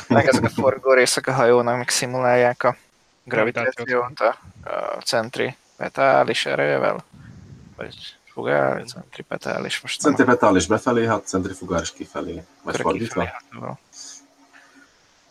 meg 0.08 0.26
ezek 0.28 0.44
a 0.44 0.48
forgó 0.48 0.92
részek 0.92 1.26
a 1.26 1.32
hajónak, 1.32 1.76
meg 1.76 1.88
szimulálják 1.88 2.64
a 2.64 2.76
gravitációt 3.26 4.20
a, 4.20 4.38
a 4.96 5.00
centripetális 5.04 6.46
erővel, 6.46 7.04
vagy 7.76 8.16
fugál, 8.24 8.84
centripetális, 8.84 9.80
most 9.80 10.00
Centripetális 10.00 10.66
befelé, 10.66 11.06
hát 11.06 11.26
centrifugális 11.26 11.92
kifelé, 11.92 12.42
vagy 12.62 12.80
fordítva. 12.80 13.40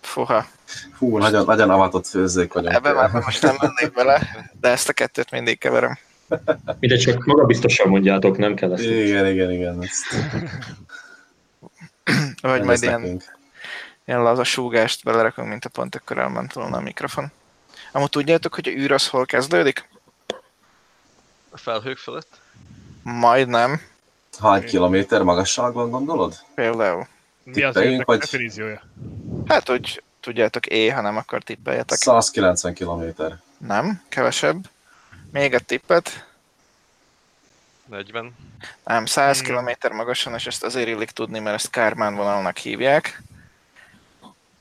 Fuha, 0.02 0.46
Fú, 0.94 1.18
nagyon, 1.18 1.46
nagyon 1.46 1.70
avatott 1.70 2.08
főzzék 2.08 2.54
vagyunk. 2.54 2.74
ebbe 2.74 2.94
már 2.94 3.12
most 3.12 3.42
nem 3.42 3.56
mennék 3.62 3.94
bele, 3.94 4.22
de 4.60 4.70
ezt 4.70 4.90
a 4.90 4.94
kettőt 4.94 5.32
mindig 5.32 5.58
keverem. 5.58 5.98
Mindegy, 6.80 7.00
csak 7.00 7.26
magabiztosan 7.26 7.90
mondjátok, 7.90 8.38
nem 8.38 8.56
kell 8.56 8.74
ezt. 8.74 8.84
Igen, 8.84 9.28
igen, 9.28 9.52
igen. 9.52 9.84
Ezt 9.84 10.06
Vagy 12.42 12.64
majd 12.64 12.82
ilyen, 12.82 13.22
ilyen 14.06 14.22
laza 14.22 14.44
súgást 14.44 15.04
belerakunk, 15.04 15.48
mint 15.50 15.66
a 15.66 15.70
pont 15.70 15.96
akkor 15.96 16.18
elment 16.18 16.54
volna 16.54 16.78
a 16.78 16.82
mikrofon. 16.82 17.32
Amúgy 17.96 18.10
tudjátok, 18.10 18.56
hogy 18.56 18.68
a 18.68 18.72
űr 18.72 18.92
az 18.92 19.08
hol 19.08 19.26
kezdődik? 19.26 19.88
A 21.50 21.58
felhők 21.58 21.98
fölött. 21.98 22.40
Majdnem, 23.04 23.82
Hány 24.40 24.66
kilométer 24.66 25.22
magasságban 25.22 25.90
gondolod? 25.90 26.36
például. 26.56 27.08
Mi 27.44 27.64
az 27.64 27.78
űrnek 27.78 28.06
vagy- 28.06 28.20
definíciója? 28.20 28.82
Hát, 29.48 29.68
hogy 29.68 30.04
tudjátok, 30.20 30.66
é, 30.66 30.88
ha 30.90 31.02
nem, 31.02 31.18
akkor 31.18 31.44
tippeljetek. 31.44 31.98
190 31.98 32.74
kilométer. 32.74 33.38
Nem, 33.58 34.04
kevesebb. 34.10 34.70
Még 35.32 35.54
egy 35.54 35.66
tippet. 35.66 36.28
40. 37.86 38.36
Nem, 38.86 39.06
100 39.06 39.42
Hmm. 39.42 39.66
km 39.66 39.96
magasan, 39.96 40.34
és 40.34 40.48
ezt 40.48 40.64
azért 40.64 40.88
illik 40.88 41.10
tudni, 41.12 41.40
mert 41.40 41.56
ezt 41.56 41.70
Kármán 41.70 42.16
vonalnak 42.16 42.58
hívják. 42.58 43.22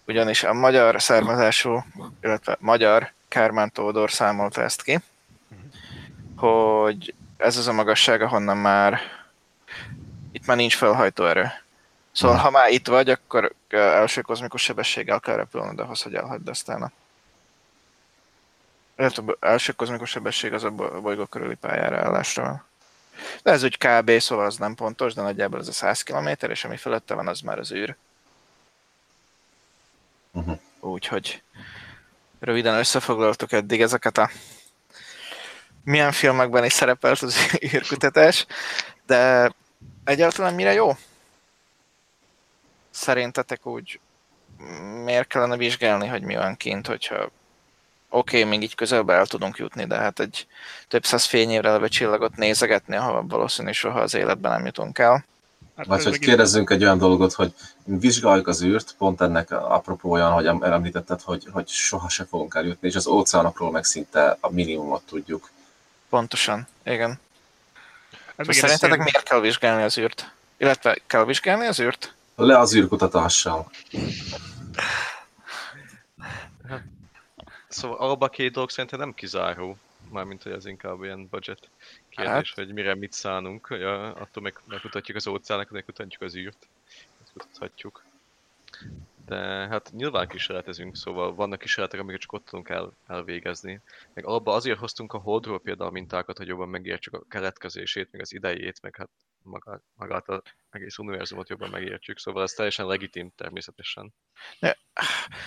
Ugyanis 0.06 0.42
a 0.44 0.52
magyar 0.52 1.02
származású, 1.02 1.84
illetve 2.22 2.56
magyar 2.60 3.12
Kármán 3.34 3.72
Tódor 3.72 4.10
számolta 4.10 4.62
ezt 4.62 4.82
ki, 4.82 4.98
hogy 6.36 7.14
ez 7.36 7.56
az 7.56 7.66
a 7.66 7.72
magasság, 7.72 8.22
ahonnan 8.22 8.56
már 8.56 9.00
itt 10.32 10.46
már 10.46 10.56
nincs 10.56 10.76
felhajtó 10.76 11.26
erő. 11.26 11.52
Szóval, 12.12 12.36
ha 12.36 12.50
már 12.50 12.70
itt 12.70 12.86
vagy, 12.86 13.10
akkor 13.10 13.52
első 13.68 14.20
kozmikus 14.20 14.62
sebességgel 14.62 15.20
kell 15.20 15.36
repülnöd 15.36 15.80
ahhoz, 15.80 16.02
hogy 16.02 16.14
elhagyd 16.14 16.48
aztán 16.48 16.82
a 18.96 19.20
b- 19.22 19.36
első 19.40 19.72
kozmikus 19.72 20.10
sebesség 20.10 20.52
az 20.52 20.64
a 20.64 20.70
bo- 20.70 21.02
bolygó 21.02 21.24
körüli 21.24 21.54
pályára 21.54 21.98
állásra 21.98 22.42
van. 22.42 22.64
De 23.42 23.50
ez 23.50 23.62
úgy 23.62 23.78
kb. 23.78 24.10
szóval 24.18 24.46
az 24.46 24.56
nem 24.56 24.74
pontos, 24.74 25.14
de 25.14 25.22
nagyjából 25.22 25.60
ez 25.60 25.68
a 25.68 25.72
100 25.72 26.02
km, 26.02 26.28
és 26.48 26.64
ami 26.64 26.76
fölötte 26.76 27.14
van, 27.14 27.28
az 27.28 27.40
már 27.40 27.58
az 27.58 27.72
űr. 27.72 27.96
Mhm. 30.30 30.52
Úgyhogy 30.80 31.42
röviden 32.44 32.78
összefoglaltuk 32.78 33.52
eddig 33.52 33.80
ezeket 33.80 34.18
a 34.18 34.30
milyen 35.84 36.12
filmekben 36.12 36.64
is 36.64 36.72
szerepelt 36.72 37.22
az 37.22 37.36
űrkutatás, 37.74 38.46
de 39.06 39.52
egyáltalán 40.04 40.54
mire 40.54 40.72
jó? 40.72 40.96
Szerintetek 42.90 43.66
úgy 43.66 44.00
miért 45.04 45.28
kellene 45.28 45.56
vizsgálni, 45.56 46.06
hogy 46.06 46.22
mi 46.22 46.34
van 46.34 46.56
kint, 46.56 46.86
hogyha 46.86 47.30
oké, 48.08 48.38
okay, 48.38 48.50
még 48.50 48.62
így 48.62 48.74
közelbe 48.74 49.14
el 49.14 49.26
tudunk 49.26 49.56
jutni, 49.56 49.84
de 49.84 49.96
hát 49.96 50.20
egy 50.20 50.46
több 50.88 51.04
száz 51.04 51.24
fényévre 51.24 51.70
levő 51.70 51.88
csillagot 51.88 52.36
nézegetni, 52.36 52.96
ahova 52.96 53.22
valószínű 53.22 53.72
soha 53.72 54.00
az 54.00 54.14
életben 54.14 54.52
nem 54.52 54.64
jutunk 54.64 54.98
el. 54.98 55.24
Hát 55.76 55.86
Vagy 55.86 56.04
hogy 56.04 56.18
kérdezzünk 56.18 56.70
egy 56.70 56.82
olyan 56.82 56.98
dolgot, 56.98 57.32
hogy 57.32 57.54
vizsgáljuk 57.84 58.46
az 58.46 58.62
űrt, 58.62 58.94
pont 58.98 59.20
ennek 59.20 59.50
apropó 59.50 60.10
olyan, 60.10 60.32
hogy 60.32 60.46
em- 60.46 60.62
említetted, 60.62 61.20
hogy, 61.20 61.46
hogy 61.50 61.68
soha 61.68 62.08
se 62.08 62.24
fogunk 62.24 62.54
eljutni, 62.54 62.88
és 62.88 62.94
az 62.94 63.06
óceánokról 63.06 63.70
meg 63.70 63.84
szinte 63.84 64.36
a 64.40 64.50
minimumot 64.50 65.02
tudjuk. 65.06 65.50
Pontosan, 66.08 66.66
igen. 66.82 67.20
megint 68.36 68.56
egy 68.56 68.62
szerintetek 68.62 68.98
miért 68.98 69.22
kell 69.22 69.40
vizsgálni 69.40 69.82
az 69.82 69.98
űrt? 69.98 70.32
Illetve 70.56 70.98
kell 71.06 71.24
vizsgálni 71.24 71.66
az 71.66 71.80
űrt? 71.80 72.14
Le 72.36 72.58
az 72.58 72.74
űrkutatással. 72.74 73.70
Szóval 77.68 77.96
alapban 77.96 78.28
a 78.28 78.30
két 78.30 78.52
dolog 78.52 78.70
szerintem 78.70 78.98
nem 78.98 79.14
kizáró. 79.14 79.76
Mármint, 80.10 80.42
hogy 80.42 80.52
ez 80.52 80.66
inkább 80.66 81.02
ilyen 81.02 81.28
budget 81.30 81.68
kérdés, 82.16 82.48
Hát. 82.54 82.64
hogy 82.64 82.72
mire 82.74 82.94
mit 82.94 83.12
szánunk. 83.12 83.66
hogy 83.66 83.82
a- 83.82 84.16
attól 84.20 84.42
meg, 84.42 84.60
megkutatjuk 84.66 85.16
az 85.16 85.26
óceánokat, 85.26 85.72
megkutatjuk 85.72 86.22
az 86.22 86.36
űrt. 86.36 86.68
Ezt 87.22 87.32
kutathatjuk. 87.32 88.04
De 89.26 89.36
hát 89.68 89.90
nyilván 89.92 90.28
kísérletezünk, 90.28 90.96
szóval 90.96 91.34
vannak 91.34 91.58
kísérletek, 91.58 92.00
amiket 92.00 92.20
csak 92.20 92.32
ott 92.32 92.44
tudunk 92.44 92.68
el, 92.68 92.92
elvégezni. 93.06 93.80
Meg 94.12 94.26
alapban 94.26 94.54
azért 94.54 94.78
hoztunk 94.78 95.12
a 95.12 95.18
Holdról 95.18 95.60
például 95.60 95.90
mintákat, 95.90 96.38
hogy 96.38 96.46
jobban 96.46 96.68
megértsük 96.68 97.14
a 97.14 97.22
keletkezését, 97.28 98.08
meg 98.10 98.20
az 98.20 98.32
idejét, 98.32 98.82
meg 98.82 98.96
hát 98.96 99.08
magát, 99.44 99.82
magát 99.94 100.28
az 100.28 100.40
egész 100.70 100.98
univerzumot 100.98 101.48
jobban 101.48 101.70
megértsük, 101.70 102.18
szóval 102.18 102.42
ez 102.42 102.52
teljesen 102.52 102.86
legitim 102.86 103.32
természetesen. 103.36 104.14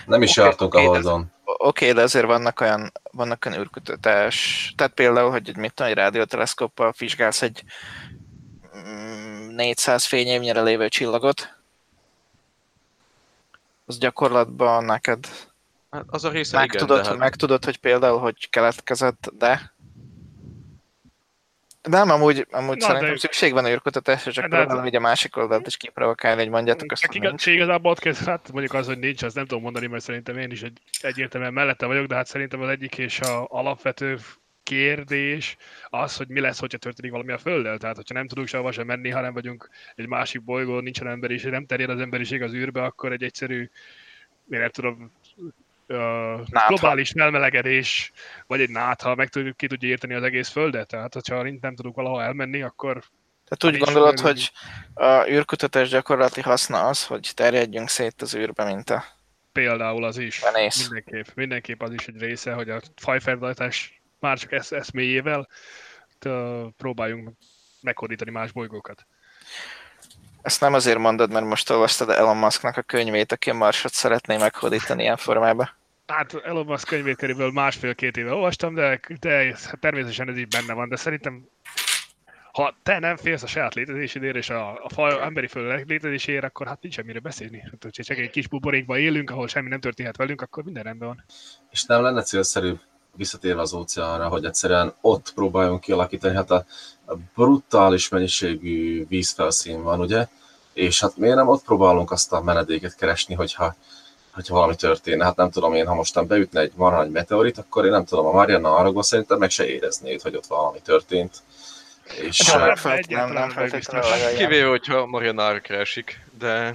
Nem 0.06 0.22
is 0.22 0.30
Oké, 0.30 0.40
jártunk 0.40 0.74
a 0.74 0.78
oké, 0.78 0.86
de- 0.86 0.92
Holdon. 0.92 1.32
Oké, 1.44 1.92
de 1.92 2.02
azért 2.02 2.26
vannak 2.26 2.60
olyan, 2.60 2.92
vannak 3.10 3.44
olyan 3.44 3.60
űrkutatás, 3.60 4.72
tehát 4.76 4.92
például, 4.92 5.30
hogy 5.30 5.48
egy, 5.48 5.56
mit 5.56 5.74
tudom, 5.74 5.90
egy 5.90 5.98
rádióteleszkóppal 5.98 6.94
vizsgálsz 6.98 7.42
egy 7.42 7.64
mm, 8.76 9.54
400 9.54 10.04
fényévnyire 10.04 10.62
lévő 10.62 10.88
csillagot, 10.88 11.56
az 13.84 13.98
gyakorlatban 13.98 14.84
neked 14.84 15.26
Hát 15.90 16.04
az 16.06 16.24
a 16.24 16.30
része 16.30 16.56
igen, 16.56 16.68
megtudod, 16.68 17.02
de 17.02 17.08
hát... 17.08 17.18
megtudod, 17.18 17.64
hogy 17.64 17.76
például, 17.76 18.18
hogy 18.18 18.50
keletkezett, 18.50 19.30
de 19.38 19.74
Nem, 21.88 22.10
amúgy, 22.10 22.46
amúgy 22.50 22.76
Na, 22.76 22.84
szerintem 22.86 23.10
de- 23.10 23.18
szükség 23.18 23.52
van 23.52 23.64
a 23.64 23.70
űrkutatásra, 23.70 24.32
csak 24.32 24.46
De 24.46 24.56
hát- 24.56 24.64
próbálom 24.64 24.86
így 24.88 24.96
a 24.96 25.00
másik 25.00 25.36
oldalt 25.36 25.66
is 25.66 25.76
kiprovokálni, 25.76 26.40
hogy 26.42 26.50
mondjátok 26.50 26.92
azt, 26.92 27.06
hogy 27.06 27.16
igaz, 27.16 27.28
nincs. 27.28 27.46
igazából 27.46 27.90
ott 27.90 27.98
kezd, 27.98 28.24
hát 28.24 28.52
mondjuk 28.52 28.74
az, 28.74 28.86
hogy 28.86 28.98
nincs, 28.98 29.22
azt 29.22 29.34
nem 29.34 29.46
tudom 29.46 29.62
mondani, 29.62 29.86
mert 29.86 30.02
szerintem 30.04 30.38
én 30.38 30.50
is 30.50 30.62
egy, 30.62 30.78
egyértelműen 31.00 31.52
mellette 31.52 31.86
vagyok, 31.86 32.06
de 32.06 32.14
hát 32.14 32.26
szerintem 32.26 32.60
az 32.60 32.68
egyik 32.68 32.98
és 32.98 33.20
a 33.20 33.46
alapvető 33.48 34.18
kérdés 34.62 35.56
az, 35.88 36.16
hogy 36.16 36.28
mi 36.28 36.40
lesz, 36.40 36.58
hogyha 36.60 36.78
történik 36.78 37.10
valami 37.10 37.32
a 37.32 37.38
Földdel. 37.38 37.78
Tehát, 37.78 37.96
hogyha 37.96 38.14
nem 38.14 38.26
tudunk 38.28 38.48
sehova 38.48 38.72
sem 38.72 38.86
menni, 38.86 39.10
hanem 39.10 39.32
vagyunk 39.32 39.68
egy 39.94 40.06
másik 40.06 40.42
bolygón, 40.42 40.82
nincsen 40.82 41.06
emberiség, 41.08 41.50
nem 41.50 41.66
terjed 41.66 41.90
az 41.90 42.00
emberiség 42.00 42.42
az 42.42 42.52
űrbe, 42.52 42.82
akkor 42.82 43.12
egy 43.12 43.22
egyszerű, 43.22 43.70
én 44.50 44.58
nem 44.60 44.70
tudom, 44.70 45.12
uh, 45.88 46.66
globális 46.66 47.10
felmelegedés, 47.10 48.12
vagy 48.46 48.60
egy 48.60 48.70
nátha 48.70 49.14
meg 49.14 49.28
tudjuk, 49.28 49.56
ki 49.56 49.66
tudja 49.66 49.88
érteni 49.88 50.14
az 50.14 50.22
egész 50.22 50.48
Földet. 50.48 50.88
Tehát, 50.88 51.14
hogyha 51.14 51.42
nem 51.42 51.74
tudunk 51.74 51.94
valahol 51.94 52.22
elmenni, 52.22 52.62
akkor 52.62 53.02
Tehát 53.48 53.74
úgy 53.74 53.84
gondolod, 53.84 54.20
hogy 54.20 54.52
a 54.94 55.28
űrkutatás 55.28 55.88
gyakorlati 55.88 56.40
haszna 56.40 56.86
az, 56.86 57.06
hogy 57.06 57.30
terjedjünk 57.34 57.88
szét 57.88 58.22
az 58.22 58.34
űrbe, 58.34 58.64
mint 58.64 58.90
a 58.90 59.04
Például 59.52 60.04
az 60.04 60.18
is. 60.18 60.40
Benész. 60.40 60.88
Mindenképp, 60.88 61.26
mindenképp 61.34 61.82
az 61.82 61.92
is 61.92 62.06
egy 62.06 62.20
része, 62.20 62.52
hogy 62.52 62.70
a 62.70 62.80
fajfenntartás 62.96 64.02
már 64.20 64.38
csak 64.38 64.52
esz, 64.52 64.72
eszméjével 64.72 65.48
próbáljunk 66.76 67.30
meghódítani 67.80 68.30
más 68.30 68.52
bolygókat. 68.52 69.06
Ezt 70.42 70.60
nem 70.60 70.74
azért 70.74 70.98
mondod, 70.98 71.32
mert 71.32 71.44
most 71.44 71.70
olvastad 71.70 72.10
Elon 72.10 72.36
Musknak 72.36 72.76
a 72.76 72.82
könyvét, 72.82 73.32
aki 73.32 73.50
a 73.50 73.54
Marsot 73.54 73.92
szeretné 73.92 74.36
meghódítani 74.36 75.02
ilyen 75.02 75.16
formába. 75.16 75.70
Hát 76.06 76.34
Elon 76.44 76.66
Musk 76.66 76.88
könyvét 76.88 77.16
körülbelül 77.16 77.52
másfél-két 77.52 78.16
éve 78.16 78.32
olvastam, 78.32 78.74
de, 78.74 79.00
de 79.20 79.56
természetesen 79.80 80.28
ez 80.28 80.36
így 80.36 80.48
benne 80.48 80.72
van, 80.72 80.88
de 80.88 80.96
szerintem 80.96 81.48
ha 82.52 82.74
te 82.82 82.98
nem 82.98 83.16
félsz 83.16 83.42
a 83.42 83.46
saját 83.46 83.74
létezésedért 83.74 84.36
és 84.36 84.50
a, 84.50 84.84
a 84.84 84.88
faj, 84.94 85.22
emberi 85.22 85.46
föld 85.46 85.88
létezéséért, 85.88 86.44
akkor 86.44 86.66
hát 86.66 86.82
nincs 86.82 87.02
miről 87.02 87.20
beszélni. 87.20 87.60
Hát, 87.60 87.82
hogyha 87.82 88.02
csak 88.02 88.18
egy 88.18 88.30
kis 88.30 88.48
buborékban 88.48 88.98
élünk, 88.98 89.30
ahol 89.30 89.48
semmi 89.48 89.68
nem 89.68 89.80
történhet 89.80 90.16
velünk, 90.16 90.40
akkor 90.40 90.64
minden 90.64 90.82
rendben 90.82 91.08
van. 91.08 91.24
És 91.70 91.84
nem 91.84 92.02
lenne 92.02 92.22
célszerűbb 92.22 92.80
visszatérve 93.16 93.60
az 93.60 93.72
óceánra, 93.72 94.28
hogy 94.28 94.44
egyszerűen 94.44 94.94
ott 95.00 95.32
próbáljunk 95.34 95.80
kialakítani, 95.80 96.34
hát 96.34 96.50
a 96.50 96.64
brutális 97.34 98.08
mennyiségű 98.08 99.06
vízfelszín 99.08 99.82
van, 99.82 100.00
ugye? 100.00 100.26
És 100.72 101.00
hát 101.00 101.16
miért 101.16 101.36
nem 101.36 101.48
ott 101.48 101.64
próbálunk 101.64 102.10
azt 102.10 102.32
a 102.32 102.42
menedéket 102.42 102.94
keresni, 102.94 103.34
hogyha, 103.34 103.74
hogyha 104.32 104.54
valami 104.54 104.74
történne? 104.74 105.24
Hát 105.24 105.36
nem 105.36 105.50
tudom 105.50 105.74
én, 105.74 105.86
ha 105.86 105.94
mostan 105.94 106.26
beütne 106.26 106.60
egy 106.60 106.72
marha 106.74 106.98
nagy 106.98 107.10
meteorit, 107.10 107.58
akkor 107.58 107.84
én 107.84 107.90
nem 107.90 108.04
tudom, 108.04 108.26
a 108.26 108.32
Mariana 108.32 108.76
arra 108.76 109.02
szerintem 109.02 109.38
meg 109.38 109.50
se 109.50 109.66
éreznéd, 109.66 110.22
hogy 110.22 110.36
ott 110.36 110.46
valami 110.46 110.78
történt. 110.84 111.36
És 112.20 112.46
Nem, 112.46 112.60
eh, 112.60 112.66
nem, 112.66 112.76
fel- 112.76 113.04
nem, 113.08 113.32
nem 113.32 113.50
feltétlenül 113.50 114.10
biztos. 114.10 114.26
olyan. 114.26 114.36
Kivéve, 114.36 114.68
hogyha 114.68 115.06
Marianára 115.06 115.60
esik, 115.60 116.24
de... 116.38 116.74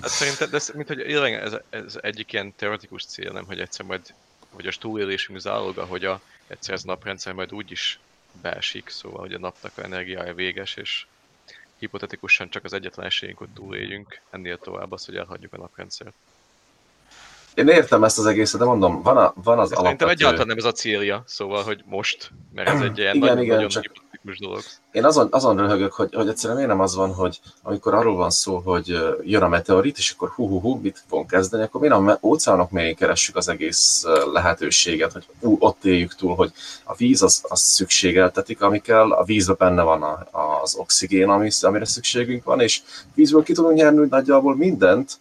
Hát 0.00 0.10
szerintem, 0.10 0.50
de 0.50 0.56
ez, 0.56 0.70
mint 0.74 0.88
hogy 0.88 1.00
ez, 1.00 1.52
ez, 1.70 1.98
egyik 2.00 2.32
ilyen 2.32 2.54
teoretikus 2.56 3.04
cél, 3.04 3.32
nem, 3.32 3.44
hogy 3.44 3.60
egyszer 3.60 3.86
majd, 3.86 4.00
hogy 4.50 4.66
a 4.66 4.72
túlélésünk 4.80 5.38
záloga, 5.38 5.84
hogy 5.84 6.04
a, 6.04 6.20
egyszer 6.46 6.74
ez 6.74 6.82
naprendszer 6.82 7.32
majd 7.32 7.52
úgy 7.52 7.70
is 7.70 7.98
beesik, 8.42 8.88
szóval, 8.88 9.20
hogy 9.20 9.32
a 9.32 9.38
napnak 9.38 9.72
a 9.76 9.82
energiája 9.82 10.34
véges, 10.34 10.76
és 10.76 11.06
hipotetikusan 11.78 12.50
csak 12.50 12.64
az 12.64 12.72
egyetlen 12.72 13.06
esélyünk, 13.06 13.38
hogy 13.38 13.48
túléljünk, 13.54 14.20
ennél 14.30 14.58
tovább 14.58 14.92
az, 14.92 15.04
hogy 15.04 15.16
elhagyjuk 15.16 15.52
a 15.52 15.56
naprendszert. 15.56 16.14
én 17.54 17.68
értem 17.68 18.04
ezt 18.04 18.18
az 18.18 18.26
egészet, 18.26 18.60
de 18.60 18.66
mondom, 18.66 19.02
van, 19.02 19.16
a, 19.16 19.32
van 19.34 19.58
az 19.58 19.70
Ez 19.70 19.76
Szerintem 19.76 19.84
alapvető... 19.84 20.10
egyáltalán 20.10 20.46
nem 20.46 20.56
ez 20.56 20.64
a 20.64 20.72
célja, 20.72 21.22
szóval, 21.26 21.62
hogy 21.62 21.82
most, 21.86 22.30
mert 22.54 22.68
ez 22.68 22.80
egy 22.80 22.98
ilyen 22.98 23.14
Igen, 23.16 23.28
nagyon, 23.28 23.42
igen, 23.42 23.54
nagyon 23.54 23.68
csak- 23.68 24.06
hipotetikus 24.28 24.38
dolog. 24.38 24.62
Én 24.92 25.04
azon, 25.04 25.28
azon 25.30 25.56
röhögök, 25.56 25.92
hogy, 25.92 26.14
hogy 26.14 26.28
egyszerűen 26.28 26.56
miért 26.56 26.72
nem 26.72 26.80
az 26.80 26.94
van, 26.94 27.14
hogy 27.14 27.40
amikor 27.62 27.94
arról 27.94 28.16
van 28.16 28.30
szó, 28.30 28.58
hogy 28.64 28.98
jön 29.22 29.42
a 29.42 29.48
meteorit, 29.48 29.98
és 29.98 30.10
akkor 30.10 30.28
hú, 30.28 30.48
hú, 30.48 30.60
hú 30.60 30.80
mit 30.82 31.02
fogunk 31.08 31.30
kezdeni, 31.30 31.62
akkor 31.62 31.80
miért 31.80 31.94
a 31.94 32.18
óceánok 32.22 32.70
mélyén 32.70 32.96
keressük 32.96 33.36
az 33.36 33.48
egész 33.48 34.04
lehetőséget, 34.32 35.12
hogy 35.12 35.26
ú, 35.40 35.56
ott 35.60 35.84
éljük 35.84 36.14
túl, 36.14 36.34
hogy 36.34 36.52
a 36.84 36.94
víz 36.94 37.22
az, 37.22 37.40
az 37.48 37.60
szükségeltetik, 37.60 38.62
ami 38.62 38.80
kell, 38.80 39.12
a 39.12 39.24
vízben 39.24 39.56
benne 39.58 39.82
van 39.82 40.02
a, 40.02 40.26
az 40.62 40.76
oxigén, 40.76 41.28
ami, 41.28 41.48
amire 41.60 41.84
szükségünk 41.84 42.44
van, 42.44 42.60
és 42.60 42.82
vízből 43.14 43.42
ki 43.42 43.52
tudunk 43.52 43.76
nyerni 43.76 44.06
nagyjából 44.10 44.56
mindent, 44.56 45.12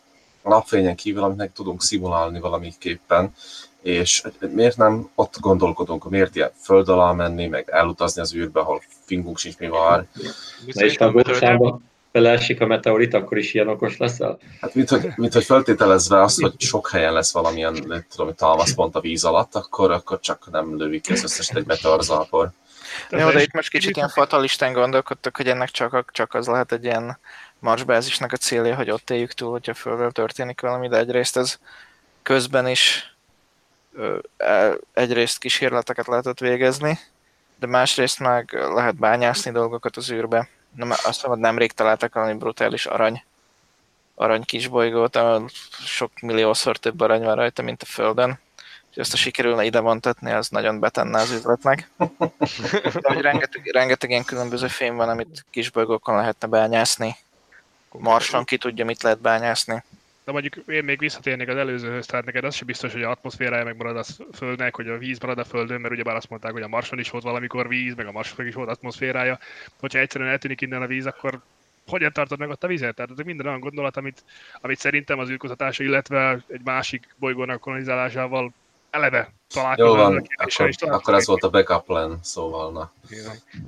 a 0.42 0.50
napfényen 0.50 0.96
kívül, 0.96 1.28
meg 1.28 1.52
tudunk 1.54 1.82
szimulálni 1.82 2.40
valamiképpen, 2.40 3.34
és 3.82 4.24
miért 4.40 4.78
nem 4.78 5.10
ott 5.16 5.40
gondolkodunk, 5.40 6.10
miért 6.10 6.36
ilyen 6.36 6.52
föld 6.62 6.90
alá 6.90 7.12
menni, 7.12 7.48
meg 7.48 7.70
elutazni 7.70 8.22
az 8.22 8.36
űrbe, 8.36 8.60
ahol 8.60 8.82
fingunk 9.06 9.38
sincs 9.38 9.58
mi 9.58 9.68
vár. 9.68 10.06
Na 10.74 10.86
és 10.86 10.98
ha 10.98 11.06
a 11.06 11.12
gósába 11.12 11.80
beleesik 12.12 12.62
a 12.62 12.66
meteorit, 12.66 13.14
akkor 13.14 13.38
is 13.38 13.54
ilyen 13.54 13.68
okos 13.68 13.98
leszel? 13.98 14.38
Hát 14.62 14.76
mint 14.76 14.90
hogy, 14.90 15.08
mint 15.16 15.34
hogy 15.34 15.44
feltételezve 15.44 16.22
azt, 16.22 16.42
hogy 16.42 16.54
sok 16.58 16.90
helyen 16.90 17.14
lesz 17.14 17.34
valamilyen, 17.34 18.06
tudom, 18.16 18.36
talmaszpont 18.36 18.96
a 18.96 19.00
víz 19.00 19.24
alatt, 19.24 19.56
akkor, 19.56 19.92
akkor 19.92 20.20
csak 20.20 20.52
nem 20.52 20.78
lövik 20.78 21.02
ki 21.02 21.12
az 21.12 21.24
összeset 21.24 21.58
egy 21.58 21.66
meteorzápor. 21.66 22.52
Jó, 23.10 23.30
de 23.30 23.42
itt 23.42 23.54
most 23.54 23.70
kicsit 23.70 23.96
ilyen 23.96 24.10
fatalistán 24.10 24.74
gondolkodtak, 24.74 25.38
hogy 25.38 25.48
ennek 25.48 25.70
csak, 25.70 26.12
csak 26.12 26.34
az 26.34 26.48
lehet 26.48 26.72
egy 26.72 26.84
ilyen 26.84 27.20
marsbázisnak 27.60 28.32
a 28.32 28.38
célja, 28.38 28.76
hogy 28.76 28.90
ott 28.90 29.10
éljük 29.10 29.34
túl, 29.34 29.52
hogyha 29.52 29.74
földről 29.74 30.12
történik 30.12 30.62
valami, 30.62 30.88
de 30.88 30.98
egyrészt 30.98 31.38
ez 31.38 31.60
közben 32.24 32.68
is 32.68 33.16
egyrészt 34.94 35.38
kísérleteket 35.38 36.08
lehetett 36.08 36.40
végezni, 36.40 37.00
de 37.60 37.68
másrészt 37.68 38.20
meg 38.20 38.54
lehet 38.54 38.96
bányászni 38.96 39.52
dolgokat 39.52 39.98
az 39.98 40.12
űrbe. 40.12 40.50
Nem, 40.76 40.92
azt 40.92 41.24
mondom, 41.24 41.42
nemrég 41.42 41.72
találtak 41.72 42.14
valami 42.14 42.34
brutális 42.34 42.86
arany, 42.86 43.24
arany 44.16 44.44
kisbolygót, 44.44 45.16
ahol 45.16 45.50
sok 45.80 46.12
milliószor 46.22 46.78
több 46.78 47.02
arany 47.02 47.24
van 47.24 47.36
rajta, 47.36 47.62
mint 47.62 47.82
a 47.82 47.86
Földön. 47.86 48.40
És 48.92 48.98
ezt 48.98 49.14
a 49.14 49.18
sikerülne 49.18 49.66
ide 49.66 49.80
vontatni, 49.80 50.32
az 50.32 50.50
nagyon 50.50 50.80
betenne 50.80 51.20
az 51.20 51.32
üzletnek. 51.32 51.90
De 53.02 53.14
hogy 53.14 53.22
rengeteg, 53.22 53.70
rengeteg 53.72 54.10
ilyen 54.10 54.24
különböző 54.24 54.68
fém 54.68 54.96
van, 54.96 55.10
amit 55.10 55.46
kisbolygókon 55.50 56.16
lehetne 56.16 56.48
bányászni. 56.48 57.16
Marson 57.92 58.44
ki 58.44 58.58
tudja, 58.58 58.86
mit 58.86 59.04
lehet 59.04 59.20
bányászni. 59.20 59.84
De 60.28 60.34
mondjuk 60.34 60.56
én 60.68 60.84
még 60.84 61.00
visszatérnék 61.00 61.48
az 61.48 61.56
előzőhöz, 61.56 62.06
tehát 62.06 62.26
neked 62.26 62.44
az 62.44 62.56
sem 62.56 62.68
biztos, 62.68 62.92
hogy 62.92 63.04
a 63.04 63.10
atmoszférája 63.10 63.64
megmarad 63.64 63.98
a 63.98 64.04
Földnek, 64.34 64.76
hogy 64.76 64.88
a 64.88 64.98
víz 64.98 65.20
marad 65.20 65.38
a 65.38 65.44
Földön, 65.44 65.82
mert 65.82 65.94
ugyebár 65.94 66.16
azt 66.16 66.30
mondták, 66.30 66.52
hogy 66.52 66.62
a 66.62 66.68
Marson 66.68 67.00
is 67.00 67.10
volt 67.10 67.24
valamikor 67.24 67.68
víz, 67.68 67.96
meg 67.96 68.08
a 68.08 68.12
Marson 68.12 68.48
is 68.48 68.54
volt 68.54 68.70
atmoszférája. 68.70 69.40
Hogyha 69.80 70.00
egyszerűen 70.00 70.30
eltűnik 70.30 70.62
innen 70.62 70.82
a 70.82 70.88
víz, 70.88 71.06
akkor 71.06 71.42
hogyan 71.88 72.12
tartod 72.14 72.40
meg 72.40 72.50
ott 72.50 72.64
a 72.64 72.68
vizet? 72.68 72.96
Tehát 72.96 73.12
ez 73.18 73.26
minden 73.26 73.46
olyan 73.46 73.60
gondolat, 73.60 73.98
amit, 73.98 74.24
amit 74.62 74.80
szerintem 74.80 75.20
az 75.20 75.30
űrkutatása, 75.30 75.84
illetve 75.84 76.44
egy 76.48 76.64
másik 76.64 77.16
bolygónak 77.16 77.60
kolonizálásával 77.60 78.54
eleve 78.98 79.18
Jó 79.18 79.62
találkozol. 79.62 79.98
van, 79.98 80.18
akkor, 80.36 80.76
találkozol 80.76 80.94
akkor 80.94 81.14
ez 81.14 81.28
volt 81.28 81.44
a 81.44 81.50
backup 81.50 81.86
plan, 81.86 82.20
szóval 82.22 82.72
na. 82.72 82.92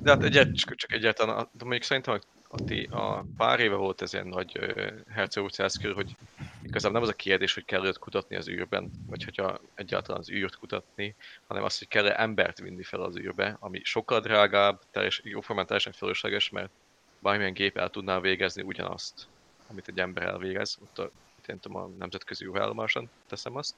De 0.02 0.10
hát 0.10 0.22
egyet, 0.22 0.54
csak, 0.54 0.74
csak 0.74 0.92
egyáltalán, 0.92 1.36
de 1.36 1.64
mondjuk 1.64 1.82
szerintem 1.82 2.14
a, 2.14 2.18
a, 2.56 2.64
ti- 2.64 2.88
a 2.90 3.24
pár 3.36 3.60
éve 3.60 3.74
volt 3.74 4.02
ez 4.02 4.12
ilyen 4.12 4.26
nagy 4.26 4.58
uh, 4.58 4.90
hercegucász 5.08 5.76
körül, 5.76 5.94
hogy 5.94 6.16
igazából 6.62 6.92
nem 6.92 7.08
az 7.08 7.14
a 7.14 7.16
kérdés, 7.16 7.54
hogy 7.54 7.64
kell 7.64 7.86
őt 7.86 7.98
kutatni 7.98 8.36
az 8.36 8.48
űrben, 8.48 8.90
vagy 9.06 9.24
hogyha 9.24 9.60
egyáltalán 9.74 10.20
az 10.20 10.30
űrt 10.30 10.56
kutatni, 10.56 11.14
hanem 11.46 11.64
az, 11.64 11.78
hogy 11.78 11.88
kell 11.88 12.06
-e 12.06 12.22
embert 12.22 12.58
vinni 12.58 12.82
fel 12.82 13.00
az 13.00 13.16
űrbe, 13.16 13.56
ami 13.60 13.80
sokkal 13.84 14.20
drágább, 14.20 14.80
teljes, 14.90 15.20
jóformán 15.24 15.66
teljesen 15.66 15.92
fölösleges, 15.92 16.50
mert 16.50 16.70
bármilyen 17.18 17.52
gép 17.52 17.78
el 17.78 17.90
tudná 17.90 18.20
végezni 18.20 18.62
ugyanazt, 18.62 19.26
amit 19.66 19.88
egy 19.88 19.98
ember 19.98 20.22
elvégez, 20.22 20.78
ott 20.82 20.98
a, 20.98 21.10
én 21.46 21.58
tudom, 21.60 21.82
a 21.82 21.90
nemzetközi 21.98 22.44
űrállomáson 22.44 23.10
teszem 23.28 23.56
azt, 23.56 23.74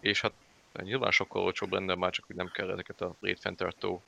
és 0.00 0.20
hát 0.20 0.32
nyilván 0.82 1.10
sokkal 1.10 1.42
olcsóbb 1.42 1.72
lenne, 1.72 1.94
már 1.94 2.10
csak 2.10 2.24
úgy 2.30 2.36
nem 2.36 2.50
kell 2.52 2.70
ezeket 2.70 3.00
a 3.00 3.14
létfenntartó 3.20 4.02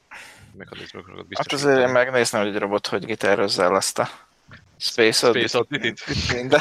mechanizmusokat 0.56 1.16
Hát 1.16 1.26
biztosítani. 1.26 1.72
azért 1.72 1.86
én 1.86 1.92
megnézném, 1.92 2.42
hogy 2.42 2.54
egy 2.54 2.58
robot 2.60 2.86
hogy 2.86 3.04
gitározza 3.04 3.66
azt 3.66 3.98
a 3.98 4.08
Space 4.80 5.28
Space 5.28 5.58
Oddity- 5.58 5.70
Oddity-t. 5.70 6.48
de 6.48 6.60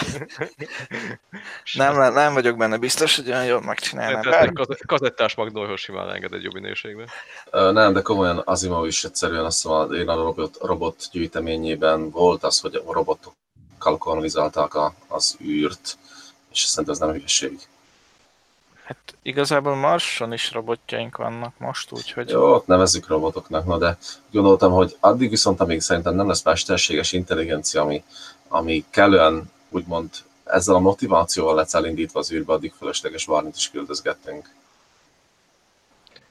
nem, 1.73 2.13
nem 2.13 2.33
vagyok 2.33 2.57
benne 2.57 2.77
biztos, 2.77 3.15
hogy 3.15 3.27
olyan 3.29 3.45
jól 3.45 3.61
megcsinálnám. 3.61 4.53
Kaz- 4.53 4.85
kazettás 4.85 5.35
magnóhoz 5.35 5.79
simán 5.79 6.09
enged 6.11 6.33
egy 6.33 6.43
jobb 6.43 6.53
minőségben. 6.53 7.07
Nem, 7.51 7.93
de 7.93 8.01
komolyan 8.01 8.37
Asimov 8.37 8.87
is 8.87 9.03
egyszerűen 9.03 9.45
azt 9.45 9.63
mondom, 9.63 9.99
én 9.99 10.07
a 10.09 10.15
robot, 10.15 10.57
robot 10.61 11.07
gyűjteményében 11.11 12.09
volt 12.09 12.43
az, 12.43 12.59
hogy 12.59 12.75
a 12.75 12.93
robotokkal 12.93 13.97
kolonizálták 13.97 14.73
a, 14.73 14.93
az 15.07 15.37
űrt, 15.41 15.97
és 16.51 16.59
szerintem 16.59 16.93
ez 16.93 16.99
nem 16.99 17.11
hülyeség. 17.11 17.59
Hát 18.87 19.17
igazából 19.21 19.75
Marson 19.75 20.33
is 20.33 20.51
robotjaink 20.51 21.17
vannak 21.17 21.53
most, 21.57 21.91
úgyhogy 21.91 22.29
Jó, 22.29 22.53
ott 22.53 22.67
nevezzük 22.67 23.07
robotoknak, 23.07 23.65
no, 23.65 23.77
de 23.77 23.97
gondoltam, 24.31 24.71
hogy 24.71 24.95
addig 24.99 25.29
viszont, 25.29 25.59
amíg 25.59 25.81
szerintem 25.81 26.15
nem 26.15 26.27
lesz 26.27 26.43
mesterséges 26.43 27.11
intelligencia, 27.11 27.81
ami, 27.81 28.03
ami 28.47 28.85
kellően 28.89 29.51
úgymond 29.69 30.09
ezzel 30.43 30.75
a 30.75 30.79
motivációval 30.79 31.55
lesz 31.55 31.73
elindítva 31.73 32.19
az 32.19 32.31
űrbe, 32.31 32.53
addig 32.53 32.73
fölösleges 32.77 33.25
Barnit 33.25 33.55
is 33.55 33.71
küldözgettünk. 33.71 34.49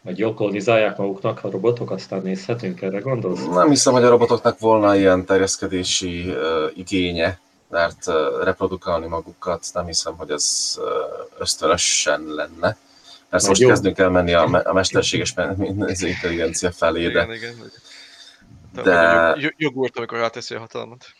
Vagy 0.01 0.19
jól 0.19 0.35
kolonizálják 0.35 0.97
maguknak 0.97 1.45
a 1.45 1.51
robotok, 1.51 1.91
aztán 1.91 2.23
nézhetünk, 2.23 2.83
erre 2.83 2.99
gondolsz? 2.99 3.47
Nem 3.47 3.69
hiszem, 3.69 3.93
hogy 3.93 4.05
a 4.05 4.09
robotoknak 4.09 4.59
volna 4.59 4.97
ilyen 4.97 5.25
terjeszkedési 5.25 6.29
uh, 6.29 6.37
igénye, 6.75 7.41
mert 7.77 8.07
uh, 8.07 8.14
reprodukálni 8.45 9.07
magukat 9.07 9.66
nem 9.72 9.87
hiszem, 9.87 10.16
hogy 10.16 10.31
ez 10.31 10.79
ösztönösen 11.39 12.22
lenne. 12.27 12.77
Persze 13.29 13.49
most 13.49 13.61
jó. 13.61 13.68
kezdünk 13.68 13.99
el 13.99 14.11
menni 14.11 14.33
a, 14.33 14.47
me- 14.47 14.66
a 14.66 14.72
mesterséges 14.72 15.35
intelligencia 16.01 16.72
felé, 16.72 17.03
de 17.03 17.09
Igen, 17.09 17.33
igen. 17.35 17.55
De- 18.72 18.83
De... 18.83 19.35
Jog, 19.39 19.55
jogurt, 19.57 19.97
amikor 19.97 20.18
ráteszi 20.18 20.55
a 20.55 20.59
hatalmat. 20.59 21.07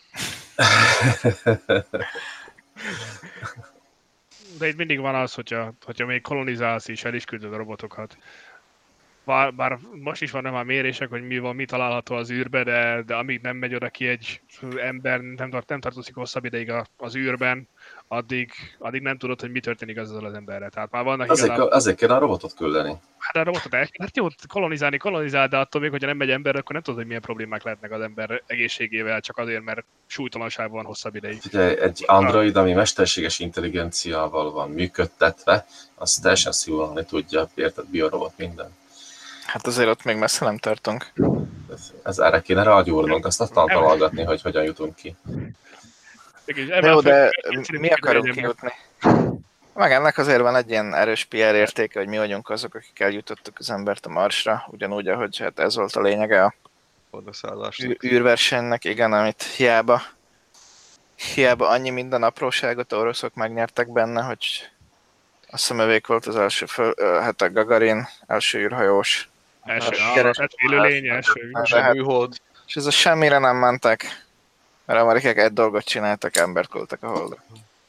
De 4.57 4.67
itt 4.67 4.75
mindig 4.75 4.99
van 4.99 5.15
az, 5.15 5.33
hogyha, 5.33 5.73
hogyha 5.85 6.05
még 6.05 6.21
kolonizálsz 6.21 6.87
és 6.87 7.03
el 7.03 7.13
is 7.13 7.25
küldöd 7.25 7.53
a 7.53 7.57
robotokat. 7.57 8.17
Bár, 9.27 9.53
bár 9.53 9.79
most 9.91 10.21
is 10.21 10.31
vannak 10.31 10.53
már 10.53 10.63
mérések, 10.63 11.09
hogy 11.09 11.27
mi 11.27 11.39
van, 11.39 11.55
mi 11.55 11.65
található 11.65 12.15
az 12.15 12.31
űrbe, 12.31 12.63
de, 12.63 13.01
de 13.05 13.15
amíg 13.15 13.41
nem 13.41 13.57
megy 13.57 13.75
oda 13.75 13.89
ki 13.89 14.07
egy 14.07 14.41
ember, 14.77 15.19
nem, 15.19 15.49
tart, 15.49 15.69
nem 15.69 15.79
tartozik 15.79 16.15
hosszabb 16.15 16.45
ideig 16.45 16.69
a- 16.71 16.85
az 16.97 17.15
űrben, 17.15 17.67
addig, 18.07 18.51
addig 18.79 19.01
nem 19.01 19.17
tudod, 19.17 19.41
hogy 19.41 19.51
mi 19.51 19.59
történik 19.59 19.97
azzal 19.97 20.25
az 20.25 20.33
emberrel. 20.33 20.69
Tehát 20.69 20.91
már 20.91 21.03
vannak 21.03 21.29
Azért, 21.31 21.47
igazából, 21.47 21.71
azért 21.71 21.97
kéne 21.97 22.15
a 22.15 22.19
robotot 22.19 22.53
küldeni. 22.53 22.95
hát 23.17 23.35
a 23.35 23.43
robotot 23.43 23.73
el, 23.73 23.87
hát 23.99 24.17
jó, 24.17 24.27
kolonizálni, 24.47 24.97
kolonizál, 24.97 25.47
de 25.47 25.57
attól 25.57 25.81
még, 25.81 25.89
hogyha 25.91 26.07
nem 26.07 26.17
megy 26.17 26.29
ember, 26.29 26.55
akkor 26.55 26.71
nem 26.73 26.81
tudod, 26.81 26.99
hogy 26.99 27.07
milyen 27.07 27.21
problémák 27.21 27.63
lehetnek 27.63 27.91
az 27.91 28.01
ember 28.01 28.41
egészségével, 28.45 29.21
csak 29.21 29.37
azért, 29.37 29.63
mert 29.63 29.85
súlytalanság 30.05 30.69
van 30.71 30.85
hosszabb 30.85 31.15
ideig. 31.15 31.39
Figyelj, 31.39 31.79
egy 31.79 32.03
android, 32.05 32.55
ami 32.55 32.73
mesterséges 32.73 33.39
intelligenciával 33.39 34.51
van 34.51 34.69
működtetve, 34.69 35.65
az 35.95 36.13
teljesen 36.15 36.51
szívulni 36.51 37.05
tudja, 37.05 37.49
érted, 37.55 37.85
biorobot 37.85 38.33
minden. 38.37 38.75
Hát 39.47 39.67
azért 39.67 39.87
ott 39.87 40.03
még 40.03 40.17
messze 40.17 40.45
nem 40.45 40.57
tartunk. 40.57 41.11
Ez, 41.73 41.91
ez 42.03 42.19
erre 42.19 42.41
kéne 42.41 42.63
rágyúrnunk, 42.63 43.25
azt 43.25 43.41
aztán 43.41 43.65
találgatni, 43.65 44.23
hogy 44.23 44.41
hogyan 44.41 44.63
jutunk 44.63 44.95
ki. 44.95 45.15
De 46.45 46.87
jó, 46.87 46.97
a 46.97 47.01
de 47.01 47.29
mi 47.79 47.89
akarunk 47.89 48.31
kijutni? 48.31 48.71
Meg 49.73 49.91
ennek 49.91 50.17
azért 50.17 50.41
van 50.41 50.55
egy 50.55 50.69
ilyen 50.69 50.93
erős 50.93 51.25
PR 51.25 51.35
értéke, 51.35 51.99
hogy 51.99 52.07
mi 52.07 52.17
vagyunk 52.17 52.49
azok, 52.49 52.75
akik 52.75 52.99
eljutottuk 52.99 53.55
az 53.59 53.69
embert 53.69 54.05
a 54.05 54.09
Marsra, 54.09 54.67
ugyanúgy, 54.71 55.07
ahogy 55.07 55.37
hát 55.37 55.59
ez 55.59 55.75
volt 55.75 55.95
a 55.95 56.01
lényege 56.01 56.43
a 56.43 56.53
ű- 57.83 58.03
űrversenynek, 58.03 58.85
igen, 58.85 59.13
amit 59.13 59.43
hiába, 59.43 60.01
hiába 61.15 61.67
annyi 61.67 61.89
minden 61.89 62.23
apróságot 62.23 62.93
oroszok 62.93 63.33
megnyertek 63.33 63.91
benne, 63.91 64.21
hogy 64.21 64.69
azt 65.49 65.67
hiszem 65.67 65.79
övék 65.79 66.07
volt 66.07 66.25
az 66.25 66.35
első, 66.35 66.65
föl, 66.65 66.93
hát 67.21 67.41
a 67.41 67.51
Gagarin 67.51 68.07
első 68.27 68.59
űrhajós, 68.59 69.29
Első, 69.67 69.91
keres- 70.13 70.39
hát 70.39 70.51
élőlény, 70.55 71.07
első. 71.07 71.51
Műhold. 71.93 72.35
és 72.67 72.75
ez 72.75 72.85
a 72.85 72.91
semmire 72.91 73.37
nem 73.37 73.55
mentek, 73.55 74.25
mert 74.85 74.99
amerikák 74.99 75.37
egy 75.37 75.53
dolgot 75.53 75.83
csináltak, 75.83 76.35
embert 76.35 76.69
küldtek 76.69 77.03
a 77.03 77.07
holdra. 77.07 77.43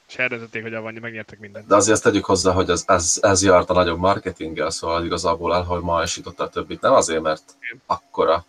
És 0.09 0.17
eldöntötték, 0.17 0.63
hogy 0.63 0.75
avannyi, 0.75 0.99
megnyertek 0.99 1.39
mindent. 1.39 1.67
De 1.67 1.75
azért 1.75 2.03
tegyük 2.03 2.25
hozzá, 2.25 2.53
hogy 2.53 2.71
ez, 2.71 2.85
ez, 2.87 3.19
ez 3.21 3.43
járt 3.43 3.71
a 3.71 3.73
nagyobb 3.73 3.99
marketinggel, 3.99 4.71
szóval 4.71 5.05
igazából 5.05 5.55
elhajmajosította 5.55 6.45
a 6.45 6.49
többit. 6.49 6.81
Nem 6.81 6.93
azért, 6.93 7.23
mert 7.23 7.43
akkora, 7.87 8.45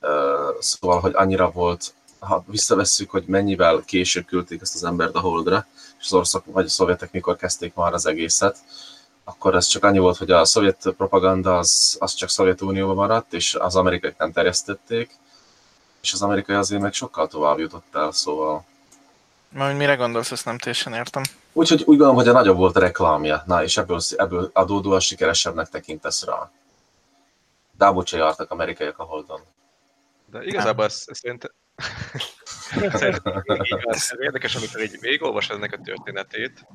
uh, 0.00 0.10
szóval, 0.58 1.00
hogy 1.00 1.12
annyira 1.14 1.50
volt, 1.50 1.94
ha 2.18 2.44
visszavesszük, 2.46 3.10
hogy 3.10 3.24
mennyivel 3.26 3.82
később 3.86 4.26
küldték 4.26 4.60
ezt 4.60 4.74
az 4.74 4.84
embert 4.84 5.14
a 5.14 5.20
holdra, 5.20 5.66
és 5.98 6.04
az 6.04 6.12
oroszok 6.12 6.44
vagy 6.46 6.64
a 6.64 6.68
szovjetek 6.68 7.12
mikor 7.12 7.36
kezdték 7.36 7.74
már 7.74 7.92
az 7.92 8.06
egészet, 8.06 8.58
akkor 9.24 9.54
ez 9.54 9.66
csak 9.66 9.84
annyi 9.84 9.98
volt, 9.98 10.16
hogy 10.16 10.30
a 10.30 10.44
szovjet 10.44 10.94
propaganda 10.96 11.58
az, 11.58 11.96
az 12.00 12.14
csak 12.14 12.28
Szovjetunióban 12.28 12.94
maradt, 12.94 13.32
és 13.32 13.54
az 13.54 13.76
amerikaiak 13.76 14.18
nem 14.18 14.32
terjesztették, 14.32 15.10
és 16.02 16.12
az 16.12 16.22
amerikai 16.22 16.56
azért 16.56 16.82
meg 16.82 16.92
sokkal 16.92 17.28
tovább 17.28 17.58
jutott 17.58 17.94
el, 17.94 18.12
szóval 18.12 18.64
Majd 19.48 19.70
hogy 19.70 19.78
mire 19.78 19.94
gondolsz, 19.94 20.30
ezt 20.30 20.44
nem 20.44 20.58
teljesen 20.58 20.92
értem. 20.92 21.22
Úgyhogy 21.52 21.80
úgy 21.80 21.86
gondolom, 21.86 22.14
hogy 22.14 22.28
a 22.28 22.32
nagyobb 22.32 22.56
volt 22.56 22.76
a 22.76 22.80
reklámja. 22.80 23.42
Na, 23.46 23.62
és 23.62 23.76
ebből, 23.76 24.00
ebből 24.16 24.50
adódóan 24.52 25.00
sikeresebbnek 25.00 25.68
tekintesz 25.68 26.24
rá. 26.24 26.50
Dábot 27.76 28.06
se 28.06 28.16
jártak 28.16 28.50
amerikaiak 28.50 28.98
a 28.98 29.02
holdon. 29.02 29.40
De 30.30 30.44
igazából 30.44 30.84
ez, 30.84 31.02
ez 31.06 31.18
szerintem... 31.18 31.50
Szerintem 32.92 33.42
így 33.54 33.68
van. 33.68 33.80
ez 33.86 34.12
érdekes, 34.20 34.54
amikor 34.54 34.82
így 34.82 35.00
végigolvasod 35.00 35.56
ennek 35.56 35.72
a 35.72 35.80
történetét, 35.82 36.66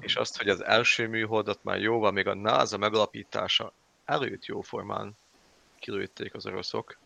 és 0.00 0.16
azt, 0.16 0.36
hogy 0.36 0.48
az 0.48 0.64
első 0.64 1.08
műholdat 1.08 1.64
már 1.64 1.80
jóval 1.80 2.10
még 2.10 2.26
a 2.26 2.34
NASA 2.34 2.76
megalapítása 2.76 3.72
előtt 4.04 4.44
jóformán 4.44 5.16
kilőtték 5.78 6.34
az 6.34 6.46
oroszok, 6.46 6.98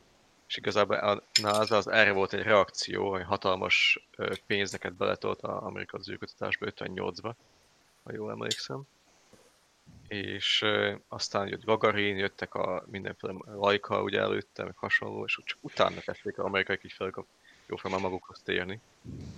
és 0.49 0.57
igazából 0.57 0.97
a 0.97 1.23
NASA 1.43 1.77
az 1.77 1.89
erre 1.89 2.13
volt 2.13 2.33
egy 2.33 2.43
reakció, 2.43 3.11
hogy 3.11 3.23
hatalmas 3.23 4.07
pénzeket 4.47 4.93
beletolt 4.93 5.41
az 5.87 6.11
űrkutatásba 6.11 6.67
58-ba, 6.71 7.33
ha 8.03 8.13
jól 8.13 8.31
emlékszem. 8.31 8.83
És 10.09 10.65
aztán 11.09 11.49
jött 11.49 11.65
Gagarin, 11.65 12.17
jöttek 12.17 12.55
a 12.55 12.85
mindenféle 12.87 13.35
Laika 13.45 14.03
ugye 14.03 14.21
előtte, 14.21 14.65
meg 14.65 14.77
hasonló, 14.77 15.25
és 15.25 15.41
csak 15.45 15.59
utána 15.61 16.01
kezdték 16.01 16.39
az 16.39 16.45
amerikaiak 16.45 16.85
így 16.85 16.93
jóformán 17.69 18.01
magukhoz 18.01 18.41
térni. 18.45 18.81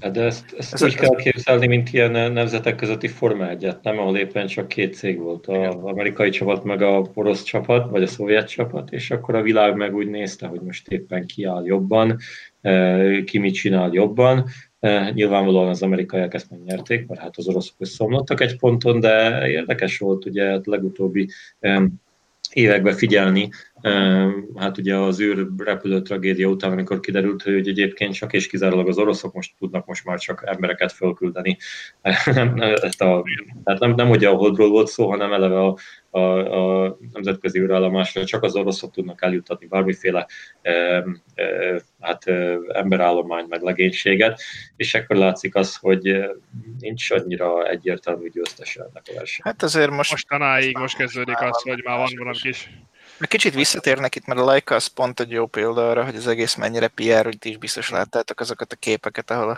Hát 0.00 0.12
De 0.12 0.22
ezt, 0.22 0.54
ezt 0.58 0.72
Ez- 0.72 0.82
úgy 0.82 0.88
ez- 0.88 0.94
kell 1.00 1.16
képzelni, 1.16 1.66
mint 1.66 1.92
ilyen 1.92 2.32
nemzetek 2.32 2.76
közötti 2.76 3.08
Forma 3.08 3.48
1 3.48 3.68
nem, 3.82 3.98
ahol 3.98 4.16
éppen 4.16 4.46
csak 4.46 4.68
két 4.68 4.94
cég 4.94 5.18
volt, 5.18 5.46
az 5.46 5.74
amerikai 5.82 6.30
csapat 6.30 6.64
meg 6.64 6.82
a 6.82 7.06
orosz 7.14 7.42
csapat, 7.42 7.90
vagy 7.90 8.02
a 8.02 8.06
szovjet 8.06 8.48
csapat, 8.48 8.92
és 8.92 9.10
akkor 9.10 9.34
a 9.34 9.42
világ 9.42 9.76
meg 9.76 9.94
úgy 9.94 10.08
nézte, 10.08 10.46
hogy 10.46 10.60
most 10.60 10.88
éppen 10.88 11.26
ki 11.26 11.44
áll 11.44 11.64
jobban, 11.64 12.16
eh, 12.60 13.22
ki 13.24 13.38
mit 13.38 13.54
csinál 13.54 13.90
jobban. 13.92 14.46
Eh, 14.80 15.10
Nyilvánvalóan 15.12 15.68
az 15.68 15.82
amerikaiak 15.82 16.34
ezt 16.34 16.50
megnyerték, 16.50 17.06
mert 17.06 17.20
hát 17.20 17.36
az 17.36 17.48
oroszok 17.48 17.74
összeomlottak 17.78 18.40
egy 18.40 18.56
ponton, 18.58 19.00
de 19.00 19.46
érdekes 19.48 19.98
volt 19.98 20.26
ugye 20.26 20.52
a 20.52 20.60
legutóbbi 20.64 21.28
em, 21.60 21.90
években 22.52 22.94
figyelni, 22.94 23.50
hát 24.56 24.78
ugye 24.78 24.96
az 24.96 25.20
űr 25.20 25.46
repülő 25.56 26.02
tragédia 26.02 26.48
után, 26.48 26.72
amikor 26.72 27.00
kiderült, 27.00 27.42
hogy 27.42 27.68
egyébként 27.68 28.14
csak 28.14 28.32
és 28.32 28.46
kizárólag 28.46 28.88
az 28.88 28.98
oroszok 28.98 29.34
most 29.34 29.52
tudnak 29.58 29.86
most 29.86 30.04
már 30.04 30.18
csak 30.18 30.42
embereket 30.46 30.92
fölküldeni. 30.92 31.56
Nem, 32.24 32.54
ezt 32.60 33.02
a, 33.02 33.24
tehát 33.64 33.80
nem, 33.80 33.94
nem 33.94 34.08
hogy 34.08 34.24
a 34.24 34.34
holdról 34.34 34.68
volt 34.68 34.88
szó, 34.88 35.10
hanem 35.10 35.32
eleve 35.32 35.60
a, 35.60 35.76
a, 36.10 36.20
a 36.84 36.98
nemzetközi 37.12 37.58
űrállomásra 37.58 38.24
csak 38.24 38.42
az 38.42 38.56
oroszok 38.56 38.92
tudnak 38.92 39.22
eljuttatni 39.22 39.66
bármiféle 39.66 40.26
em, 40.62 41.20
em, 41.34 41.80
hát 42.00 42.26
em, 42.26 42.64
emberállomány 42.72 43.46
meg 43.48 43.62
legénységet, 43.62 44.40
és 44.76 44.94
akkor 44.94 45.16
látszik 45.16 45.54
az, 45.54 45.76
hogy 45.76 46.30
nincs 46.78 47.10
annyira 47.10 47.68
egyértelmű 47.68 48.28
győztese 48.28 48.80
ennek 48.80 49.02
a 49.08 49.12
verseny. 49.14 49.44
Hát 49.44 49.62
azért 49.62 49.90
most 49.90 50.10
Mostanáig 50.10 50.78
most 50.78 50.96
kezdődik 50.96 51.40
az, 51.40 51.62
hogy 51.62 51.82
már 51.84 51.98
van 51.98 52.08
valami 52.16 52.38
kis... 52.38 52.70
Kicsit 53.28 53.54
visszatérnek 53.54 54.14
itt, 54.14 54.26
mert 54.26 54.40
a 54.40 54.44
Leica 54.44 54.74
az 54.74 54.86
pont 54.86 55.20
egy 55.20 55.30
jó 55.30 55.46
példa 55.46 55.90
arra, 55.90 56.04
hogy 56.04 56.16
az 56.16 56.26
egész 56.26 56.54
mennyire 56.54 56.88
PR, 56.88 57.24
hogy 57.24 57.38
ti 57.38 57.48
is 57.48 57.56
biztos 57.56 57.90
láttátok 57.90 58.40
azokat 58.40 58.72
a 58.72 58.76
képeket, 58.76 59.30
ahol 59.30 59.50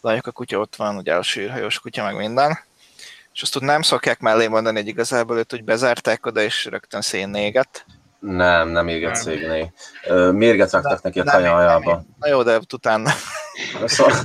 a 0.00 0.08
Leica 0.08 0.30
kutya 0.30 0.58
ott 0.58 0.76
van, 0.76 0.96
ugye 0.96 1.12
első 1.12 1.40
űrhajós 1.40 1.78
kutya, 1.78 2.04
meg 2.04 2.16
minden. 2.16 2.58
És 3.32 3.42
azt 3.42 3.56
úgy 3.56 3.62
nem 3.62 3.82
szokják 3.82 4.20
mellé 4.20 4.46
mondani, 4.46 4.78
hogy 4.78 4.88
igazából 4.88 5.38
őt 5.38 5.52
úgy 5.52 5.64
bezárták 5.64 6.26
oda, 6.26 6.40
és 6.40 6.64
rögtön 6.64 7.00
szénnéget. 7.00 7.84
Nem, 8.18 8.68
nem 8.68 8.88
éget 8.88 9.14
szégné. 9.14 9.72
Mérget 10.32 10.72
raktak 10.72 11.02
neki 11.02 11.20
a 11.20 11.24
kajájába. 11.24 11.92
nem, 11.92 12.06
Na 12.18 12.28
jó, 12.28 12.42
de 12.42 12.60
utána. 12.72 13.10
Szóval... 13.84 14.16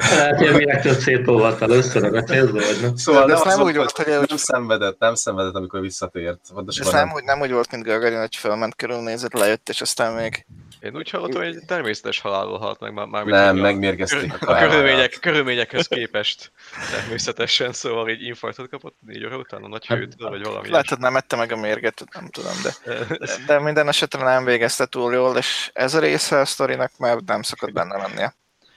Hát 0.00 0.40
ilyen 0.40 0.54
miaktól 0.54 0.94
szétolvadt 0.94 1.62
először 1.62 2.16
a 2.16 2.22
célzó, 2.22 2.52
vagy 2.52 2.78
nem? 2.82 2.96
Szóval 2.96 3.26
De 3.26 3.32
ez 3.32 3.42
nem, 3.42 3.60
úgy 3.60 3.76
volt, 3.76 3.90
hogy 3.90 4.06
nem 4.06 4.36
szenvedett, 4.36 4.98
nem 4.98 5.14
szenvedett, 5.14 5.54
amikor 5.54 5.80
visszatért. 5.80 6.40
Ez 6.66 6.90
nem 6.90 7.12
úgy, 7.14 7.24
nem 7.24 7.40
úgy 7.40 7.52
volt, 7.52 7.70
mint 7.70 7.84
Gagarin, 7.84 8.18
hogy 8.18 8.36
fölment, 8.36 8.76
körülnézett, 8.76 9.32
lejött, 9.32 9.68
és 9.68 9.80
aztán 9.80 10.12
még 10.12 10.46
Én 10.82 10.96
úgy 10.96 11.10
hallottam, 11.10 11.42
hogy 11.42 11.56
egy 11.56 11.64
természetes 11.66 12.20
halálról 12.20 12.58
halt 12.58 12.80
meg 12.80 12.92
már, 12.92 13.06
már 13.06 13.24
Nem, 13.24 13.56
megmérgezték 13.56 14.42
a 14.42 14.52
a 14.52 14.58
körülmények, 14.58 15.18
körülményekhez 15.20 15.86
képest 15.86 16.52
természetesen, 16.90 17.72
szóval 17.72 18.08
egy 18.08 18.22
infarktot 18.22 18.68
kapott 18.68 18.96
négy 19.00 19.24
óra 19.24 19.36
után 19.36 19.62
a 19.62 19.68
nagy 19.68 19.86
Hát, 19.86 19.98
hőtől, 19.98 20.28
vagy 20.28 20.42
valami 20.42 20.68
lehet, 20.68 20.88
hogy 20.88 20.98
nem 20.98 21.16
ette 21.16 21.36
meg 21.36 21.52
a 21.52 21.56
mérget, 21.56 22.04
nem 22.12 22.28
tudom, 22.28 22.52
de, 22.62 22.94
de 23.46 23.58
minden 23.58 23.88
esetre 23.88 24.22
nem 24.22 24.44
végezte 24.44 24.86
túl 24.86 25.12
jól, 25.12 25.36
és 25.36 25.70
ez 25.72 25.94
a 25.94 26.00
része 26.00 26.38
a 26.38 26.44
sztorinak 26.44 26.92
már 26.98 27.16
nem 27.26 27.42
szokott 27.42 27.72
benne 27.72 27.96
lennie. 27.96 28.34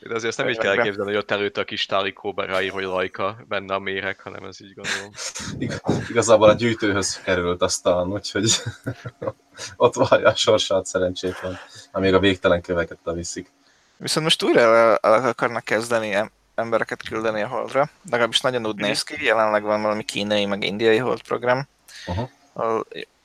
De 0.07 0.15
azért 0.15 0.37
nem 0.37 0.49
így 0.49 0.57
kell 0.57 0.77
elképzelni, 0.77 1.11
hogy 1.11 1.19
ott 1.19 1.31
előtte 1.31 1.61
a 1.61 1.63
kis 1.63 1.85
tálikóban 1.85 2.45
ráír, 2.45 2.71
hogy 2.71 2.83
lajka 2.83 3.37
benne 3.47 3.73
a 3.73 3.79
méreg, 3.79 4.19
hanem 4.19 4.43
ez 4.43 4.61
így 4.61 4.73
gondolom. 4.73 5.11
Ig- 5.59 6.09
Igazából 6.09 6.49
a 6.49 6.53
gyűjtőhöz 6.53 7.21
került 7.21 7.61
aztán, 7.61 8.07
úgyhogy 8.07 8.61
ott 9.75 9.95
várja 9.95 10.27
a 10.27 10.35
sorsát 10.35 10.85
szerencsétlen, 10.85 11.57
amíg 11.91 12.13
a 12.13 12.19
végtelen 12.19 12.61
köveket 12.61 12.99
viszik. 13.03 13.51
Viszont 13.97 14.25
most 14.25 14.43
újra 14.43 14.59
el, 14.61 14.97
akarnak 15.23 15.63
kezdeni 15.63 16.17
embereket 16.55 17.03
küldeni 17.03 17.41
a 17.41 17.47
Holdra. 17.47 17.89
Legalábbis 18.09 18.41
nagyon 18.41 18.65
úgy 18.65 18.75
néz 18.75 19.03
ki, 19.03 19.23
jelenleg 19.23 19.63
van 19.63 19.81
valami 19.81 20.03
kínai, 20.03 20.45
meg 20.45 20.63
indiai 20.63 20.97
Hold 20.97 21.21
program. 21.21 21.67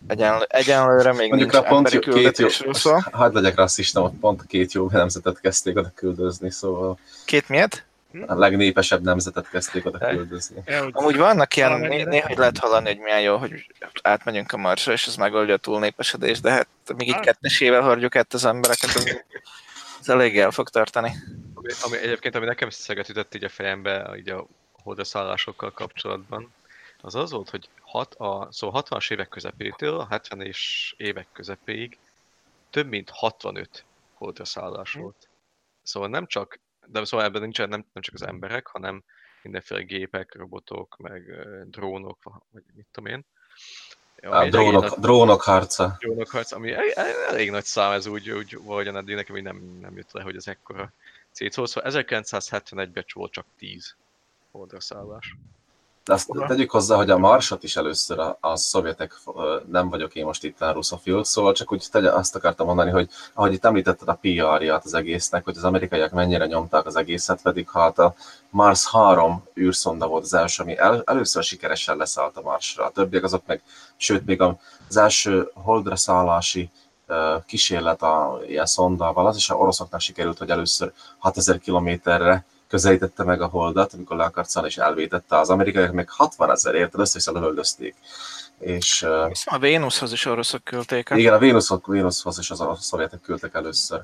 Egyenl- 0.07 0.43
egyenlőre 0.49 1.13
még 1.13 1.29
Mondjuk 1.29 1.53
nincs 1.53 1.65
pont 1.65 1.95
emberi 1.95 2.23
két 2.23 2.39
jó, 2.39 2.73
szó. 2.73 2.97
hagyd 3.13 3.35
legyek 3.35 3.55
rasszista, 3.55 4.01
ott 4.03 4.15
pont 4.21 4.47
két 4.47 4.73
jó 4.73 4.89
nemzetet 4.91 5.41
kezdték 5.41 5.77
oda 5.77 5.91
küldözni, 5.95 6.51
szóval 6.51 6.99
Két 7.25 7.49
miért? 7.49 7.85
a 8.27 8.35
legnépesebb 8.35 9.03
nemzetet 9.03 9.49
kezdték 9.49 9.87
oda 9.87 9.99
küldözni. 10.09 10.63
Amúgy 10.93 11.17
vannak 11.17 11.57
ilyen, 11.57 11.81
né- 11.81 12.07
néha 12.09 12.29
lehet 12.37 12.59
hallani, 12.59 12.87
hogy 12.87 12.99
milyen 12.99 13.21
jó, 13.21 13.37
hogy 13.37 13.67
átmegyünk 14.03 14.53
a 14.53 14.57
Marsra, 14.57 14.93
és 14.93 15.07
ez 15.07 15.17
megoldja 15.17 15.55
a 15.55 15.59
túlnépesedést, 15.59 16.43
de 16.43 16.51
hát 16.51 16.67
még 16.97 17.09
így 17.09 17.15
Hát. 17.15 17.25
kettesével 17.25 17.81
hordjuk 17.81 18.17
át 18.17 18.35
az 18.35 18.45
embereket, 18.45 18.91
ez, 18.95 19.05
ez 20.01 20.09
elég 20.09 20.39
el 20.39 20.51
fog 20.51 20.69
tartani. 20.69 21.13
Ami, 21.55 21.69
ami 21.83 21.97
egyébként, 21.97 22.35
ami 22.35 22.47
nekem 22.47 22.71
szeget 22.71 23.09
ütött 23.09 23.35
így 23.35 23.45
a 23.45 23.49
fejembe, 23.49 24.11
így 24.19 24.29
a 24.31 24.47
holdaszállásokkal 24.83 25.71
kapcsolatban, 25.71 26.53
az 27.03 27.15
az 27.15 27.31
volt, 27.31 27.51
hogy 27.51 27.69
hat 27.81 28.15
a, 28.15 28.49
szóval 28.51 28.83
60-as 28.89 29.11
évek 29.11 29.29
közepétől 29.29 29.99
a 30.01 30.09
70-es 30.09 30.59
évek 30.97 31.27
közepéig 31.33 31.99
több 32.71 32.89
mint 32.89 33.11
65 33.11 33.85
holdraszállás 34.15 34.93
volt. 34.93 35.29
Szóval 35.83 36.09
nem 36.09 36.27
csak, 36.27 36.59
de 36.87 37.05
szóval 37.05 37.27
ebben 37.27 37.41
nincsen 37.41 37.69
nem, 37.69 37.85
nem 37.93 38.03
csak 38.03 38.15
az 38.15 38.23
emberek, 38.23 38.67
hanem 38.67 39.03
mindenféle 39.43 39.81
gépek, 39.83 40.35
robotok, 40.35 40.97
meg 40.97 41.23
drónok, 41.71 42.19
vagy 42.51 42.63
mit 42.75 42.87
tudom 42.93 43.13
én. 43.13 43.25
Egész 44.17 44.51
drónok, 44.51 44.83
nagy- 44.83 44.99
drónok 44.99 45.43
harca. 45.43 45.97
drónok 45.99 46.31
harc, 46.31 46.53
ami 46.53 46.73
el- 46.73 46.93
el- 46.95 47.25
elég 47.29 47.51
nagy 47.51 47.65
szám, 47.65 47.93
ez 47.93 48.07
úgy, 48.07 48.31
úgy 48.31 48.57
valahogyan 48.63 48.97
eddig 48.97 49.15
nekem 49.15 49.37
így 49.37 49.43
nem, 49.43 49.79
nem 49.81 49.97
jött 49.97 50.13
le, 50.13 50.23
hogy 50.23 50.37
ez 50.37 50.47
ekkora 50.47 50.93
cécó. 51.33 51.67
Szóval 51.67 51.93
1971-ben 51.93 53.05
volt 53.13 53.33
csak 53.33 53.47
10 53.59 53.97
holdraszállás. 54.51 55.35
De 56.05 56.13
azt 56.13 56.31
tegyük 56.47 56.71
hozzá, 56.71 56.97
hogy 56.97 57.11
a 57.11 57.19
Marsot 57.19 57.63
is 57.63 57.77
először 57.77 58.19
a, 58.19 58.39
a 58.41 58.57
szovjetek, 58.57 59.21
nem 59.67 59.89
vagyok 59.89 60.15
én 60.15 60.25
most 60.25 60.45
itt 60.45 60.61
a 60.61 60.73
ruszofilt, 60.73 61.25
szóval 61.25 61.53
csak 61.53 61.73
úgy 61.73 61.87
tegye, 61.91 62.11
azt 62.11 62.37
akartam 62.37 62.67
mondani, 62.67 62.91
hogy 62.91 63.09
ahogy 63.35 63.53
itt 63.53 63.65
említetted 63.65 64.09
a 64.09 64.19
PR-ját 64.21 64.85
az 64.85 64.95
egésznek, 64.95 65.45
hogy 65.45 65.57
az 65.57 65.65
amerikaiak 65.65 66.11
mennyire 66.11 66.47
nyomták 66.47 66.87
az 66.87 66.97
egészet, 66.97 67.43
pedig 67.43 67.71
hát 67.71 67.99
a 67.99 68.15
Mars 68.51 68.91
3 68.91 69.45
űrszonda 69.59 70.07
volt 70.07 70.23
az 70.23 70.35
első, 70.35 70.63
ami 70.63 70.79
el, 70.79 71.03
először 71.07 71.43
sikeresen 71.43 71.97
leszállt 71.97 72.37
a 72.37 72.43
Marsra. 72.43 72.85
A 72.85 72.91
többiek 72.91 73.25
azok 73.25 73.43
meg, 73.47 73.63
sőt 73.97 74.27
még 74.27 74.41
az 74.41 74.97
első 74.97 75.51
holdra 75.55 75.97
szállási 75.97 76.71
kísérlet 77.47 78.03
a 78.03 78.41
ilyen 78.47 78.67
szondával, 78.67 79.27
az 79.27 79.37
is 79.37 79.51
a 79.51 79.55
oroszoknak 79.55 80.01
sikerült, 80.01 80.39
hogy 80.39 80.51
először 80.51 80.93
6000 81.19 81.59
kilométerre 81.59 82.45
közelítette 82.71 83.25
meg 83.25 83.41
a 83.41 83.47
holdat, 83.47 83.93
amikor 83.95 84.17
le 84.17 84.25
akart 84.25 84.49
szállni 84.49 84.69
és 84.69 84.77
elvétette. 84.77 85.39
Az 85.39 85.51
amerikaiak 85.51 85.93
meg 85.93 86.09
60 86.11 86.51
ezer 86.51 86.75
érted, 86.75 87.01
össze 87.01 87.31
lövöldözték. 87.31 87.95
És 88.59 89.03
a 89.45 89.59
Vénuszhoz 89.59 90.13
is 90.13 90.27
oroszok 90.27 90.65
küldték. 90.65 91.11
igen, 91.15 91.35
a 91.35 91.39
Vénuszhoz, 91.39 91.81
Vénuszhoz 91.87 92.39
is 92.39 92.51
az 92.51 92.61
a 92.61 92.77
szovjetek 92.81 93.21
küldtek 93.21 93.55
először. 93.55 94.03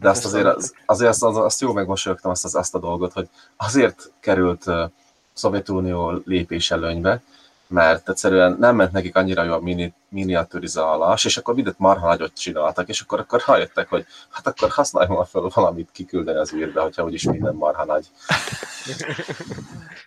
De 0.00 0.08
azt 0.08 0.24
azért, 0.24 0.46
az, 0.46 0.74
azért 0.86 1.10
azt, 1.10 1.22
az, 1.22 1.36
azt 1.36 1.60
jó 1.60 1.72
megmosolyogtam 1.72 2.30
azt, 2.30 2.44
az, 2.44 2.54
azt 2.54 2.74
a 2.74 2.78
dolgot, 2.78 3.12
hogy 3.12 3.28
azért 3.56 4.12
került 4.20 4.66
uh, 4.66 4.90
Szovjetunió 5.32 6.22
lépés 6.24 6.70
előnybe, 6.70 7.22
mert 7.70 8.08
egyszerűen 8.08 8.56
nem 8.58 8.76
ment 8.76 8.92
nekik 8.92 9.16
annyira 9.16 9.42
jó 9.42 9.52
a 9.52 9.60
mini, 9.60 9.94
miniaturizálás, 10.08 11.24
és 11.24 11.36
akkor 11.36 11.54
mindent 11.54 11.78
marha 11.78 12.06
nagyot 12.06 12.38
csináltak, 12.38 12.88
és 12.88 13.00
akkor, 13.00 13.20
akkor 13.20 13.42
rájöttek, 13.46 13.88
hogy 13.88 14.06
hát 14.30 14.46
akkor 14.46 14.70
használjunk 14.70 15.26
fel 15.26 15.42
valamit 15.54 15.88
kiküldeni 15.92 16.38
az 16.38 16.52
űrbe, 16.52 16.80
hogyha 16.80 17.04
úgyis 17.04 17.22
minden 17.22 17.54
marha 17.54 17.84
nagy. 17.84 18.06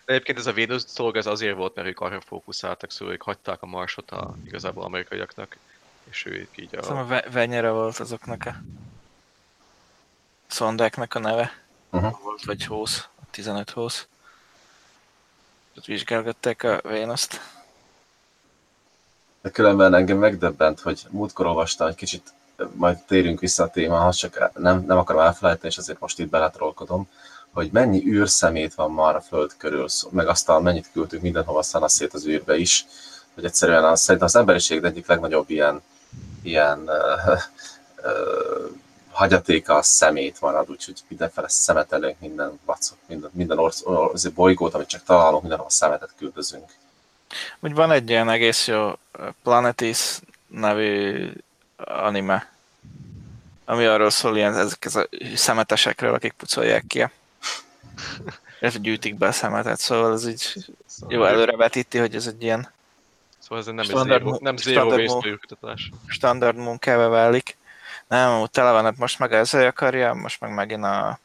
De 0.04 0.12
egyébként 0.12 0.38
ez 0.38 0.46
a 0.46 0.52
Vénusz 0.52 0.94
dolog 0.94 1.16
ez 1.16 1.26
azért 1.26 1.56
volt, 1.56 1.74
mert 1.74 1.88
ők 1.88 2.00
arra 2.00 2.20
fókuszáltak, 2.20 2.90
szóval 2.90 3.14
ők 3.14 3.22
hagyták 3.22 3.62
a 3.62 3.66
Marsot 3.66 4.10
a, 4.10 4.34
igazából 4.46 4.84
amerikaiaknak, 4.84 5.56
és 6.10 6.26
ők 6.26 6.58
így 6.58 6.76
a 6.76 6.98
a... 6.98 7.06
ve- 7.06 7.32
Venyere 7.32 7.70
volt 7.70 7.98
azoknak 7.98 8.46
a 8.46 8.54
szondáknak 10.46 11.14
a 11.14 11.18
neve. 11.18 11.52
Uh-huh. 11.90 12.20
Volt 12.22 12.44
vagy 12.44 12.66
20, 12.66 13.08
15 13.30 13.70
20. 13.70 14.06
Ott 15.76 15.84
vizsgálgatták 15.84 16.62
a 16.62 16.80
Vénuszt. 16.88 17.40
De 19.42 19.50
különben 19.50 19.94
engem 19.94 20.18
megdöbbent, 20.18 20.80
hogy 20.80 21.06
múltkor 21.10 21.46
olvastam 21.46 21.86
egy 21.86 21.94
kicsit, 21.94 22.32
majd 22.72 22.98
térünk 22.98 23.40
vissza 23.40 23.62
a 23.62 23.70
témához, 23.70 24.16
csak 24.16 24.50
nem, 24.54 24.84
nem 24.86 24.98
akarom 24.98 25.22
elfelejteni, 25.22 25.68
és 25.68 25.78
azért 25.78 26.00
most 26.00 26.18
itt 26.18 26.28
beletrolkodom, 26.28 27.08
hogy 27.52 27.70
mennyi 27.72 28.06
űrszemét 28.06 28.74
van 28.74 28.92
már 28.92 29.16
a 29.16 29.20
Föld 29.20 29.54
körül, 29.56 29.86
meg 30.10 30.28
aztán 30.28 30.62
mennyit 30.62 30.90
küldtünk 30.92 31.22
mindenhova, 31.22 31.58
aztán 31.58 31.82
az 31.82 32.26
űrbe 32.26 32.56
is, 32.56 32.86
hogy 33.34 33.44
egyszerűen 33.44 33.84
az, 33.84 34.00
szerintem 34.00 34.26
az 34.26 34.36
emberiség 34.36 34.84
egyik 34.84 35.06
legnagyobb 35.06 35.50
ilyen, 35.50 35.82
ilyen 36.42 36.78
uh, 36.78 37.40
uh, 38.02 38.70
hagyatéka 39.14 39.74
a 39.74 39.82
szemét 39.82 40.40
marad, 40.40 40.70
úgyhogy 40.70 41.00
mindenfele 41.08 41.48
szemetelünk, 41.48 42.20
minden 42.20 42.60
vacot, 42.64 42.98
minden, 43.06 43.30
minden 43.32 43.58
orsz, 43.58 43.82
orsz, 43.84 44.24
bolygót, 44.26 44.74
amit 44.74 44.88
csak 44.88 45.02
találunk, 45.04 45.40
mindenhova 45.40 45.70
szemetet 45.70 46.14
küldözünk. 46.18 46.72
Úgy 47.60 47.74
van 47.74 47.90
egy 47.90 48.10
ilyen 48.10 48.28
egész 48.28 48.66
jó 48.66 48.92
Planetis 49.42 50.18
nevű 50.46 51.30
anime, 51.76 52.52
ami 53.64 53.84
arról 53.84 54.10
szól, 54.10 54.36
ilyen, 54.36 54.56
ezek 54.56 54.84
ez 54.84 54.96
a 54.96 55.08
szemetesekről, 55.34 56.14
akik 56.14 56.32
pucolják 56.32 56.84
ki. 56.86 57.02
a- 57.02 57.10
Illetve 58.60 58.80
gyűjtik 58.80 59.14
be 59.14 59.26
a 59.26 59.32
szemetet, 59.32 59.78
szóval 59.78 60.12
ez 60.12 60.26
így 60.26 60.52
jó 61.08 61.24
előrevetíti, 61.24 61.98
hogy 61.98 62.14
ez 62.14 62.26
egy 62.26 62.42
ilyen 62.42 62.72
Szóval 63.38 63.58
ez 63.58 63.66
nem, 63.66 63.84
Standard 63.84 64.22
zero, 64.24 64.38
nem 64.40 64.56
zero 64.56 64.78
standard 64.80 65.08
waste 65.10 65.38
standard 66.06 66.56
munkába 66.56 67.08
válik. 67.08 67.56
Nem, 68.08 68.40
úgy 68.40 68.50
tele 68.50 68.70
van, 68.70 68.84
hát 68.84 68.96
most 68.96 69.18
meg 69.18 69.32
ezzel 69.32 69.66
akarja, 69.66 70.14
most 70.14 70.40
meg 70.40 70.54
megint 70.54 70.84
a 70.84 71.18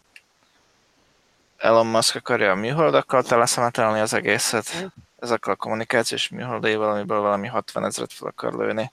Elon 1.57 1.87
Musk 1.87 2.15
akarja 2.15 2.51
a 2.51 2.55
műholdakkal 2.55 3.23
teleszemetelni 3.23 3.99
az 3.99 4.13
egészet. 4.13 4.91
Ezekkel 5.19 5.53
a 5.53 5.55
kommunikációs 5.55 6.29
műholdaival, 6.29 6.91
amiből 6.91 7.19
valami 7.19 7.47
60 7.47 7.85
ezeret 7.85 8.13
fel 8.13 8.27
akar 8.27 8.53
lőni. 8.53 8.91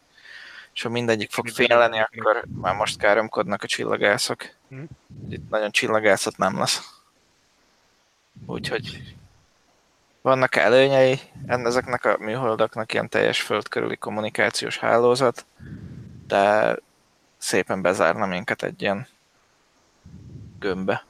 És 0.75 0.83
ha 0.83 0.89
mindegyik 0.89 1.31
fog 1.31 1.49
féleni, 1.49 1.99
akkor 2.01 2.45
már 2.61 2.75
most 2.75 2.99
káromkodnak 2.99 3.63
a 3.63 3.67
csillagászok. 3.67 4.51
Mhm. 4.69 4.83
Itt 5.29 5.49
nagyon 5.51 5.71
csillagászat 5.71 6.37
nem 6.37 6.59
lesz. 6.59 7.03
Úgyhogy 8.47 9.15
vannak 10.21 10.57
előnyei 10.57 11.21
ezeknek 11.47 12.05
a 12.05 12.17
műholdaknak, 12.19 12.93
ilyen 12.93 13.09
teljes 13.09 13.41
föld 13.41 13.69
körüli 13.69 13.97
kommunikációs 13.97 14.79
hálózat, 14.79 15.47
de 16.27 16.77
szépen 17.47 17.83
bezárna 17.83 18.27
minket 18.27 18.63
egy 18.63 18.83
ilyen 18.83 19.09
gömbbe. 20.59 21.05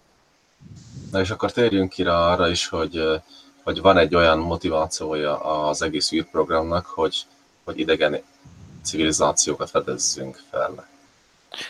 Na 1.11 1.21
és 1.21 1.31
akkor 1.31 1.53
térjünk 1.53 1.91
ki 1.91 2.03
rá 2.03 2.13
arra 2.13 2.49
is, 2.49 2.67
hogy, 2.69 3.23
hogy 3.63 3.81
van 3.81 3.99
egy 3.99 4.15
olyan 4.15 4.39
motivációja 4.39 5.41
az 5.41 5.83
egész 5.83 6.13
űrprogramnak, 6.13 6.87
hogy, 6.87 7.27
hogy 7.65 7.79
idegen 7.79 8.23
civilizációkat 8.83 9.71
fedezzünk 9.71 10.41
fel. 10.51 10.89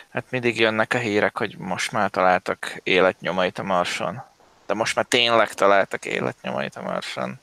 Hát 0.09 0.25
mindig 0.29 0.59
jönnek 0.59 0.93
a 0.93 0.97
hírek, 0.97 1.37
hogy 1.37 1.57
most 1.57 1.91
már 1.91 2.09
találtak 2.09 2.79
életnyomait 2.83 3.59
a 3.59 3.63
Marson. 3.63 4.21
De 4.65 4.73
most 4.73 4.95
már 4.95 5.05
tényleg 5.05 5.53
találtak 5.53 6.05
életnyomait 6.05 6.75
a 6.75 6.81
Marson. 6.81 7.39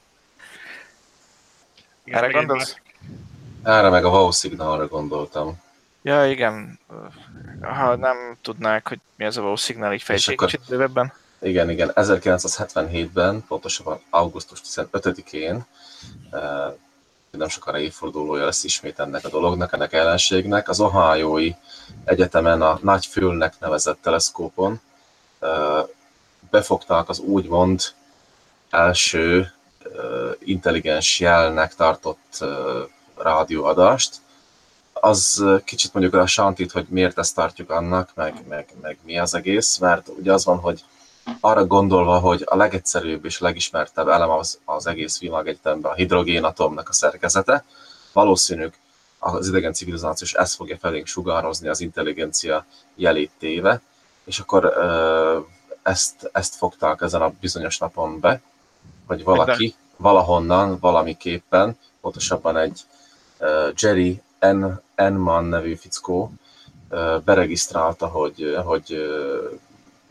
Igen, 2.04 2.22
Erre 2.22 2.32
gondolsz? 2.32 2.76
Erre 3.62 3.88
meg 3.88 4.04
a 4.04 4.08
wow 4.08 4.30
szignálra 4.30 4.88
gondoltam. 4.88 5.62
Ja, 6.06 6.26
igen. 6.30 6.78
Ha 7.60 7.96
nem 7.96 8.36
tudnák, 8.42 8.88
hogy 8.88 8.98
mi 9.16 9.24
az 9.24 9.36
a 9.36 9.42
wow 9.42 9.56
signal, 9.56 9.92
így 9.92 10.02
fejtség 10.02 10.34
akkor- 10.34 10.50
kicsit 10.50 10.68
bővebben. 10.68 11.12
Igen, 11.40 11.70
igen, 11.70 11.90
1977-ben, 11.94 13.44
pontosabban 13.48 14.00
augusztus 14.10 14.60
15-én, 14.60 15.64
eh, 16.30 16.72
nem 17.30 17.48
sokára 17.48 17.78
évfordulója 17.78 18.44
lesz 18.44 18.64
ismét 18.64 18.98
ennek 18.98 19.24
a 19.24 19.28
dolognak, 19.28 19.72
ennek 19.72 19.92
ellenségnek, 19.92 20.68
az 20.68 20.80
Ohioi 20.80 21.56
Egyetemen 22.04 22.62
a 22.62 22.78
Nagy 22.82 23.06
Fülnek 23.06 23.54
nevezett 23.58 23.98
teleszkópon 24.02 24.80
befogták 26.50 27.08
az 27.08 27.18
úgymond 27.18 27.82
első 28.70 29.52
intelligens 30.38 31.20
jelnek 31.20 31.74
tartott 31.74 32.44
rádióadást. 33.16 34.16
Az 35.04 35.44
kicsit 35.64 35.92
mondjuk 35.92 36.14
a 36.14 36.26
santít, 36.26 36.72
hogy 36.72 36.86
miért 36.88 37.18
ezt 37.18 37.34
tartjuk 37.34 37.70
annak, 37.70 38.10
meg, 38.14 38.34
meg, 38.48 38.68
meg 38.80 38.98
mi 39.02 39.18
az 39.18 39.34
egész, 39.34 39.78
mert 39.78 40.08
ugye 40.18 40.32
az 40.32 40.44
van, 40.44 40.58
hogy 40.58 40.84
arra 41.40 41.66
gondolva, 41.66 42.18
hogy 42.18 42.42
a 42.44 42.56
legegyszerűbb 42.56 43.24
és 43.24 43.38
legismertebb 43.38 44.08
elem 44.08 44.30
az, 44.30 44.58
az 44.64 44.86
egész 44.86 45.18
világegyetemben 45.18 45.90
a 45.90 45.94
hidrogénatomnak 45.94 46.88
a 46.88 46.92
szerkezete, 46.92 47.64
valószínű 48.12 48.66
az 49.18 49.48
idegen 49.48 49.72
civilizáció 49.72 50.26
és 50.26 50.34
ezt 50.34 50.54
fogja 50.54 50.76
felénk 50.80 51.06
sugározni 51.06 51.68
az 51.68 51.80
intelligencia 51.80 52.64
jelét 52.94 53.30
téve, 53.38 53.80
és 54.24 54.38
akkor 54.38 54.72
ezt, 55.82 56.30
ezt 56.32 56.54
fogták 56.54 57.00
ezen 57.00 57.22
a 57.22 57.32
bizonyos 57.40 57.78
napon 57.78 58.20
be, 58.20 58.40
hogy 59.06 59.24
valaki 59.24 59.74
valahonnan, 59.96 60.78
valamiképpen, 60.78 61.78
pontosabban 62.00 62.56
egy 62.56 62.80
Jerry 63.76 64.22
N. 64.52 64.82
Enman 64.94 65.44
nevű 65.44 65.74
fickó 65.74 66.32
beregisztrálta, 67.24 68.06
hogy, 68.06 68.56
hogy 68.64 68.96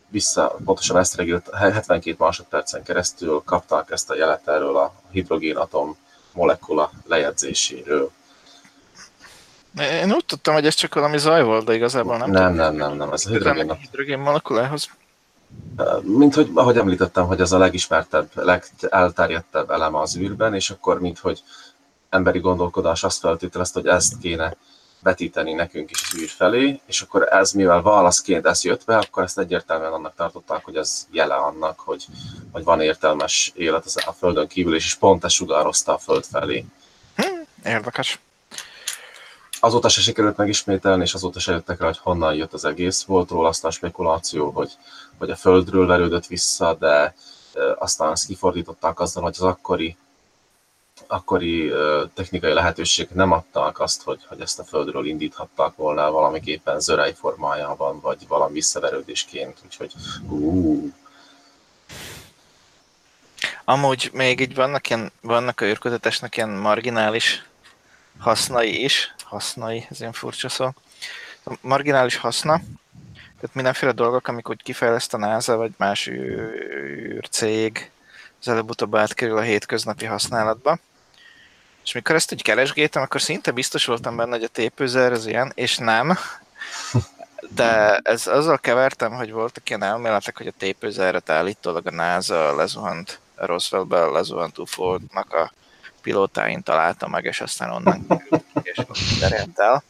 vissza, 0.08 0.56
pontosan 0.64 0.98
ezt 0.98 1.16
regilt, 1.16 1.50
72 1.54 2.14
másodpercen 2.18 2.82
keresztül 2.82 3.42
kapták 3.44 3.90
ezt 3.90 4.10
a 4.10 4.16
jelet 4.16 4.48
erről 4.48 4.76
a 4.76 4.92
hidrogénatom 5.10 5.96
molekula 6.32 6.90
lejegyzéséről. 7.06 8.10
Én 9.80 10.12
úgy 10.12 10.24
tudtam, 10.24 10.54
hogy 10.54 10.66
ez 10.66 10.74
csak 10.74 10.94
valami 10.94 11.18
zaj 11.18 11.42
volt, 11.42 11.64
de 11.64 11.74
igazából 11.74 12.16
nem 12.16 12.30
Nem, 12.30 12.54
nem, 12.54 12.74
nem, 12.74 12.96
nem, 12.96 13.12
ez 13.12 13.26
a 13.26 13.28
hidrogén. 13.28 13.54
Hidrogén, 13.54 13.80
hidrogén 13.80 14.18
molekulához. 14.18 14.88
Mint 16.02 16.34
hogy, 16.34 16.50
ahogy 16.54 16.76
említettem, 16.76 17.26
hogy 17.26 17.40
ez 17.40 17.52
a 17.52 17.58
legismertebb, 17.58 18.30
legelterjedtebb 18.34 19.70
eleme 19.70 20.00
az 20.00 20.16
űrben, 20.16 20.54
és 20.54 20.70
akkor, 20.70 21.00
mint 21.00 21.18
hogy 21.18 21.42
emberi 22.14 22.38
gondolkodás 22.38 23.04
azt 23.04 23.18
feltételezte, 23.18 23.80
hogy 23.80 23.88
ezt 23.88 24.18
kéne 24.20 24.56
vetíteni 25.02 25.52
nekünk 25.52 25.90
is 25.90 26.02
az 26.02 26.18
űr 26.20 26.28
felé, 26.28 26.80
és 26.86 27.00
akkor 27.00 27.28
ez, 27.30 27.52
mivel 27.52 27.82
válaszként 27.82 28.46
ez 28.46 28.64
jött 28.64 28.84
be, 28.84 28.96
akkor 28.96 29.22
ezt 29.22 29.38
egyértelműen 29.38 29.92
annak 29.92 30.14
tartották, 30.14 30.64
hogy 30.64 30.76
ez 30.76 31.06
jele 31.10 31.34
annak, 31.34 31.80
hogy, 31.80 32.06
hogy 32.52 32.64
van 32.64 32.80
értelmes 32.80 33.52
élet 33.54 33.84
a 34.06 34.12
Földön 34.12 34.48
kívül, 34.48 34.74
és 34.74 34.94
pont 34.94 35.24
ez 35.24 35.32
sugározta 35.32 35.94
a 35.94 35.98
Föld 35.98 36.24
felé. 36.24 36.64
Érdekes. 37.64 38.20
Azóta 39.60 39.88
se 39.88 40.00
sikerült 40.00 40.36
megismételni, 40.36 41.02
és 41.02 41.14
azóta 41.14 41.40
se 41.40 41.52
jöttek 41.52 41.80
rá, 41.80 41.86
hogy 41.86 41.98
honnan 41.98 42.34
jött 42.34 42.52
az 42.52 42.64
egész. 42.64 43.02
Volt 43.02 43.30
róla 43.30 43.48
aztán 43.48 43.70
spekuláció, 43.70 44.50
hogy, 44.50 44.72
hogy 45.18 45.30
a 45.30 45.36
Földről 45.36 45.86
verődött 45.86 46.26
vissza, 46.26 46.74
de 46.74 47.14
aztán 47.78 48.10
ezt 48.10 48.26
kifordították 48.26 49.00
azzal, 49.00 49.22
hogy 49.22 49.34
az 49.38 49.42
akkori, 49.42 49.96
akkori 51.06 51.72
technikai 52.14 52.52
lehetőségek 52.52 53.14
nem 53.14 53.32
adták 53.32 53.80
azt, 53.80 54.02
hogy, 54.02 54.20
hogy 54.26 54.40
ezt 54.40 54.58
a 54.58 54.64
Földről 54.64 55.06
indíthatták 55.06 55.74
volna 55.76 56.10
valamiképpen 56.10 56.80
zörej 56.80 57.14
formájában, 57.14 58.00
vagy 58.00 58.28
valami 58.28 58.52
visszaverődésként. 58.52 59.58
Úgyhogy 59.64 59.92
ú, 60.28 60.92
Amúgy 63.64 64.10
még 64.12 64.40
így 64.40 64.54
vannak, 64.54 64.88
ilyen, 64.88 65.12
vannak 65.20 65.60
a 65.60 65.64
űrkutatásnak 65.64 66.36
ilyen 66.36 66.48
marginális 66.48 67.44
hasznai 68.18 68.84
is. 68.84 69.14
Hasznai, 69.24 69.86
ez 69.90 70.00
ilyen 70.00 70.12
furcsa 70.12 70.48
szó. 70.48 70.68
Marginális 71.60 72.16
haszna, 72.16 72.60
tehát 73.40 73.54
mindenféle 73.54 73.92
dolgok, 73.92 74.28
amik 74.28 74.48
úgy 74.48 74.62
kifejleszt 74.62 75.14
a 75.14 75.16
NASA, 75.16 75.56
vagy 75.56 75.72
más 75.76 76.06
űr- 76.06 76.72
űrcég, 76.96 77.90
az 78.46 78.52
előbb-utóbb 78.52 78.96
átkerül 78.96 79.36
a 79.36 79.40
hétköznapi 79.40 80.04
használatba. 80.04 80.78
És 81.84 81.92
mikor 81.92 82.14
ezt 82.14 82.32
úgy 82.32 82.42
keresgéltem, 82.42 83.02
akkor 83.02 83.20
szinte 83.20 83.50
biztos 83.50 83.84
voltam 83.84 84.16
benne, 84.16 84.30
hogy 84.30 84.44
a 84.44 84.48
tépőzer 84.48 85.12
az 85.12 85.26
ilyen, 85.26 85.52
és 85.54 85.76
nem. 85.76 86.18
De 87.48 87.96
ez 88.02 88.26
azzal 88.26 88.58
kevertem, 88.58 89.12
hogy 89.12 89.32
voltak 89.32 89.68
ilyen 89.68 89.82
elméletek, 89.82 90.36
hogy 90.36 90.46
a 90.46 90.52
tépőzerret 90.58 91.30
állítólag 91.30 91.86
a 91.86 91.90
NASA 91.90 92.56
lezuhant 92.56 93.20
a 93.34 93.46
Roswellbe 93.46 93.98
lezuhant 93.98 94.58
UFO-nak 94.58 95.32
a 95.32 95.52
pilótáin 96.02 96.62
találta 96.62 97.08
meg, 97.08 97.24
és 97.24 97.40
aztán 97.40 97.70
onnan 97.70 98.06
került 98.06 98.88
és 98.98 99.18
terelt 99.18 99.58
el. 99.58 99.82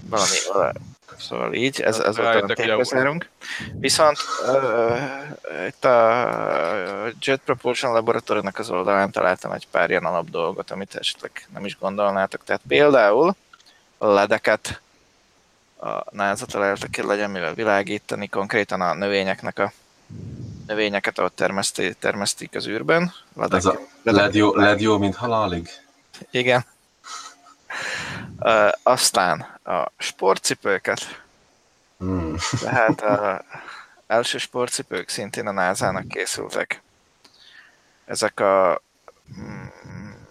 Valami, 0.00 0.36
vala- 0.52 0.76
szóval 1.18 1.54
így, 1.54 1.80
ez, 1.80 1.98
ez 1.98 2.16
volt 2.16 2.50
a 2.50 2.54
tépőzerünk. 2.54 3.28
Viszont 3.72 4.18
uh, 4.46 5.66
itt 5.66 5.84
a 5.84 7.12
Jet 7.20 7.40
Propulsion 7.44 7.92
Laboratory-nak 7.92 8.58
az 8.58 8.70
oldalán 8.70 9.10
találtam 9.10 9.52
egy 9.52 9.66
pár 9.70 9.90
ilyen 9.90 10.04
alap 10.04 10.30
dolgot, 10.30 10.70
amit 10.70 10.94
esetleg 10.94 11.48
nem 11.52 11.64
is 11.64 11.78
gondolnátok. 11.78 12.44
Tehát 12.44 12.62
például 12.68 13.36
a 13.98 14.06
ledeket 14.06 14.80
a 15.80 16.04
NASA 16.10 16.46
találta 16.46 16.86
ki, 16.86 17.02
legyen 17.02 17.30
mivel 17.30 17.54
világítani, 17.54 18.28
konkrétan 18.28 18.80
a 18.80 18.94
növényeknek 18.94 19.58
a 19.58 19.72
növényeket, 20.66 21.18
ahol 21.18 21.30
termeszti, 21.34 21.94
termesztik 21.94 22.54
az 22.54 22.66
űrben. 22.68 23.12
Ledek, 23.36 23.58
ez 23.58 23.64
a 23.64 23.78
led 24.02 24.34
jó, 24.34 24.54
led 24.54 24.80
jó, 24.80 24.98
mint 24.98 25.14
halálig? 25.14 25.68
Igen. 26.30 26.64
Uh, 28.38 28.72
aztán 28.82 29.40
a 29.64 29.92
sportcipőket, 29.96 31.24
Hmm. 31.98 32.36
tehát 32.60 33.00
a 33.00 33.44
első 34.06 34.38
sportcipők 34.38 35.08
szintén 35.08 35.46
a 35.46 35.50
NASA-nak 35.50 36.08
készültek. 36.08 36.82
Ezek 38.04 38.40
a 38.40 38.82
mm, 39.38 39.64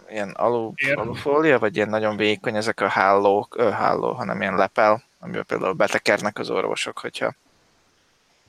ilyen 0.10 0.30
alu, 0.30 0.74
alufólia, 0.96 1.60
vagy 1.60 1.76
ilyen 1.76 1.90
nagyon 1.90 2.18
vékony, 2.18 2.56
ezek 2.56 2.82
a 2.82 2.88
hálók, 2.88 3.56
ö, 3.58 3.70
háló, 3.70 4.12
hanem 4.12 4.42
ilyen 4.42 4.56
lepel, 4.56 5.04
amiben 5.20 5.46
például 5.46 5.74
betekernek 5.74 6.40
az 6.40 6.50
orvosok, 6.50 6.98
hogyha 6.98 7.34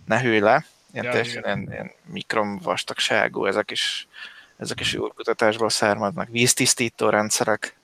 ne 0.05 0.20
hűl 0.20 0.42
le. 0.42 0.64
Ilyen 0.92 1.05
Ja, 1.05 1.11
teljesen 1.11 1.42
ilyen, 1.44 1.68
ilyen 1.70 1.90
mikron 2.05 2.59
vastagságú, 2.59 3.44
ezek 3.46 3.70
is, 3.70 4.07
ezek 4.57 4.80
is 4.80 4.94
űrkutatásból 4.94 5.70
származnak. 5.70 6.28
Víztisztító 6.28 7.09
rendszerek. 7.09 7.76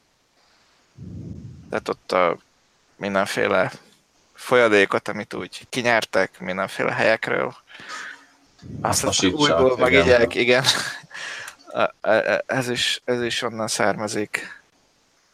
Tehát 1.70 1.88
ott 1.88 2.12
a 2.12 2.36
mindenféle 2.96 3.72
folyadékot, 4.34 5.08
amit 5.08 5.34
úgy 5.34 5.66
kinyertek 5.68 6.40
mindenféle 6.40 6.92
helyekről. 6.92 7.46
Azt 8.80 9.04
aztán 9.04 9.06
Hasznosítsák, 9.10 9.60
újból 9.60 9.66
igen. 9.88 9.90
megigyek, 10.06 10.34
igen. 10.34 10.64
E- 11.72 11.92
e- 12.00 12.42
Ez 12.46 12.68
is, 12.68 13.00
ez 13.04 13.22
is 13.22 13.42
onnan 13.42 13.68
származik. 13.68 14.62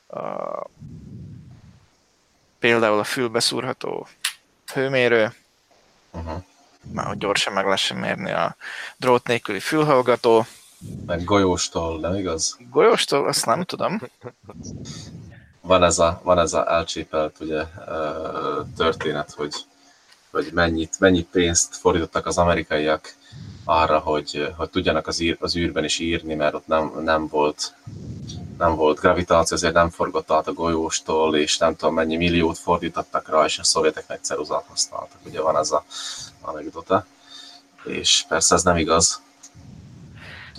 A, 0.07 0.21
például 2.59 2.99
a 2.99 3.05
fülbeszúrható 3.05 4.09
hőmérő, 4.73 5.35
Uh-huh. 6.11 6.43
már 6.93 7.07
hogy 7.07 7.19
gyorsan 7.19 7.53
meg 7.53 7.65
lehessen 7.65 7.97
mérni 7.97 8.31
a 8.31 8.57
drót 8.97 9.27
nélküli 9.27 9.61
fülhallgató. 9.61 10.47
Meg 11.07 11.25
golyóstól, 11.25 12.01
nem 12.01 12.15
igaz? 12.15 12.57
Golyóstól 12.71 13.29
azt 13.29 13.47
nem 13.47 13.65
tudom. 13.65 14.01
Van 15.67 15.83
ez 15.83 15.99
a, 15.99 16.21
van 16.23 16.39
ez 16.39 16.53
a 16.53 16.73
elcsépelt 16.73 17.37
ugye, 17.41 17.65
történet, 18.77 19.33
hogy, 19.37 19.55
hogy 20.31 20.51
mennyit, 20.53 20.97
mennyi 20.99 21.23
pénzt 21.23 21.77
fordítottak 21.77 22.27
az 22.27 22.39
amerikaiak 22.39 23.15
arra, 23.65 23.99
hogy, 23.99 24.53
hogy 24.57 24.71
tudjanak 24.71 25.07
az, 25.07 25.21
ír, 25.21 25.37
az 25.41 25.57
űrben 25.57 25.85
is 25.85 25.99
írni, 25.99 26.35
mert 26.35 26.55
ott 26.55 26.67
nem, 26.67 26.93
nem 27.05 27.29
volt 27.29 27.75
nem 28.59 28.75
volt 28.75 29.01
gravitáció, 29.01 29.57
ezért 29.57 29.75
nem 29.75 29.91
forgott 29.91 30.31
át 30.31 30.47
a 30.47 30.53
golyóstól, 30.53 31.37
és 31.37 31.59
nem 31.59 31.77
tudom 31.77 31.95
mennyi 31.95 32.17
milliót 32.17 32.59
fordítottak 32.59 33.29
rá, 33.29 33.45
és 33.45 33.59
a 33.59 33.65
szovjetek 33.65 34.05
meg 34.09 34.19
ceruzát 34.23 34.65
használtak. 34.69 35.19
Ugye 35.25 35.41
van 35.41 35.57
ez 35.57 35.71
a 35.71 35.85
anekdota. 36.41 37.07
És 37.85 38.25
persze 38.29 38.55
ez 38.55 38.63
nem 38.63 38.77
igaz. 38.77 39.21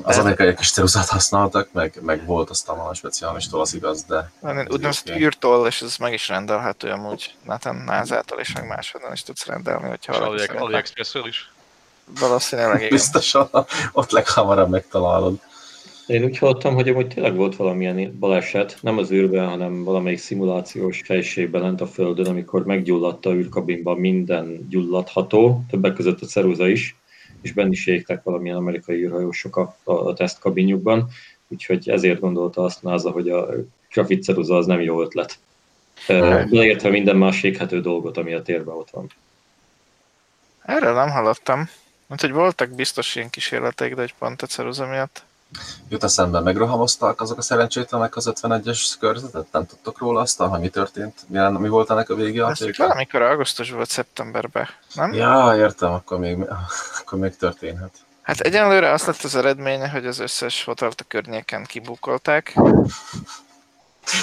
Az 0.01 0.17
amerikaiak 0.17 0.59
is 0.59 0.71
ceruzát 0.71 1.07
használtak, 1.07 1.69
meg, 1.71 1.99
meg 2.01 2.25
volt 2.25 2.49
aztán 2.49 2.77
valami 2.77 2.95
speciálistól, 2.95 3.61
az 3.61 3.73
igaz, 3.73 4.03
de 4.03 4.31
úgynevezett 4.69 5.09
űrtoll, 5.09 5.67
és 5.67 5.81
ez 5.81 5.97
meg 5.97 6.13
is 6.13 6.27
rendelhető 6.27 6.89
amúgy. 6.89 7.35
Neten 7.45 7.75
NASA-tól 7.75 8.39
és 8.39 8.53
meg 8.53 8.67
máshonnan 8.67 9.13
is 9.13 9.23
tudsz 9.23 9.45
rendelni, 9.45 9.87
hogyha 9.87 10.35
És. 10.35 10.47
AliExpressről 10.47 11.27
is. 11.27 11.51
Valószínűleg 12.19 12.77
igen. 12.77 12.89
biztosan 12.89 13.49
ott 13.91 14.11
leghamarabb 14.11 14.69
megtalálod. 14.69 15.39
Én 16.07 16.23
úgy 16.23 16.37
hallottam, 16.37 16.73
hogy 16.73 16.89
amúgy 16.89 17.07
tényleg 17.07 17.35
volt 17.35 17.55
valamilyen 17.55 18.17
baleset, 18.19 18.77
nem 18.81 18.97
az 18.97 19.11
űrben, 19.11 19.47
hanem 19.47 19.83
valamelyik 19.83 20.19
szimulációs 20.19 21.03
helységben 21.07 21.61
lent 21.61 21.81
a 21.81 21.87
Földön, 21.87 22.25
amikor 22.25 22.65
meggyulladt 22.65 23.25
a 23.25 23.33
űrkabinban 23.33 23.97
minden 23.97 24.67
gyulladható, 24.69 25.63
többek 25.69 25.93
között 25.93 26.21
a 26.21 26.25
ceruza 26.25 26.67
is, 26.67 26.95
és 27.47 27.53
benne 27.53 27.71
is 27.71 27.87
égtek 27.87 28.23
valamilyen 28.23 28.57
amerikai 28.57 29.03
űrhajósok 29.03 29.55
a, 29.55 29.77
a, 29.83 29.93
a 29.93 30.13
tesztkabinjukban, 30.13 31.09
úgyhogy 31.47 31.89
ezért 31.89 32.19
gondolta 32.19 32.63
azt 32.63 32.83
NASA, 32.83 33.11
hogy 33.11 33.29
a 33.29 33.47
grafit 33.93 34.23
ceruza 34.23 34.55
az 34.55 34.65
nem 34.65 34.81
jó 34.81 35.01
ötlet. 35.01 35.39
Beleértve 36.07 36.89
minden 36.89 37.15
más 37.15 37.43
éghető 37.43 37.81
dolgot, 37.81 38.17
ami 38.17 38.33
a 38.33 38.41
térben 38.41 38.75
ott 38.75 38.89
van. 38.89 39.11
Erről 40.61 40.93
nem 40.93 41.09
hallottam. 41.09 41.69
Mert 42.07 42.21
hogy 42.21 42.31
voltak 42.31 42.69
biztos 42.69 43.15
ilyen 43.15 43.29
kísérletek, 43.29 43.95
de 43.95 44.01
hogy 44.01 44.13
pont 44.19 44.41
a 44.41 44.47
ceruza 44.47 44.85
miatt. 44.85 45.23
Jut 45.89 46.03
eszembe, 46.03 46.39
megrohamozták 46.39 47.21
azok 47.21 47.37
a 47.37 47.41
szerencsétlenek 47.41 48.15
az 48.15 48.31
51-es 48.35 48.93
körzetet? 48.99 49.47
Nem 49.51 49.65
tudtok 49.65 49.97
róla 49.99 50.19
aztán, 50.21 50.49
hogy 50.49 50.59
mi 50.59 50.69
történt? 50.69 51.13
Milyen, 51.27 51.53
mi 51.53 51.67
volt 51.67 51.89
ennek 51.89 52.09
a 52.09 52.13
Ez 52.13 52.19
végjátéka? 52.19 52.83
valamikor 52.83 53.21
augusztus 53.21 53.71
volt 53.71 53.89
szeptemberben, 53.89 54.67
nem? 54.93 55.13
Ja, 55.13 55.53
értem, 55.57 55.91
akkor 55.91 56.19
még, 56.19 56.37
akkor 56.99 57.19
még 57.19 57.35
történhet. 57.35 57.91
Hát 58.21 58.39
egyenlőre 58.39 58.91
azt 58.91 59.05
lett 59.05 59.21
az 59.23 59.35
eredménye, 59.35 59.89
hogy 59.89 60.05
az 60.05 60.19
összes 60.19 60.63
hotelt 60.63 61.01
a 61.01 61.05
környéken 61.07 61.65
kibukolták. 61.65 62.55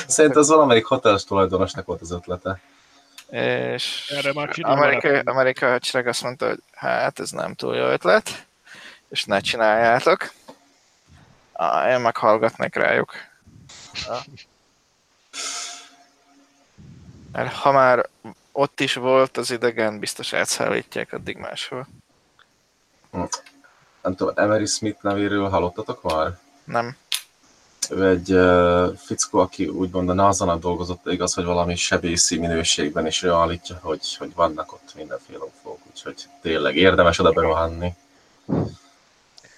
Szerintem 0.06 0.40
az 0.40 0.48
valamelyik 0.48 0.84
hotels 0.84 1.24
tulajdonosnak 1.24 1.86
volt 1.86 2.00
az 2.00 2.10
ötlete. 2.10 2.60
És 3.28 4.12
Erre 4.16 4.32
már 4.32 4.50
Amerika. 4.60 5.20
Amerika 5.24 5.68
hadsereg 5.70 6.06
azt 6.06 6.22
mondta, 6.22 6.46
hogy 6.46 6.62
hát 6.74 7.20
ez 7.20 7.30
nem 7.30 7.54
túl 7.54 7.76
jó 7.76 7.84
ötlet, 7.84 8.46
és 9.08 9.24
ne 9.24 9.40
csináljátok. 9.40 10.32
Ah, 11.56 11.90
én 11.90 12.00
meg 12.00 12.16
hallgatnék 12.16 12.74
rájuk. 12.74 13.12
Mert 17.32 17.52
ha 17.52 17.72
már 17.72 18.08
ott 18.52 18.80
is 18.80 18.94
volt 18.94 19.36
az 19.36 19.50
idegen, 19.50 19.98
biztos 19.98 20.32
átszállítják 20.32 21.12
addig 21.12 21.36
máshol. 21.36 21.86
Nem 24.02 24.14
tudom, 24.14 24.32
Emery 24.36 24.66
Smith 24.66 25.02
nevéről 25.02 25.48
hallottatok 25.48 26.02
már? 26.02 26.38
Nem. 26.64 26.96
Ő 27.90 28.08
egy 28.08 28.32
uh, 28.32 28.96
fickó, 28.96 29.38
aki 29.38 29.66
úgymond 29.66 30.08
a 30.08 30.12
NASA-nál 30.12 30.58
dolgozott, 30.58 31.06
igaz, 31.06 31.34
hogy 31.34 31.44
valami 31.44 31.76
sebészi 31.76 32.38
minőségben, 32.38 33.06
és 33.06 33.22
ő 33.22 33.30
állítja, 33.30 33.78
hogy, 33.82 34.16
hogy 34.16 34.34
vannak 34.34 34.72
ott 34.72 34.92
mindenféle 34.96 35.38
ufók, 35.38 35.78
úgyhogy 35.90 36.28
tényleg 36.40 36.76
érdemes 36.76 37.18
oda 37.18 37.32
berohanni. 37.32 37.94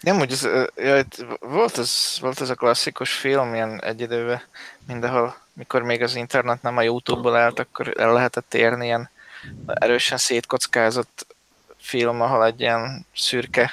Nem, 0.07 0.21
úgy, 0.21 0.33
ez, 0.33 0.49
ja, 0.77 1.05
volt, 1.41 1.79
ez, 1.79 2.17
volt 2.21 2.41
ez 2.41 2.51
a 2.51 2.55
klasszikus 2.55 3.13
film, 3.13 3.55
ilyen 3.55 3.83
egy 3.83 4.01
időben 4.01 4.43
mindenhol, 4.87 5.37
mikor 5.53 5.83
még 5.83 6.03
az 6.03 6.15
internet 6.15 6.63
nem 6.63 6.77
a 6.77 6.83
Youtube-ból 6.83 7.37
állt, 7.37 7.59
akkor 7.59 7.93
el 7.97 8.13
lehetett 8.13 8.55
érni 8.55 8.85
ilyen 8.85 9.11
erősen 9.67 10.19
szétkockázott 10.19 11.27
film, 11.81 12.21
ahol 12.21 12.45
egy 12.45 12.61
ilyen 12.61 13.07
szürke, 13.15 13.73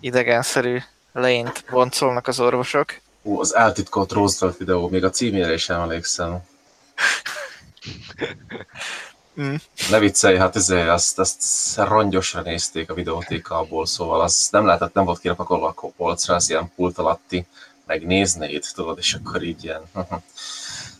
idegenszerű 0.00 0.78
lényt 1.12 1.64
boncolnak 1.70 2.26
az 2.26 2.40
orvosok. 2.40 3.00
Ú, 3.22 3.40
az 3.40 3.54
eltitkolt 3.54 4.12
Roosevelt 4.12 4.56
videó, 4.56 4.88
még 4.88 5.04
a 5.04 5.10
címére 5.10 5.52
is 5.52 5.68
emlékszem. 5.68 6.38
Mm. 9.40 9.54
Ne 9.90 9.98
viccelj, 9.98 10.38
hát 10.38 10.56
ezért 10.56 10.88
azt, 10.88 11.18
azt 11.18 11.76
rongyosra 11.76 12.40
nézték 12.40 12.90
a 12.90 12.94
videótékából, 12.94 13.86
szóval 13.86 14.20
az 14.20 14.48
nem 14.50 14.66
lehetett, 14.66 14.94
nem 14.94 15.04
volt 15.04 15.20
kirapakolva 15.20 15.74
a 15.76 15.86
polcra, 15.96 16.34
az 16.34 16.50
ilyen 16.50 16.72
pult 16.76 16.98
alatti, 16.98 17.46
megnéznéd, 17.86 18.64
tudod, 18.74 18.98
és 18.98 19.14
akkor 19.14 19.42
így 19.42 19.64
ilyen, 19.64 19.82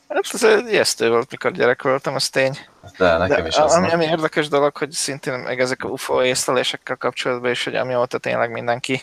Hát 0.08 0.42
ez 0.42 0.68
ijesztő 0.70 1.08
volt, 1.10 1.30
mikor 1.30 1.52
gyerek 1.52 1.82
voltam, 1.82 2.14
az 2.14 2.28
tény. 2.28 2.58
de 2.98 3.16
nekem 3.16 3.42
De 3.42 3.48
is 3.48 3.56
az. 3.56 3.72
ami, 3.72 3.90
ami 3.90 4.04
érdekes 4.04 4.48
dolog, 4.48 4.76
hogy 4.76 4.90
szintén 4.90 5.32
meg 5.32 5.60
ezek 5.60 5.84
a 5.84 5.88
UFO 5.88 6.22
észlelésekkel 6.22 6.96
kapcsolatban 6.96 7.50
is, 7.50 7.64
hogy 7.64 7.74
amióta 7.74 8.18
tényleg 8.18 8.50
mindenki 8.50 9.02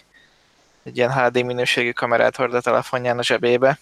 egy 0.84 0.97
ilyen 0.97 1.13
HD 1.13 1.45
minőségű 1.45 1.91
kamerát 1.91 2.36
hord 2.36 2.53
a 2.53 2.61
telefonján 2.61 3.17
a 3.17 3.23
zsebébe, 3.23 3.79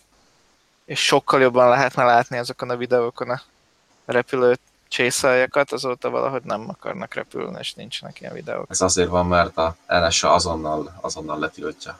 és 0.85 1.05
sokkal 1.05 1.41
jobban 1.41 1.69
lehetne 1.69 2.03
látni 2.03 2.37
azokon 2.37 2.69
a 2.69 2.77
videókon 2.77 3.29
a 3.29 3.41
repülő 4.05 4.57
csészáljakat, 4.89 5.71
azóta 5.71 6.09
valahogy 6.09 6.43
nem 6.43 6.65
akarnak 6.69 7.13
repülni, 7.13 7.57
és 7.59 7.73
nincsenek 7.73 8.21
ilyen 8.21 8.33
videók. 8.33 8.65
Ez 8.69 8.81
azért 8.81 9.09
van, 9.09 9.25
mert 9.25 9.57
a 9.57 9.75
NSA 9.87 10.33
azonnal, 10.33 10.99
azonnal 11.01 11.39
letiltja. 11.39 11.99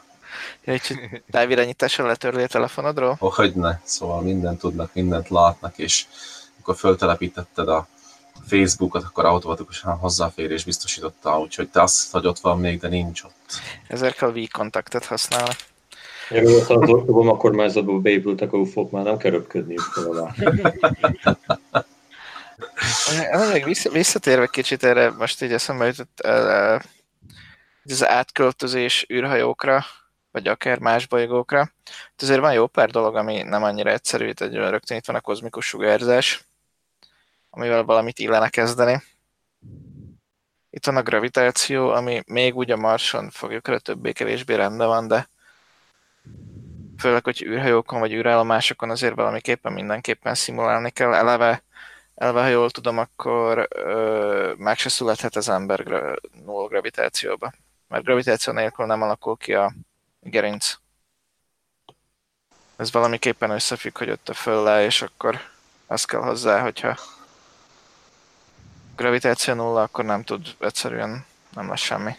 Ja, 0.64 0.72
úgyhogy 0.72 1.22
távirányítással 1.30 2.06
letörli 2.06 2.42
a 2.42 2.46
telefonodról? 2.46 3.16
Oh, 3.18 3.32
hogy 3.32 3.54
ne, 3.54 3.78
szóval 3.84 4.20
mindent 4.20 4.58
tudnak, 4.58 4.90
mindent 4.94 5.28
látnak, 5.28 5.78
és 5.78 6.06
amikor 6.54 6.76
föltelepítetted 6.76 7.68
a 7.68 7.86
Facebookot, 8.46 9.02
akkor 9.02 9.24
automatikusan 9.24 9.96
hozzáférés 9.96 10.64
biztosította, 10.64 11.40
úgyhogy 11.40 11.68
te 11.68 11.82
azt, 11.82 12.12
hogy 12.12 12.26
ott 12.26 12.38
van 12.38 12.58
még, 12.58 12.80
de 12.80 12.88
nincs 12.88 13.22
ott. 13.22 13.60
Ezért 13.88 14.16
kell 14.16 14.32
V-kontaktet 14.32 15.04
használni. 15.04 15.54
Ja, 16.30 16.42
mióta 16.42 16.74
az 16.74 16.88
Obama 16.88 17.36
kormányzatból 17.36 18.00
beépültek 18.00 18.52
a 18.52 18.56
ufók, 18.56 18.90
már 18.90 19.04
nem 19.04 19.16
kell 19.16 19.30
röpködniük 19.30 19.96
alá. 19.96 20.34
Még 23.52 23.64
vissza- 23.64 23.90
visszatérve 23.90 24.46
kicsit 24.46 24.84
erre, 24.84 25.10
most 25.10 25.42
így 25.42 25.52
eszembe 25.52 25.86
jutott, 25.86 26.20
az 27.84 28.06
átköltözés 28.06 29.06
űrhajókra, 29.12 29.84
vagy 30.30 30.48
akár 30.48 30.78
más 30.78 31.06
bolygókra. 31.06 31.72
Itt 32.12 32.22
azért 32.22 32.40
van 32.40 32.52
jó 32.52 32.66
pár 32.66 32.90
dolog, 32.90 33.16
ami 33.16 33.42
nem 33.42 33.62
annyira 33.62 33.90
egyszerű, 33.90 34.28
itt 34.28 34.40
egy 34.40 34.54
rögtön 34.54 34.96
itt 34.96 35.06
van 35.06 35.16
a 35.16 35.20
kozmikus 35.20 35.66
sugárzás, 35.66 36.44
amivel 37.50 37.82
valamit 37.82 38.18
illene 38.18 38.48
kezdeni. 38.48 39.02
Itt 40.70 40.86
van 40.86 40.96
a 40.96 41.02
gravitáció, 41.02 41.88
ami 41.88 42.22
még 42.26 42.56
úgy 42.56 42.70
a 42.70 42.76
Marson 42.76 43.30
fogjuk 43.30 43.68
rá 43.68 43.76
többé-kevésbé 43.76 44.54
rendben 44.54 44.86
van, 44.86 45.08
de 45.08 45.28
főleg, 46.98 47.24
hogy 47.24 47.42
űrhajókon 47.42 48.00
vagy 48.00 48.12
űrállomásokon 48.12 48.90
azért 48.90 49.14
valamiképpen 49.14 49.72
mindenképpen 49.72 50.34
szimulálni 50.34 50.90
kell. 50.90 51.14
Eleve 51.14 51.62
Elve, 52.20 52.40
ha 52.40 52.48
jól 52.48 52.70
tudom, 52.70 52.98
akkor 52.98 53.68
ö, 53.70 54.52
meg 54.56 54.78
se 54.78 54.88
születhet 54.88 55.36
az 55.36 55.48
ember 55.48 55.84
gra- 55.84 56.20
null 56.44 56.68
gravitációba. 56.68 57.52
Mert 57.88 58.04
gravitáció 58.04 58.52
nélkül 58.52 58.86
nem 58.86 59.02
alakul 59.02 59.36
ki 59.36 59.54
a 59.54 59.72
gerinc. 60.20 60.74
Ez 62.76 62.92
valamiképpen 62.92 63.50
összefügg, 63.50 63.98
hogy 63.98 64.10
ott 64.10 64.28
a 64.28 64.34
föl 64.34 64.62
le, 64.62 64.84
és 64.84 65.02
akkor 65.02 65.40
az 65.86 66.04
kell 66.04 66.20
hozzá, 66.20 66.60
hogyha 66.60 66.98
gravitáció 68.96 69.54
nulla, 69.54 69.82
akkor 69.82 70.04
nem 70.04 70.22
tud 70.24 70.46
egyszerűen, 70.58 71.24
nem 71.54 71.68
lesz 71.68 71.80
semmi. 71.80 72.12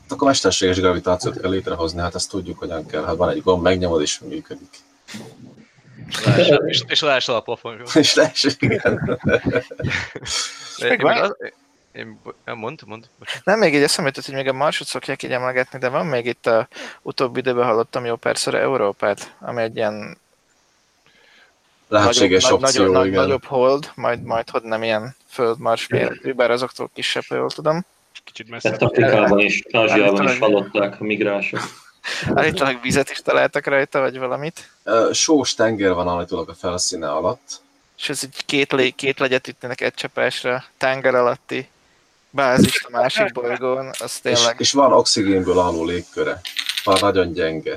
Hát 0.00 0.12
akkor 0.12 0.26
mesterséges 0.26 0.80
gravitációt 0.80 1.40
kell 1.40 1.50
létrehozni, 1.50 2.00
hát 2.00 2.14
ezt 2.14 2.30
tudjuk, 2.30 2.58
hogyan 2.58 2.86
kell. 2.86 3.04
Hát 3.04 3.16
van 3.16 3.28
egy 3.28 3.42
gomb, 3.42 3.62
megnyomod 3.62 4.00
és 4.00 4.18
működik. 4.18 4.76
És 6.36 6.48
leesel- 6.48 7.00
leesel 7.00 7.34
a 7.34 7.40
plafonról. 7.40 7.86
És 7.94 8.14
leesik, 8.14 8.62
igen. 8.62 9.20
Én 10.78 11.06
az, 11.06 11.36
én, 11.92 12.18
mond, 12.44 12.80
mond, 12.86 13.08
bocsánat. 13.18 13.44
Nem, 13.44 13.58
még 13.58 13.74
egy 13.74 13.82
eszembe 13.82 14.10
jutott, 14.10 14.24
hogy 14.24 14.34
még 14.34 14.48
a 14.48 14.52
Marsot 14.52 14.86
szokják 14.86 15.22
így 15.22 15.32
emlegetni, 15.32 15.78
de 15.78 15.88
van 15.88 16.06
még 16.06 16.26
itt 16.26 16.46
a 16.46 16.68
utóbbi 17.02 17.38
időben 17.38 17.64
hallottam 17.64 18.04
jó 18.04 18.16
persze 18.16 18.58
Európát, 18.58 19.34
ami 19.40 19.62
egy 19.62 19.76
ilyen 19.76 20.18
Lehetséges 21.88 22.42
nagyobb, 22.42 22.62
opció, 22.62 22.82
nagyobb, 22.82 22.96
nagy, 22.96 23.06
igen. 23.06 23.20
nagyobb 23.20 23.44
hold, 23.44 23.90
majd, 23.94 24.22
majd 24.22 24.50
hogy 24.50 24.62
nem 24.62 24.82
ilyen 24.82 25.16
föld-mars 25.28 25.86
méretű, 25.86 26.32
bár 26.32 26.50
azoktól 26.50 26.90
kisebb, 26.94 27.24
ha 27.28 27.34
jól 27.34 27.50
tudom. 27.50 27.84
Kicsit 28.24 28.50
messze. 28.50 28.70
Ezt 28.70 28.82
Afrikában 28.82 29.40
és 29.40 29.62
Ázsiában 29.72 30.28
is 30.28 30.38
hallották 30.38 31.00
a 31.00 31.04
migránsok. 31.04 31.60
Állítólag 32.34 32.80
vizet 32.82 33.10
is 33.10 33.18
találtak 33.22 33.66
rajta, 33.66 34.00
vagy 34.00 34.18
valamit. 34.18 34.70
Sós 35.12 35.54
tenger 35.54 35.92
van 35.92 36.08
állítólag 36.08 36.48
a 36.48 36.54
felszíne 36.54 37.10
alatt. 37.10 37.60
És 37.98 38.08
ez 38.08 38.24
így 38.24 38.44
két, 38.44 38.72
lé, 38.72 38.90
két 38.90 39.18
legyet 39.18 39.48
ütnének 39.48 39.80
egy 39.80 39.94
csapásra, 39.94 40.64
tenger 40.76 41.14
alatti 41.14 41.68
bázist 42.30 42.84
a 42.84 42.90
másik 42.90 43.32
bolygón, 43.32 43.86
az 43.86 44.12
És, 44.12 44.20
tényleg... 44.20 44.60
és 44.60 44.72
van 44.72 44.92
oxigénből 44.92 45.58
álló 45.58 45.84
légköre. 45.84 46.40
Már 46.84 47.00
nagyon 47.00 47.32
gyenge. 47.32 47.74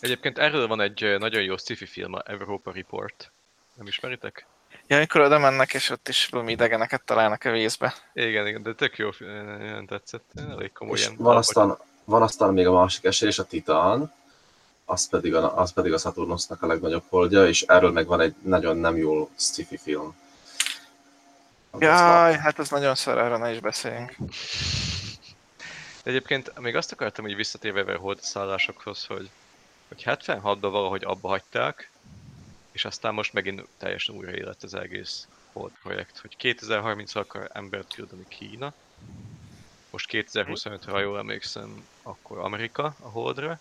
Egyébként 0.00 0.38
erről 0.38 0.66
van 0.66 0.80
egy 0.80 1.16
nagyon 1.18 1.42
jó 1.42 1.56
sci-fi 1.56 1.86
film, 1.86 2.14
a 2.14 2.22
Europa 2.26 2.72
Report. 2.72 3.30
Nem 3.74 3.86
ismeritek? 3.86 4.46
Ja, 4.86 4.96
amikor 4.96 5.20
oda 5.20 5.38
mennek, 5.38 5.74
és 5.74 5.90
ott 5.90 6.08
is 6.08 6.26
valami 6.26 6.52
idegeneket 6.52 7.02
találnak 7.04 7.44
a 7.44 7.50
vízbe. 7.50 7.94
Igen, 8.14 8.46
igen, 8.46 8.62
de 8.62 8.74
tök 8.74 8.98
jó, 8.98 9.10
nagyon 9.58 9.86
tetszett. 9.86 10.24
Elég 10.50 10.72
komoly 10.72 10.98
És 10.98 11.10
van 11.16 11.36
aztán, 11.36 11.78
van 12.04 12.22
aztán 12.22 12.52
még 12.52 12.66
a 12.66 12.72
másik 12.72 13.04
esély, 13.04 13.28
és 13.28 13.38
a 13.38 13.44
Titán, 13.44 14.12
az 14.90 15.08
pedig 15.08 15.34
a, 15.34 15.58
az 15.58 15.72
pedig 15.72 15.92
a 15.92 15.98
Saturnusnak 15.98 16.62
a 16.62 16.66
legnagyobb 16.66 17.04
holdja, 17.08 17.46
és 17.46 17.62
erről 17.62 17.90
meg 17.90 18.06
van 18.06 18.20
egy 18.20 18.34
nagyon 18.42 18.76
nem 18.76 18.96
jó 18.96 19.30
sci-fi 19.36 19.76
film. 19.76 20.16
Jaj, 21.78 22.36
hát 22.36 22.58
ez 22.58 22.70
nagyon 22.70 22.94
szar, 22.94 23.18
arra 23.18 23.36
ne 23.36 23.52
is 23.52 23.60
beszéljünk. 23.60 24.16
De 26.02 26.10
egyébként 26.10 26.58
még 26.58 26.76
azt 26.76 26.92
akartam 26.92 27.26
így 27.26 27.36
visszatérve 27.36 27.92
a 27.92 27.98
holdszállásokhoz, 27.98 29.04
hogy, 29.04 29.30
hogy 29.88 30.02
76-ban 30.04 30.58
valahogy 30.60 31.04
abba 31.04 31.28
hagyták, 31.28 31.90
és 32.72 32.84
aztán 32.84 33.14
most 33.14 33.32
megint 33.32 33.66
teljesen 33.78 34.14
újra 34.14 34.32
élet 34.32 34.62
az 34.62 34.74
egész 34.74 35.28
hold 35.52 35.72
projekt, 35.82 36.18
hogy 36.18 36.36
2030 36.36 37.14
akar 37.14 37.50
embert 37.52 37.94
küldeni 37.94 38.24
Kína, 38.28 38.72
most 39.90 40.06
2025 40.06 40.84
ha 40.84 41.00
jól 41.00 41.18
emlékszem, 41.18 41.86
akkor 42.02 42.38
Amerika 42.38 42.94
a 43.00 43.08
holdra, 43.08 43.58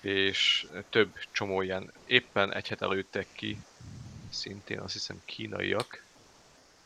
és 0.00 0.66
több 0.90 1.18
csomó 1.30 1.62
ilyen, 1.62 1.92
éppen 2.06 2.54
egy 2.54 2.68
hete 2.68 2.86
lőttek 2.86 3.26
ki, 3.32 3.58
szintén 4.30 4.78
azt 4.78 4.92
hiszem 4.92 5.20
kínaiak, 5.24 6.02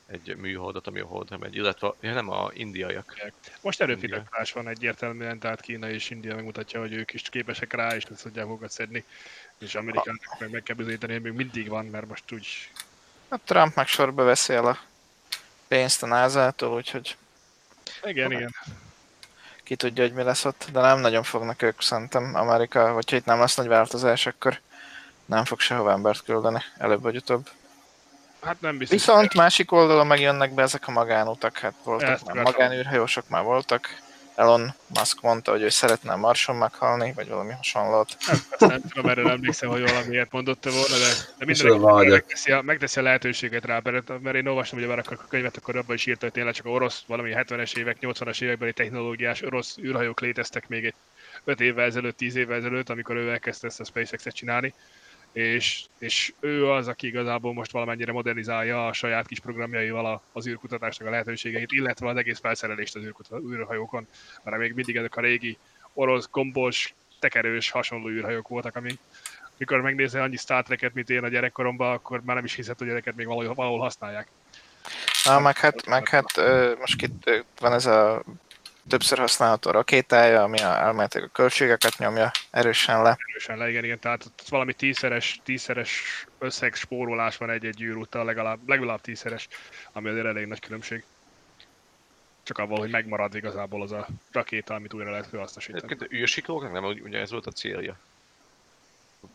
egy 0.07 0.37
műholdat, 0.37 0.87
ami 0.87 1.01
a 1.01 1.07
holdra 1.07 1.39
megy, 1.39 1.55
illetve 1.55 1.95
ja, 2.01 2.13
nem 2.13 2.31
a 2.31 2.51
indiaiak. 2.53 3.33
Most 3.61 3.81
erőfitokás 3.81 4.53
van 4.53 4.69
egyértelműen, 4.69 5.39
tehát 5.39 5.61
Kína 5.61 5.91
és 5.91 6.11
India 6.11 6.35
megmutatja, 6.35 6.81
hogy 6.81 6.93
ők 6.93 7.13
is 7.13 7.23
képesek 7.23 7.73
rá, 7.73 7.95
és 7.95 8.07
le 8.07 8.17
tudják 8.17 8.47
magukat 8.47 8.71
szedni. 8.71 9.05
És 9.59 9.75
Amerikának 9.75 10.39
meg 10.39 10.51
meg 10.51 10.63
kell 10.63 10.77
bizonyítani, 10.77 11.13
hogy 11.13 11.23
még 11.23 11.33
mindig 11.33 11.69
van, 11.69 11.87
mert 11.87 12.09
most 12.09 12.33
úgy 12.33 12.71
A 13.29 13.39
Trump 13.45 13.75
meg 13.75 13.87
sorba 13.87 14.25
veszi 14.25 14.53
el 14.53 14.67
a 14.67 14.79
pénzt 15.69 16.03
a 16.03 16.07
NASA-tól, 16.07 16.75
úgyhogy 16.75 17.17
igen, 18.03 18.33
igen. 18.33 18.55
Ki 19.65 19.77
tudja, 19.77 20.03
hogy 20.03 20.13
mi 20.13 20.23
lesz 20.23 20.45
ott, 20.45 20.69
de 20.73 20.81
nem 20.81 20.99
nagyon 20.99 21.23
fognak 21.23 21.63
ők 21.63 21.83
szerintem 21.83 22.35
Amerika, 22.35 22.93
vagy 22.93 23.11
ha 23.11 23.17
itt 23.17 23.25
nem 23.25 23.39
lesz 23.39 23.57
nagy 23.57 23.67
változás, 23.67 24.27
akkor 24.27 24.61
nem 25.27 25.45
fog 25.45 25.61
sehova 25.61 25.91
embert 25.91 26.23
küldeni, 26.23 26.63
előbb 26.79 27.03
vagy 27.03 27.17
utóbb. 27.17 27.49
Hát 28.43 28.61
nem 28.61 28.79
biztos. 28.79 28.99
Viszont 28.99 29.35
másik 29.35 29.73
oldalon 29.73 30.07
megjönnek 30.07 30.55
be 30.55 30.63
ezek 30.63 30.89
a 30.89 30.91
magánutak, 30.91 31.59
hát 31.59 31.75
voltak 31.85 32.09
Ezt 32.09 32.27
már 32.27 32.45
magánűrhajósok 32.45 33.29
már 33.29 33.43
voltak. 33.43 34.03
Elon 34.35 34.75
Musk 34.87 35.21
mondta, 35.21 35.51
hogy 35.51 35.63
ő 35.63 35.69
szeretne 35.69 36.13
a 36.13 36.17
Marson 36.17 36.57
meghalni, 36.57 37.13
vagy 37.13 37.29
valami 37.29 37.53
hasonlót. 37.53 38.17
Azt 38.51 38.61
nem 38.61 38.83
tudom, 38.89 39.11
erre 39.11 39.23
nem 39.23 39.31
emlékszem, 39.31 39.69
hogy 39.69 39.83
valamiért 39.83 40.33
mondott 40.33 40.65
volna, 40.65 40.99
de, 40.99 41.09
de 41.39 41.45
mindenki 41.45 42.09
megteszi 42.09 42.53
a, 42.53 42.63
megteszi 42.63 43.01
a 43.01 43.03
lehetőséget 43.03 43.65
rá, 43.65 43.81
mert, 43.83 44.23
mert 44.23 44.37
én 44.37 44.47
olvastam 44.47 44.79
ugye 44.79 44.89
már 44.89 44.99
akkor 44.99 45.19
a 45.21 45.29
könyvet, 45.29 45.57
akkor 45.57 45.77
abban 45.77 45.95
is 45.95 46.07
írta, 46.07 46.25
hogy 46.25 46.33
tényleg 46.33 46.55
csak 46.55 46.67
orosz, 46.67 47.03
valami 47.07 47.33
70-es 47.37 47.77
évek, 47.77 47.97
80-as 48.01 48.43
évekbeli 48.43 48.73
technológiás 48.73 49.43
orosz 49.43 49.77
űrhajók 49.79 50.21
léteztek 50.21 50.69
még 50.69 50.85
egy 50.85 50.95
5 51.45 51.61
évvel 51.61 51.85
ezelőtt, 51.85 52.17
10 52.17 52.35
évvel 52.37 52.57
ezelőtt, 52.57 52.89
amikor 52.89 53.17
ő 53.17 53.31
elkezdte 53.31 53.67
ezt 53.67 53.81
a 53.81 53.85
SpaceX-et 53.85 54.35
csinálni, 54.35 54.75
és, 55.35 55.85
és 55.99 56.33
ő 56.41 56.71
az, 56.71 56.89
aki 56.89 57.07
igazából 57.07 57.53
most 57.53 57.71
valamennyire 57.71 58.13
modernizálja 58.13 58.87
a 58.87 58.93
saját 58.93 59.27
kis 59.27 59.41
programjaival 59.41 60.07
a- 60.07 60.23
az 60.33 60.47
űrkutatásnak 60.47 61.09
a 61.09 61.11
lehetőségeit, 61.11 61.73
illetve 61.73 62.09
az 62.09 62.17
egész 62.17 62.39
felszerelést 62.39 62.97
az 62.97 63.03
űrkuta- 63.03 63.41
űrhajókon, 63.53 64.07
mert 64.43 64.59
még 64.59 64.75
mindig 64.75 64.97
ezek 64.97 65.17
a 65.17 65.21
régi 65.21 65.59
orosz, 65.93 66.29
gombos, 66.31 66.95
tekerős, 67.19 67.71
hasonló 67.71 68.09
űrhajók 68.09 68.49
voltak, 68.49 68.77
ami 68.77 68.99
mikor 69.57 69.81
megnézel 69.81 70.23
annyi 70.23 70.37
Star 70.37 70.63
Trek-et, 70.63 70.95
mint 70.95 71.11
én 71.11 71.25
a 71.25 71.29
gyerekkoromban, 71.29 71.93
akkor 71.93 72.21
már 72.25 72.37
nem 72.37 72.45
is 72.45 72.55
hiszed, 72.55 72.79
hogy 72.79 72.89
ezeket 72.89 73.15
még 73.15 73.27
valahol, 73.27 73.55
valahol 73.55 73.79
használják. 73.79 74.29
Na, 75.25 75.41
meg 75.41 75.57
hát, 75.59 75.87
meg 75.87 76.09
hát 76.09 76.27
most 76.79 77.03
itt 77.03 77.45
van 77.61 77.73
ez 77.73 77.87
a 77.87 78.23
többször 78.89 79.19
használható 79.19 79.71
rakétája, 79.71 80.43
ami 80.43 80.59
a, 80.59 80.81
elméletileg 80.81 81.29
a 81.29 81.33
költségeket 81.33 81.99
nyomja 81.99 82.31
erősen 82.51 83.03
le. 83.03 83.17
Erősen 83.29 83.59
le, 83.59 83.69
igen, 83.69 83.85
igen. 83.85 83.99
Tehát 83.99 84.25
ott 84.25 84.49
valami 84.49 84.73
tízszeres, 84.73 85.41
tízszeres 85.45 86.25
összeg 86.39 86.75
spórolás 86.75 87.37
van 87.37 87.51
egy-egy 87.51 87.83
űrúttal, 87.83 88.25
legalább, 88.25 88.69
legalább 88.69 89.01
tízszeres, 89.01 89.49
ami 89.93 90.09
azért 90.09 90.27
elég 90.27 90.47
nagy 90.47 90.61
különbség. 90.61 91.05
Csak 92.43 92.59
abból, 92.59 92.79
hogy 92.79 92.91
megmarad 92.91 93.35
igazából 93.35 93.83
az 93.83 93.93
a 93.93 94.07
rakéta, 94.33 94.75
amit 94.75 94.95
újra 94.95 95.11
lehet 95.11 95.27
felhasznosítani. 95.27 95.85
Egyébként 95.85 96.13
a 96.13 96.15
űrsiklóknak 96.15 96.73
nem 96.73 96.85
ugye 96.85 97.19
ez 97.19 97.31
volt 97.31 97.47
a 97.47 97.51
célja? 97.51 97.97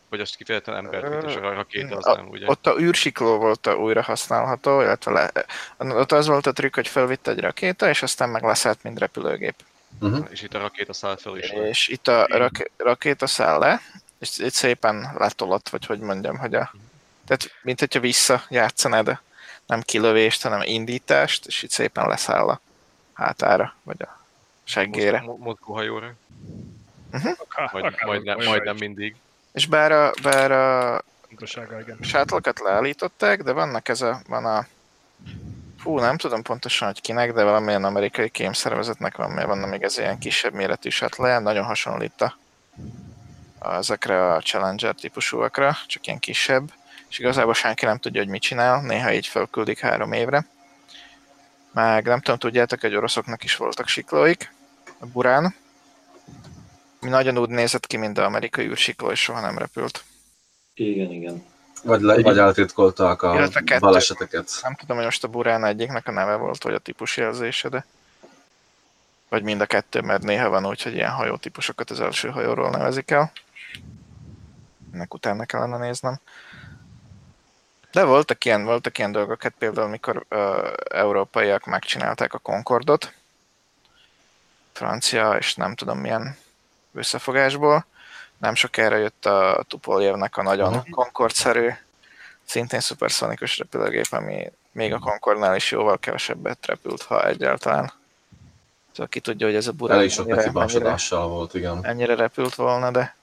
Vagy 0.08 0.20
azt 0.20 0.36
kifejezetten 0.36 0.76
embert, 0.76 1.24
és 1.28 1.34
a 1.34 1.40
rakéta 1.54 1.96
az 1.96 2.06
A- 2.06 2.16
nem, 2.16 2.28
ugye? 2.28 2.46
Ott 2.48 2.66
a 2.66 2.80
űrsikló 2.80 3.36
volt 3.38 3.66
a 3.66 3.74
újra 3.76 4.02
használható, 4.02 4.80
illetve 4.80 5.12
le, 5.12 5.32
ott 5.94 6.12
az 6.12 6.26
volt 6.26 6.46
a 6.46 6.52
trükk, 6.52 6.74
hogy 6.74 6.88
felvitte 6.88 7.30
egy 7.30 7.40
rakéta, 7.40 7.88
és 7.88 8.02
aztán 8.02 8.28
meg 8.28 8.42
leszállt, 8.42 8.82
mint 8.82 8.98
repülőgép. 8.98 9.54
Uh-huh. 10.00 10.26
És 10.30 10.42
itt 10.42 10.54
a 10.54 10.58
rakéta 10.58 10.92
szállt 10.92 11.20
fel 11.20 11.36
is. 11.38 11.50
És 11.50 11.88
itt 11.88 12.08
a 12.08 12.26
rak- 12.26 12.70
rakéta 12.76 13.26
száll 13.26 13.58
le, 13.58 13.80
és 14.18 14.38
itt 14.38 14.52
szépen 14.52 15.14
letolott, 15.18 15.68
vagy 15.68 15.86
hogy 15.86 15.98
mondjam, 15.98 16.38
hogy 16.38 16.54
a... 16.54 16.74
Tehát, 17.26 17.50
mint 17.62 17.78
hogyha 17.78 18.00
vissza 18.00 18.42
játszanád, 18.48 19.18
nem 19.66 19.80
kilövést, 19.80 20.42
hanem 20.42 20.62
indítást, 20.64 21.46
és 21.46 21.62
itt 21.62 21.70
szépen 21.70 22.08
leszáll 22.08 22.48
a 22.48 22.60
hátára, 23.12 23.74
vagy 23.82 24.02
a 24.02 24.18
seggére. 24.64 25.20
Mo- 25.20 25.38
Mozgóhajóra. 25.38 26.14
Ha, 27.12 27.70
Majd, 27.72 27.84
akár 27.84 28.06
majdnem, 28.06 28.38
majdnem 28.44 28.76
mindig. 28.76 29.16
És 29.52 29.66
bár 29.66 29.92
a, 29.92 30.12
bár 30.22 30.52
a 30.52 31.02
igen. 31.80 31.98
sátlókat 32.00 32.60
leállították, 32.60 33.42
de 33.42 33.52
vannak 33.52 33.88
ez 33.88 34.00
a, 34.00 34.20
van 34.28 34.44
a 34.44 34.66
Fú, 35.80 35.98
nem 35.98 36.16
tudom 36.16 36.42
pontosan, 36.42 36.88
hogy 36.88 37.00
kinek, 37.00 37.32
de 37.32 37.44
valamilyen 37.44 37.84
amerikai 37.84 38.28
kémszervezetnek 38.28 39.16
van, 39.16 39.30
mert 39.30 39.46
van 39.46 39.58
még 39.58 39.82
ez 39.82 39.98
ilyen 39.98 40.18
kisebb 40.18 40.52
méretű 40.52 40.88
shuttle 40.88 41.38
nagyon 41.38 41.64
hasonlít 41.64 42.20
a, 42.20 42.36
ezekre 43.78 44.32
a 44.32 44.40
Challenger 44.40 44.94
típusúakra, 44.94 45.76
csak 45.86 46.06
ilyen 46.06 46.18
kisebb, 46.18 46.72
és 47.08 47.18
igazából 47.18 47.54
senki 47.54 47.84
nem 47.84 47.98
tudja, 47.98 48.20
hogy 48.20 48.30
mit 48.30 48.42
csinál, 48.42 48.80
néha 48.80 49.12
így 49.12 49.26
felküldik 49.26 49.78
három 49.78 50.12
évre. 50.12 50.46
Meg 51.72 52.04
nem 52.04 52.20
tudom, 52.20 52.38
tudjátok, 52.38 52.80
hogy 52.80 52.94
oroszoknak 52.94 53.44
is 53.44 53.56
voltak 53.56 53.88
siklóik, 53.88 54.52
a 54.98 55.06
Burán, 55.06 55.54
nagyon 57.00 57.38
úgy 57.38 57.48
nézett 57.48 57.86
ki, 57.86 57.96
mint 57.96 58.18
az 58.18 58.24
amerikai 58.24 58.66
űrsikló, 58.66 59.10
és 59.10 59.22
soha 59.22 59.40
nem 59.40 59.58
repült. 59.58 60.04
Igen, 60.74 61.10
igen. 61.10 61.44
Vagy, 61.82 62.00
le, 62.00 62.22
vagy 62.22 62.38
eltitkolták 62.38 63.22
a 63.22 63.48
kettő. 63.48 63.78
baleseteket. 63.78 64.58
Nem 64.62 64.74
tudom, 64.74 64.96
hogy 64.96 65.04
most 65.04 65.24
a 65.24 65.28
Burán 65.28 65.64
egyiknek 65.64 66.08
a 66.08 66.10
neve 66.10 66.34
volt, 66.34 66.62
vagy 66.62 66.74
a 66.74 66.78
típusjelzése, 66.78 67.68
de 67.68 67.84
vagy 69.28 69.42
mind 69.42 69.60
a 69.60 69.66
kettő, 69.66 70.00
mert 70.00 70.22
néha 70.22 70.48
van 70.48 70.66
úgy, 70.66 70.82
hogy 70.82 70.94
ilyen 70.94 71.10
hajótípusokat 71.10 71.90
az 71.90 72.00
első 72.00 72.28
hajóról 72.28 72.70
nevezik 72.70 73.10
el. 73.10 73.32
Ennek 74.92 75.14
utána 75.14 75.44
kellene 75.44 75.78
néznem. 75.78 76.20
De 77.92 78.04
voltak 78.04 78.44
ilyen, 78.44 78.64
voltak 78.64 78.98
ilyen 78.98 79.12
dolgok, 79.12 79.42
hát 79.42 79.54
például 79.58 79.88
mikor 79.88 80.26
uh, 80.30 80.72
európaiak 80.84 81.64
megcsinálták 81.64 82.34
a 82.34 82.38
Concordot, 82.38 83.14
francia 84.72 85.32
és 85.32 85.54
nem 85.54 85.74
tudom 85.74 85.98
milyen 85.98 86.36
összefogásból, 86.92 87.86
nem 88.38 88.54
sokára 88.54 88.96
jött 88.96 89.26
a 89.26 89.64
Tupoljevnek 89.68 90.36
a 90.36 90.42
nagyon 90.42 90.72
Aha. 90.72 90.84
Concorde-szerű, 90.90 91.68
szintén 92.44 92.80
szuperszonikus 92.80 93.58
repülőgép, 93.58 94.06
ami 94.10 94.52
még 94.72 94.92
a 94.92 94.98
Concordnál 94.98 95.56
is 95.56 95.70
jóval 95.70 95.98
kevesebbet 95.98 96.66
repült, 96.66 97.02
ha 97.02 97.26
egyáltalán. 97.26 97.92
Szóval 98.90 99.06
ki 99.06 99.20
tudja, 99.20 99.46
hogy 99.46 99.56
ez 99.56 99.66
a 99.66 99.72
burán 99.72 99.96
Elég 99.96 100.10
sok 100.10 100.26
nekibásodással 100.26 101.28
volt, 101.28 101.54
igen. 101.54 101.84
ennyire 101.84 102.14
repült 102.14 102.54
volna, 102.54 102.90
de 102.90 103.14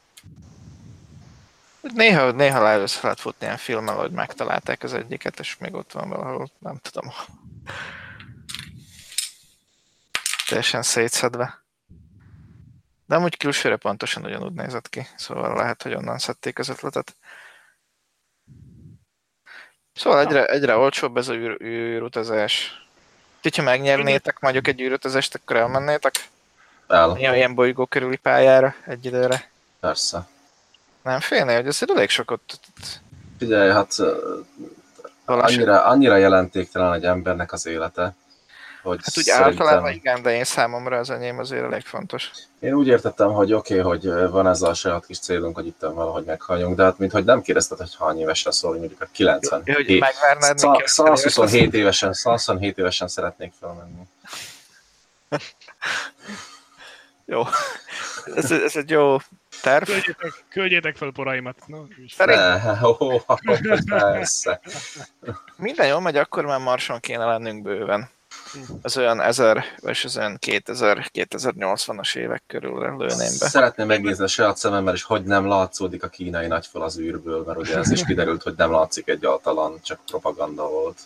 néha, 1.94 2.32
néha 2.32 2.80
össze 2.80 3.00
lehet 3.02 3.20
futni 3.20 3.46
ilyen 3.46 3.58
filmmel, 3.58 3.96
hogy 3.96 4.12
megtalálták 4.12 4.84
az 4.84 4.94
egyiket, 4.94 5.40
és 5.40 5.58
még 5.58 5.74
ott 5.74 5.92
van 5.92 6.10
valahol, 6.10 6.50
nem 6.60 6.78
tudom. 6.82 7.12
Teljesen 10.48 10.82
szétszedve. 10.82 11.62
De 13.08 13.16
amúgy 13.16 13.38
külsőre 13.38 13.76
pontosan 13.76 14.26
ugyanúgy 14.26 14.54
nézett 14.54 14.90
ki, 14.90 15.08
szóval 15.16 15.56
lehet, 15.56 15.84
hogy 15.84 15.94
onnan 15.94 16.18
szedték 16.18 16.60
az 16.60 16.70
ötletet. 16.70 17.16
Szóval 19.94 20.20
egyre, 20.20 20.46
egyre 20.46 20.76
olcsóbb 20.76 21.18
ez 21.18 21.28
a 21.28 21.34
űr, 21.34 21.62
űrutazás. 21.62 22.86
Úgyhogy, 23.36 23.56
ha 23.56 23.72
megnyernétek 23.72 24.40
mondjuk 24.40 24.68
egy 24.68 24.82
űrutazást, 24.82 25.36
akkor 25.36 25.56
elmennétek 25.56 26.30
El, 26.88 27.16
ilyen, 27.18 27.36
ilyen 27.36 27.56
bolygó 27.56 27.86
körüli 27.86 28.18
pályára 28.18 28.76
egy 28.86 29.06
időre. 29.06 29.50
persze. 29.80 30.28
Nem 31.02 31.20
félnél, 31.20 31.56
hogy 31.56 31.68
ez 31.68 31.84
elég 31.88 32.10
sokat 32.10 32.42
Figyelj, 33.38 33.72
hát 33.72 33.96
annyira, 35.26 35.84
annyira 35.84 36.16
jelentéktelen 36.16 36.94
egy 36.94 37.06
embernek 37.06 37.52
az 37.52 37.66
élete, 37.66 38.16
hogy 38.88 39.00
Hát 39.04 39.18
úgy 39.18 39.24
szerintem... 39.24 39.52
általában 39.52 39.92
igen, 39.92 40.22
de 40.22 40.36
én 40.36 40.44
számomra 40.44 40.98
az 40.98 41.10
enyém 41.10 41.40
azért 41.40 41.64
elég 41.64 41.86
fontos. 41.86 42.32
Én 42.60 42.74
úgy 42.74 42.88
értettem, 42.88 43.32
hogy 43.32 43.54
oké, 43.54 43.80
okay, 43.80 43.98
hogy 43.98 44.30
van 44.30 44.48
ez 44.48 44.62
a 44.62 44.74
saját 44.74 45.06
kis 45.06 45.20
célunk, 45.20 45.56
hogy 45.56 45.66
itt 45.66 45.80
valahogy 45.80 46.24
meghalljunk, 46.24 46.76
de 46.76 46.84
hát 46.84 46.98
minthogy 46.98 47.26
nem 47.26 47.42
kérdezted, 47.42 47.78
hogy 47.78 47.96
hány 48.00 48.20
évesen 48.20 48.52
szól, 48.52 48.70
hogy 48.72 48.80
mondjuk 48.80 49.02
a 49.02 49.08
90. 49.12 49.62
Ja, 49.66 49.74
hogy 49.74 50.00
megvárnád, 50.00 50.58
Szá- 50.58 50.72
míg 50.72 50.86
127 50.86 51.74
évesen, 51.74 52.14
127 52.14 52.78
évesen 52.78 53.08
szeretnék 53.08 53.54
felmenni. 53.60 54.02
Jó. 57.26 57.44
Ez, 58.36 58.52
ez 58.52 58.76
egy 58.76 58.90
jó 58.90 59.18
terv. 59.62 59.86
Küldjétek, 59.86 60.44
küldjétek 60.50 60.96
fel 60.96 61.12
poraimat. 61.12 61.56
No, 61.66 61.84
Ne, 62.18 62.82
ó, 62.84 63.22
persze. 63.90 64.60
minden 65.56 65.88
jól 65.88 66.02
megy, 66.02 66.18
akkor 66.18 66.46
már 66.46 66.60
Marson 66.60 67.00
kéne 67.00 67.26
lennünk 67.26 67.64
bőven. 67.64 68.10
Az 68.82 68.98
olyan 68.98 69.22
1000, 69.22 69.64
vagy 69.82 70.02
az 70.04 70.18
olyan 70.18 70.38
2000, 70.40 71.10
2080-as 71.14 72.16
évek 72.16 72.44
körül 72.48 72.80
lőném 72.80 73.18
be. 73.40 73.48
Szeretném 73.48 73.88
megnézni 73.88 74.24
a 74.24 74.28
saját 74.28 74.58
szememmel, 74.58 74.94
és 74.94 75.04
hogy 75.04 75.24
nem 75.24 75.48
látszódik 75.48 76.04
a 76.04 76.08
kínai 76.08 76.48
nagyfal 76.48 76.82
az 76.84 77.00
űrből, 77.00 77.44
mert 77.44 77.60
ugye 77.60 77.78
ez 77.78 77.92
is 77.92 78.04
kiderült, 78.06 78.44
hogy 78.44 78.54
nem 78.58 78.72
látszik 78.72 79.08
egyáltalán, 79.08 79.72
csak 79.84 80.00
propaganda 80.06 80.70
volt. 80.70 81.00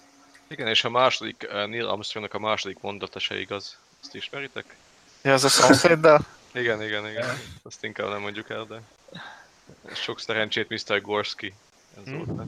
Igen, 0.47 0.67
és 0.67 0.83
a 0.83 0.89
második, 0.89 1.47
eh, 1.51 1.67
Neil 1.67 1.87
Armstrongnak 1.87 2.33
a 2.33 2.39
második 2.39 2.77
mondata 2.81 3.19
se 3.19 3.39
igaz. 3.39 3.77
Ezt 4.01 4.15
ismeritek? 4.15 4.75
Ja, 5.21 5.33
az 5.33 5.43
a 5.43 5.49
szomszéddal? 5.49 6.19
Igen, 6.53 6.81
igen, 6.83 7.07
igen. 7.09 7.29
Azt 7.63 7.83
inkább 7.83 8.09
nem 8.09 8.21
mondjuk 8.21 8.49
el, 8.49 8.65
de... 8.69 8.81
Sok 9.93 10.19
szerencsét 10.19 10.69
Mr. 10.69 11.01
Gorski. 11.01 11.53
Ez 11.97 12.03
Hm. 12.11 12.17
volt. 12.17 12.41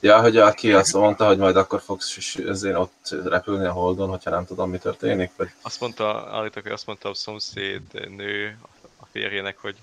Ja, 0.00 0.20
hogy 0.20 0.36
aki 0.36 0.72
azt 0.72 0.92
mondta, 0.92 1.26
hogy 1.26 1.38
majd 1.38 1.56
akkor 1.56 1.80
fogsz 1.80 2.36
ezért 2.36 2.76
ott 2.76 3.14
repülni 3.24 3.64
a 3.64 3.72
Holdon, 3.72 4.08
hogyha 4.08 4.30
nem 4.30 4.46
tudom, 4.46 4.70
mi 4.70 4.78
történik, 4.78 5.30
vagy 5.36 5.50
Azt 5.62 5.80
mondta, 5.80 6.28
állítok, 6.32 6.62
hogy 6.62 6.72
azt 6.72 6.86
mondta 6.86 7.08
a 7.08 7.14
szomszéd 7.14 7.82
nő 8.16 8.58
a 8.96 9.06
férjének, 9.12 9.58
hogy 9.58 9.76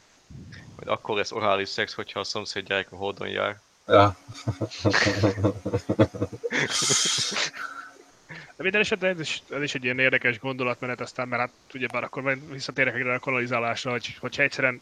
majd 0.76 0.88
akkor 0.88 1.18
lesz 1.18 1.32
orális 1.32 1.70
szex, 1.70 1.94
hogyha 1.94 2.20
a 2.20 2.24
szomszéd 2.24 2.68
gyerek 2.68 2.92
a 2.92 2.96
holdon 2.96 3.28
jár. 3.28 3.60
Ja. 3.88 4.18
De 8.56 8.64
minden 8.64 8.82
esetben 8.82 9.10
ez 9.10 9.20
is, 9.20 9.42
ez 9.50 9.62
is 9.62 9.76
egy 9.76 9.84
ilyen 9.84 10.00
érdekes 10.00 10.40
gondolatmenet, 10.40 11.02
aztán 11.02 11.28
mert 11.28 11.42
hát 11.42 11.52
ugyebár 11.74 12.04
akkor 12.04 12.38
visszatérek 12.52 13.06
a 13.06 13.20
kolonizálásra, 13.20 13.92
hogy, 13.92 14.18
hogyha 14.20 14.42
egyszerűen 14.42 14.82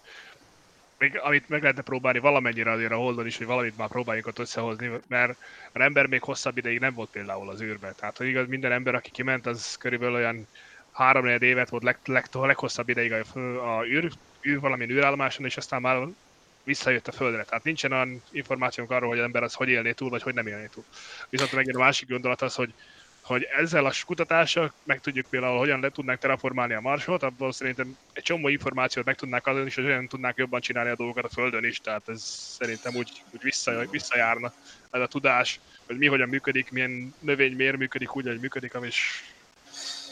még 1.02 1.20
amit 1.24 1.50
meg 1.50 1.62
lehetne 1.62 1.82
próbálni 1.82 2.20
valamennyire 2.20 2.72
azért 2.72 2.92
a 2.92 2.96
Holdon 2.96 3.26
is, 3.26 3.38
hogy 3.38 3.46
valamit 3.46 3.78
már 3.78 3.88
próbáljuk 3.88 4.28
ott 4.28 4.40
összehozni, 4.40 4.92
mert 5.08 5.38
az 5.72 5.82
ember 5.82 6.06
még 6.06 6.24
hosszabb 6.24 6.58
ideig 6.58 6.80
nem 6.80 6.94
volt 6.94 7.10
például 7.10 7.50
az 7.50 7.62
űrben. 7.62 7.94
Tehát, 7.96 8.18
hogy 8.18 8.28
igaz, 8.28 8.48
minden 8.48 8.72
ember, 8.72 8.96
aki 8.96 9.12
kiment, 9.12 9.46
az 9.46 9.76
körülbelül 9.80 10.16
olyan 10.16 10.48
három 10.92 11.26
évet 11.26 11.70
volt 11.70 11.84
leg, 11.84 11.98
leg, 12.06 12.26
leghosszabb 12.32 12.90
ideig 12.90 13.12
a, 13.12 13.40
a 13.78 13.86
űr, 13.86 14.12
űr 14.48 14.60
valamilyen 14.60 14.92
űrállomáson, 14.92 15.46
és 15.46 15.58
aztán 15.58 15.82
már 15.82 16.08
visszajött 16.64 17.08
a 17.08 17.12
Földre. 17.12 17.44
Tehát 17.44 17.64
nincsen 17.64 17.92
olyan 17.92 18.24
információnk 18.32 18.92
arról, 18.92 19.10
hogy 19.10 19.20
az 19.20 19.24
ember 19.24 19.44
az 19.44 19.54
hogy 19.54 19.70
élné 19.70 19.92
túl, 19.92 20.10
vagy 20.10 20.22
hogy 20.22 20.34
nem 20.34 20.48
élné 20.48 20.70
túl. 20.74 20.84
Viszont 21.30 21.52
megint 21.52 21.76
a 21.76 21.80
másik 21.80 22.10
gondolat 22.10 22.42
az, 22.42 22.56
hogy 22.56 22.74
hogy 23.32 23.48
ezzel 23.58 23.86
a 23.86 23.94
kutatással 24.06 24.74
meg 24.84 25.02
tudjuk 25.02 25.26
például, 25.30 25.58
hogyan 25.58 25.80
le 25.80 25.90
tudnánk 25.90 26.20
terraformálni 26.20 26.74
a 26.74 26.82
Marsot, 26.82 27.24
abból 27.24 27.52
szerintem 27.52 27.98
egy 28.14 28.24
csomó 28.24 28.48
információt 28.48 29.06
meg 29.06 29.16
tudnánk 29.16 29.48
adni, 29.48 29.66
és 29.66 29.76
hogy 29.76 29.84
hogyan 29.84 30.08
tudnánk 30.08 30.38
jobban 30.38 30.62
csinálni 30.62 30.90
a 30.90 30.96
dolgokat 30.96 31.24
a 31.24 31.30
Földön 31.30 31.64
is, 31.64 31.80
tehát 31.80 32.10
ez 32.10 32.22
szerintem 32.58 32.96
úgy, 32.96 33.24
úgy 33.32 33.42
vissza, 33.42 33.86
visszajárna 33.92 34.54
ez 34.92 35.02
a 35.02 35.08
tudás, 35.08 35.60
hogy 35.86 35.98
mi 35.98 36.08
hogyan 36.08 36.30
működik, 36.30 36.72
milyen 36.72 37.14
növény 37.20 37.56
miért 37.56 37.78
működik 37.78 38.16
úgy, 38.16 38.26
hogy 38.26 38.40
működik, 38.40 38.74
és, 38.82 39.24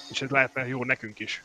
és 0.10 0.22
ez 0.22 0.30
lehetne 0.30 0.68
jó 0.68 0.84
nekünk 0.84 1.20
is. 1.20 1.44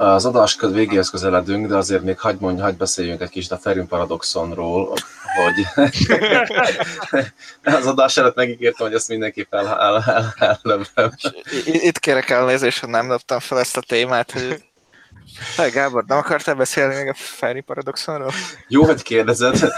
Az 0.00 0.24
adás 0.24 0.58
végéhez 0.60 1.10
közeledünk, 1.10 1.66
de 1.66 1.76
azért 1.76 2.02
még 2.02 2.18
hagyd 2.18 2.40
mondj, 2.40 2.60
hagyd 2.60 2.76
beszéljünk 2.76 3.20
egy 3.20 3.28
kicsit 3.28 3.50
a 3.50 3.58
Fermi 3.58 3.86
paradoxonról, 3.86 4.94
hogy 5.36 5.86
az 7.78 7.86
adás 7.86 8.16
előtt 8.16 8.34
megígértem, 8.34 8.86
hogy 8.86 8.96
ezt 8.96 9.08
mindenképp 9.08 9.54
el, 9.54 9.68
el, 9.68 10.04
el, 10.38 10.86
el, 10.94 11.12
Itt 11.64 11.98
kérek 11.98 12.30
elnézést, 12.30 12.80
hogy 12.80 12.88
nem 12.88 13.08
dobtam 13.08 13.38
fel 13.38 13.58
ezt 13.58 13.76
a 13.76 13.80
témát, 13.80 14.30
hogy 14.30 14.62
Hey, 15.56 15.70
Gábor, 15.70 16.04
nem 16.06 16.18
akartál 16.18 16.54
beszélni 16.54 16.94
még 16.94 17.08
a 17.08 17.14
Fermi 17.14 17.60
paradoxonról? 17.60 18.32
Jó, 18.68 18.84
hogy 18.84 19.02
kérdezed. 19.02 19.72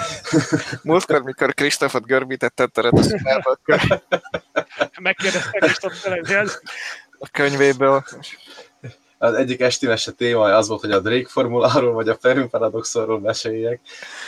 Múltkor, 0.82 1.22
mikor 1.22 1.54
Kristófot 1.54 2.06
görbítetted 2.06 2.70
a 2.74 2.80
retoszonába, 2.80 3.50
akkor... 3.50 4.02
Megkérdezte 5.00 5.58
Kristóf 5.58 6.06
a 7.18 7.28
könyvéből 7.32 8.04
az 9.22 9.34
egyik 9.34 9.60
esti 9.60 9.86
mese 9.86 10.12
témája 10.12 10.56
az 10.56 10.68
volt, 10.68 10.80
hogy 10.80 10.90
a 10.90 11.00
Drake 11.00 11.28
formuláról 11.28 11.92
vagy 11.92 12.08
a 12.08 12.16
Fermi 12.20 12.48
paradoxonról 12.48 13.20
meséljek. 13.20 13.80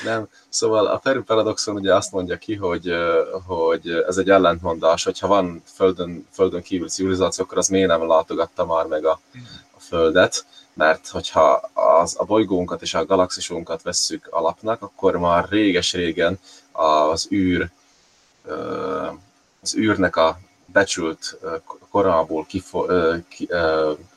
Nem. 0.05 0.29
Szóval 0.49 0.87
a 0.87 0.99
Fermi 0.99 1.23
paradoxon 1.23 1.75
ugye 1.75 1.95
azt 1.95 2.13
mondja 2.13 2.37
ki, 2.37 2.55
hogy, 2.55 2.93
hogy 3.47 3.89
ez 4.07 4.17
egy 4.17 4.31
ellentmondás, 4.31 5.05
hogyha 5.05 5.27
van 5.27 5.63
földön, 5.75 6.27
földön 6.33 6.63
kívül 6.63 6.89
civilizáció, 6.89 7.45
akkor 7.45 7.59
az 7.59 7.69
miért 7.69 7.89
nem 7.89 8.09
látogatta 8.09 8.67
már 8.67 8.87
meg 8.87 9.05
a, 9.05 9.21
a 9.77 9.81
Földet, 9.81 10.45
mert 10.75 11.09
hogyha 11.09 11.71
az, 11.73 12.15
a 12.19 12.25
bolygónkat 12.25 12.83
és 12.83 12.95
a 12.95 13.07
galaxisunkat 13.07 13.83
vesszük 13.83 14.27
alapnak, 14.31 14.83
akkor 14.83 15.17
már 15.17 15.47
réges-régen 15.49 16.39
az 16.73 17.29
űr 17.31 17.71
az 19.63 19.77
űrnek 19.77 20.17
a 20.17 20.39
becsült 20.73 21.39
korából 21.91 22.47
kifo, 22.47 22.87
ki, 23.29 23.49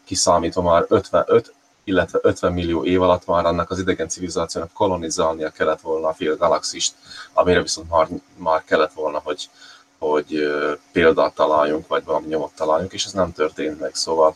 kiszámítva 0.04 0.62
már 0.62 0.86
55, 0.88 1.54
illetve 1.84 2.20
50 2.22 2.54
millió 2.54 2.86
év 2.86 3.02
alatt 3.02 3.26
már 3.26 3.46
annak 3.46 3.72
az 3.72 3.80
idegen 3.80 4.08
civilizációnak 4.08 4.74
kolonizálnia 4.74 5.50
kellett 5.50 5.82
volna 5.82 6.08
a 6.08 6.14
fél 6.14 6.38
galaxist, 6.38 6.94
amire 7.34 7.62
viszont 7.62 7.90
már, 7.90 8.08
már 8.36 8.64
kellett 8.64 8.94
volna, 8.94 9.20
hogy, 9.24 9.50
hogy 9.98 10.48
példát 10.92 11.36
találjunk, 11.36 11.88
vagy 11.88 12.04
valami 12.04 12.28
nyomot 12.28 12.56
találjunk, 12.56 12.94
és 12.94 13.06
ez 13.06 13.12
nem 13.12 13.34
történt 13.34 13.80
meg. 13.80 13.96
Szóval 13.96 14.36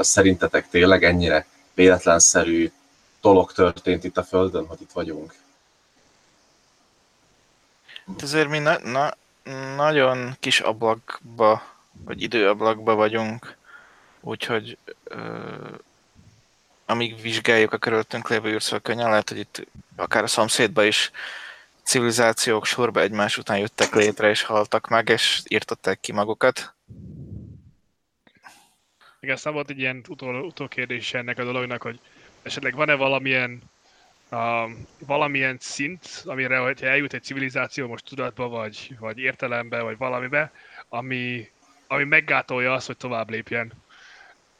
szerintetek 0.00 0.68
tényleg 0.68 1.04
ennyire 1.04 1.46
véletlenszerű 1.74 2.72
dolog 3.20 3.52
történt 3.52 4.04
itt 4.04 4.16
a 4.16 4.22
Földön, 4.22 4.66
hogy 4.66 4.80
itt 4.80 4.92
vagyunk? 4.92 5.34
Ezért 8.18 8.48
mi 8.48 8.58
na- 8.58 8.80
na- 8.82 9.16
nagyon 9.76 10.36
kis 10.40 10.60
ablakba, 10.60 11.62
vagy 12.04 12.22
időablakba 12.22 12.94
vagyunk, 12.94 13.56
úgyhogy 14.20 14.78
uh, 15.10 15.78
amíg 16.86 17.20
vizsgáljuk 17.20 17.72
a 17.72 17.78
körülöttünk 17.78 18.28
lévő 18.28 18.50
űrszöl 18.50 18.80
könnyen, 18.80 19.08
lehet, 19.08 19.28
hogy 19.28 19.38
itt 19.38 19.66
akár 19.96 20.22
a 20.22 20.26
szomszédba 20.26 20.84
is 20.84 21.10
civilizációk 21.82 22.66
sorba 22.66 23.00
egymás 23.00 23.38
után 23.38 23.58
jöttek 23.58 23.94
létre, 23.94 24.28
és 24.28 24.42
haltak 24.42 24.88
meg, 24.88 25.08
és 25.08 25.42
írtották 25.48 26.00
ki 26.00 26.12
magukat. 26.12 26.74
Igen, 29.20 29.34
aztán 29.34 29.52
volt 29.52 29.70
egy 29.70 29.78
ilyen 29.78 30.04
utol, 30.08 30.44
utókérdés 30.44 31.14
ennek 31.14 31.38
a 31.38 31.44
dolognak, 31.44 31.82
hogy 31.82 32.00
esetleg 32.42 32.74
van-e 32.74 32.94
valamilyen 32.94 33.62
uh, 34.30 34.70
valamilyen 35.06 35.56
szint, 35.60 36.22
amire, 36.24 36.58
hogyha 36.58 36.86
eljut 36.86 37.14
egy 37.14 37.22
civilizáció 37.22 37.86
most 37.86 38.04
tudatba, 38.04 38.48
vagy, 38.48 38.96
vagy 38.98 39.18
értelembe, 39.18 39.80
vagy 39.80 39.96
valamibe, 39.96 40.52
ami, 40.88 41.48
ami 41.86 42.04
meggátolja 42.04 42.72
azt, 42.72 42.86
hogy 42.86 42.96
tovább 42.96 43.30
lépjen. 43.30 43.72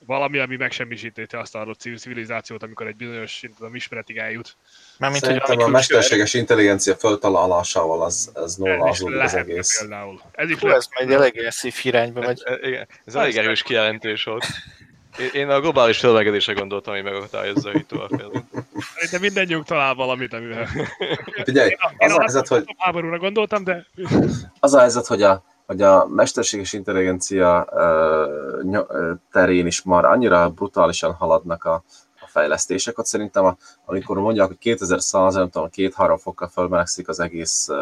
Valami, 0.07 0.39
ami 0.39 0.57
megsemmisíti 0.57 1.27
azt 1.31 1.55
a 1.55 1.61
adott 1.61 1.81
civilizációt, 1.81 2.63
amikor 2.63 2.87
egy 2.87 2.97
bizonyos 2.97 3.43
tudom, 3.57 3.75
ismeretig 3.75 4.17
eljut. 4.17 4.57
Mert 4.99 5.13
mint 5.13 5.25
Szerintem 5.25 5.57
hogy 5.57 5.65
a 5.65 5.69
mesterséges 5.69 6.35
intelligencia 6.35 6.95
föltalálásával 6.95 8.03
az, 8.03 8.31
az 8.35 8.55
nulla 8.55 8.85
az, 8.85 9.05
az 9.19 9.35
egész. 9.35 9.79
Például. 9.79 10.21
Ez 10.33 10.51
is 10.51 10.59
Hú, 10.59 10.69
ez 10.69 10.89
megy 10.99 11.13
elég 11.13 11.47
szív 11.51 11.75
irányba 11.83 12.21
megy. 12.21 12.43
Ez, 12.45 12.57
igen, 12.63 12.89
ez 13.05 13.15
elég 13.15 13.37
erős 13.37 13.63
kijelentés 13.63 14.25
volt. 14.25 14.45
Én 15.33 15.49
a 15.49 15.61
globális 15.61 15.99
felmelegedésre 15.99 16.53
gondoltam, 16.53 16.95
hogy 16.95 17.03
megakadályozza 17.03 17.73
itt 17.75 17.89
tovább 17.89 18.09
például. 18.09 18.45
De 19.11 19.19
mindennyiunk 19.19 19.65
talál 19.65 19.95
valamit, 19.95 20.33
amivel... 20.33 20.67
Figyelj, 21.45 21.77
az 21.99 22.13
a 22.13 22.19
helyzet, 22.19 22.49
hogy... 22.49 22.75
Háborúra 22.77 23.19
gondoltam, 23.19 23.65
de... 23.65 23.87
Az 24.61 24.75
a 24.75 24.79
helyzet, 24.79 25.07
hogy 25.07 25.23
a, 25.23 25.45
hogy 25.67 25.83
a 25.83 26.07
mesterséges 26.07 26.73
intelligencia 26.73 27.67
uh, 28.63 29.19
terén 29.33 29.67
is 29.67 29.83
már 29.83 30.05
annyira 30.05 30.49
brutálisan 30.49 31.13
haladnak 31.13 31.65
a, 31.65 31.85
a 32.21 32.27
fejlesztések, 32.27 32.97
hogy 32.97 33.05
szerintem 33.05 33.45
a, 33.45 33.57
amikor 33.85 34.19
mondják, 34.19 34.47
hogy 34.47 34.59
2100, 34.59 35.35
nem 35.35 35.51
tudom, 35.51 35.71
két-három 35.71 36.19
fokkal 36.19 36.49
felmelegszik 36.49 37.09
az 37.09 37.21
egész 37.21 37.69
uh, 37.69 37.79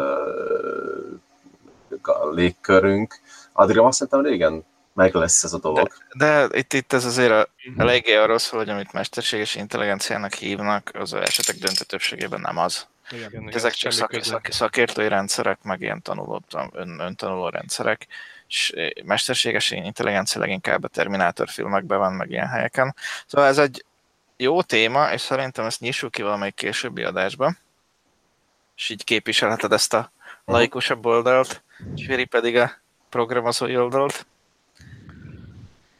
légkörünk, 2.31 3.19
addigra 3.53 3.83
azt 3.83 3.97
szerintem 3.97 4.31
régen 4.31 4.63
meg 4.99 5.13
lesz 5.13 5.43
ez 5.43 5.53
a 5.53 5.59
dolog. 5.59 5.93
De, 6.13 6.47
de 6.47 6.57
itt, 6.57 6.73
itt 6.73 6.93
ez 6.93 7.05
azért 7.05 7.31
a, 7.31 7.47
eléggé 7.77 8.15
arról 8.15 8.37
szól, 8.37 8.59
hogy 8.59 8.69
amit 8.69 8.91
mesterséges 8.91 9.55
intelligenciának 9.55 10.33
hívnak, 10.33 10.91
az 10.93 11.13
esetek 11.13 11.55
döntő 11.55 11.83
többségében 11.83 12.41
nem 12.41 12.57
az. 12.57 12.87
Igen, 13.11 13.29
igen, 13.31 13.49
ezek 13.53 13.73
csak 13.73 13.91
szak, 13.91 14.23
szak, 14.23 14.47
szakértői 14.51 15.07
rendszerek, 15.07 15.59
meg 15.63 15.81
ilyen 15.81 16.01
tanuló, 16.01 16.41
ön, 16.71 16.99
öntanuló 16.99 17.49
rendszerek, 17.49 18.07
és 18.47 18.73
mesterséges 19.03 19.71
intelligencia 19.71 20.41
leginkább 20.41 20.83
a 20.83 20.87
Terminátor 20.87 21.49
filmekben 21.49 21.99
van, 21.99 22.13
meg 22.13 22.29
ilyen 22.29 22.47
helyeken. 22.47 22.95
Szóval 23.25 23.47
ez 23.47 23.57
egy 23.57 23.85
jó 24.37 24.61
téma, 24.61 25.11
és 25.11 25.21
szerintem 25.21 25.65
ezt 25.65 25.79
nyissuk 25.79 26.11
ki 26.11 26.21
valamelyik 26.21 26.55
későbbi 26.55 27.03
adásba, 27.03 27.53
és 28.75 28.89
így 28.89 29.03
képviselheted 29.03 29.71
ezt 29.71 29.93
a 29.93 30.11
laikusabb 30.45 31.05
oldalt, 31.05 31.63
és 31.95 32.05
Firi 32.05 32.25
pedig 32.25 32.55
a 32.55 32.71
programozói 33.09 33.77
oldalt. 33.77 34.25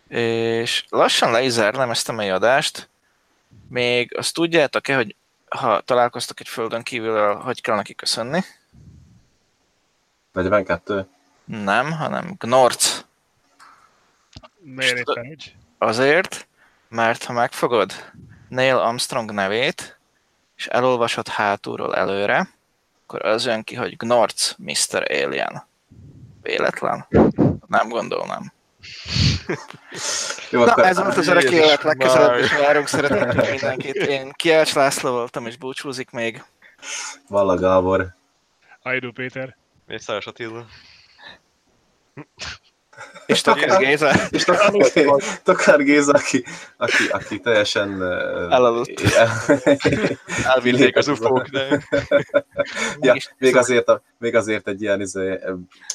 És 0.10 0.86
lassan 0.90 1.32
le 1.32 1.42
is 1.42 1.52
zárnám 1.52 1.90
ezt 1.90 2.10
a 2.10 2.14
mai 2.14 2.30
adást. 2.30 2.90
Még 3.68 4.16
azt 4.18 4.34
tudjátok-e, 4.34 4.96
hogy 4.96 5.16
ha 5.50 5.82
találkoztok 5.82 6.40
egy 6.40 6.48
földön 6.48 6.84
kívül, 6.84 7.36
hogy 7.36 7.62
kell 7.62 7.76
neki 7.76 7.96
köszönni? 7.96 8.40
42. 10.32 11.08
Nem, 11.46 11.92
hanem 11.92 12.36
Gnorc. 12.40 13.04
Miért 14.60 14.98
éppen 14.98 15.38
Azért, 15.78 16.48
mert 16.88 17.24
ha 17.24 17.34
megfogod 17.34 17.94
Neil 18.48 18.78
Armstrong 18.78 19.32
nevét, 19.32 19.98
és 20.56 20.68
elolvasod 20.68 21.28
hátulról 21.28 21.96
előre, 21.96 22.50
akkor 23.04 23.26
az 23.26 23.46
jön 23.46 23.64
ki, 23.64 23.76
hogy 23.76 23.98
Gnorc 23.98 24.54
Mr. 24.58 25.12
Alien. 25.12 25.68
Véletlen? 26.42 27.08
Nem 27.68 27.90
gondolnám. 27.90 28.52
Jó, 30.52 30.64
Na, 30.64 30.76
ez 30.76 30.98
volt 30.98 31.18
az 31.18 31.28
örök 31.28 31.52
élet, 31.52 31.84
legközelebb 31.84 32.40
is 32.44 32.52
várunk, 32.52 32.88
szeretettel 32.88 33.50
mindenkit. 33.50 33.96
Én 33.96 34.32
Kielcs 34.32 34.74
László 34.74 35.12
voltam, 35.12 35.46
és 35.46 35.58
búcsúzik 35.58 36.10
még. 36.12 36.44
Valla 37.28 37.56
Gábor. 37.56 38.16
Ajdú 38.82 39.12
Péter. 39.12 39.58
Mészáros 39.88 40.26
Attila. 40.26 40.66
És 43.30 43.42
Tokár 43.42 43.80
Géza. 43.80 44.12
És 44.30 44.46
Tokár 45.44 45.84
Géza, 45.84 46.12
aki, 46.14 46.44
aki, 46.78 47.08
aki 47.12 47.40
teljesen... 47.40 48.04
Elaludt. 48.52 49.02
Elvinték 50.56 50.96
az 50.96 51.08
ufók, 51.08 51.48
de... 51.48 51.84
ja, 53.00 53.16
még, 53.38 53.56
azért, 53.56 54.02
még 54.18 54.36
azért 54.36 54.68
egy 54.68 54.82
ilyen, 54.82 55.02
izé, 55.02 55.40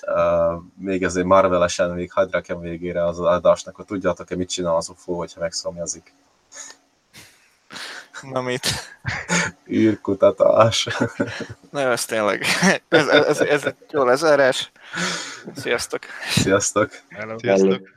uh, 0.06 0.62
még 0.78 1.04
azért 1.04 1.26
Marvelesen 1.26 1.90
még 1.90 2.12
hagyd 2.12 2.32
rakem 2.32 2.60
végére 2.60 3.04
az 3.04 3.20
adásnak, 3.20 3.76
hogy 3.76 3.84
tudjátok-e 3.84 4.36
mit 4.36 4.48
csinál 4.48 4.76
az 4.76 4.88
ufó, 4.88 5.18
hogyha 5.18 5.40
megszomjazik. 5.40 6.14
Na 8.32 8.40
mit? 8.40 8.66
űrkutatás. 9.70 10.88
Na 11.70 11.80
jó, 11.80 11.90
ez 11.90 12.04
tényleg. 12.04 12.44
Ez, 12.88 13.08
ez, 13.08 13.40
ez 13.40 13.64
egy 13.64 13.74
jó 13.90 14.04
lezárás. 14.04 14.70
Sziasztok! 15.56 16.02
Sziasztok! 16.30 16.90
Hello. 17.08 17.38
Sziasztok! 17.38 17.94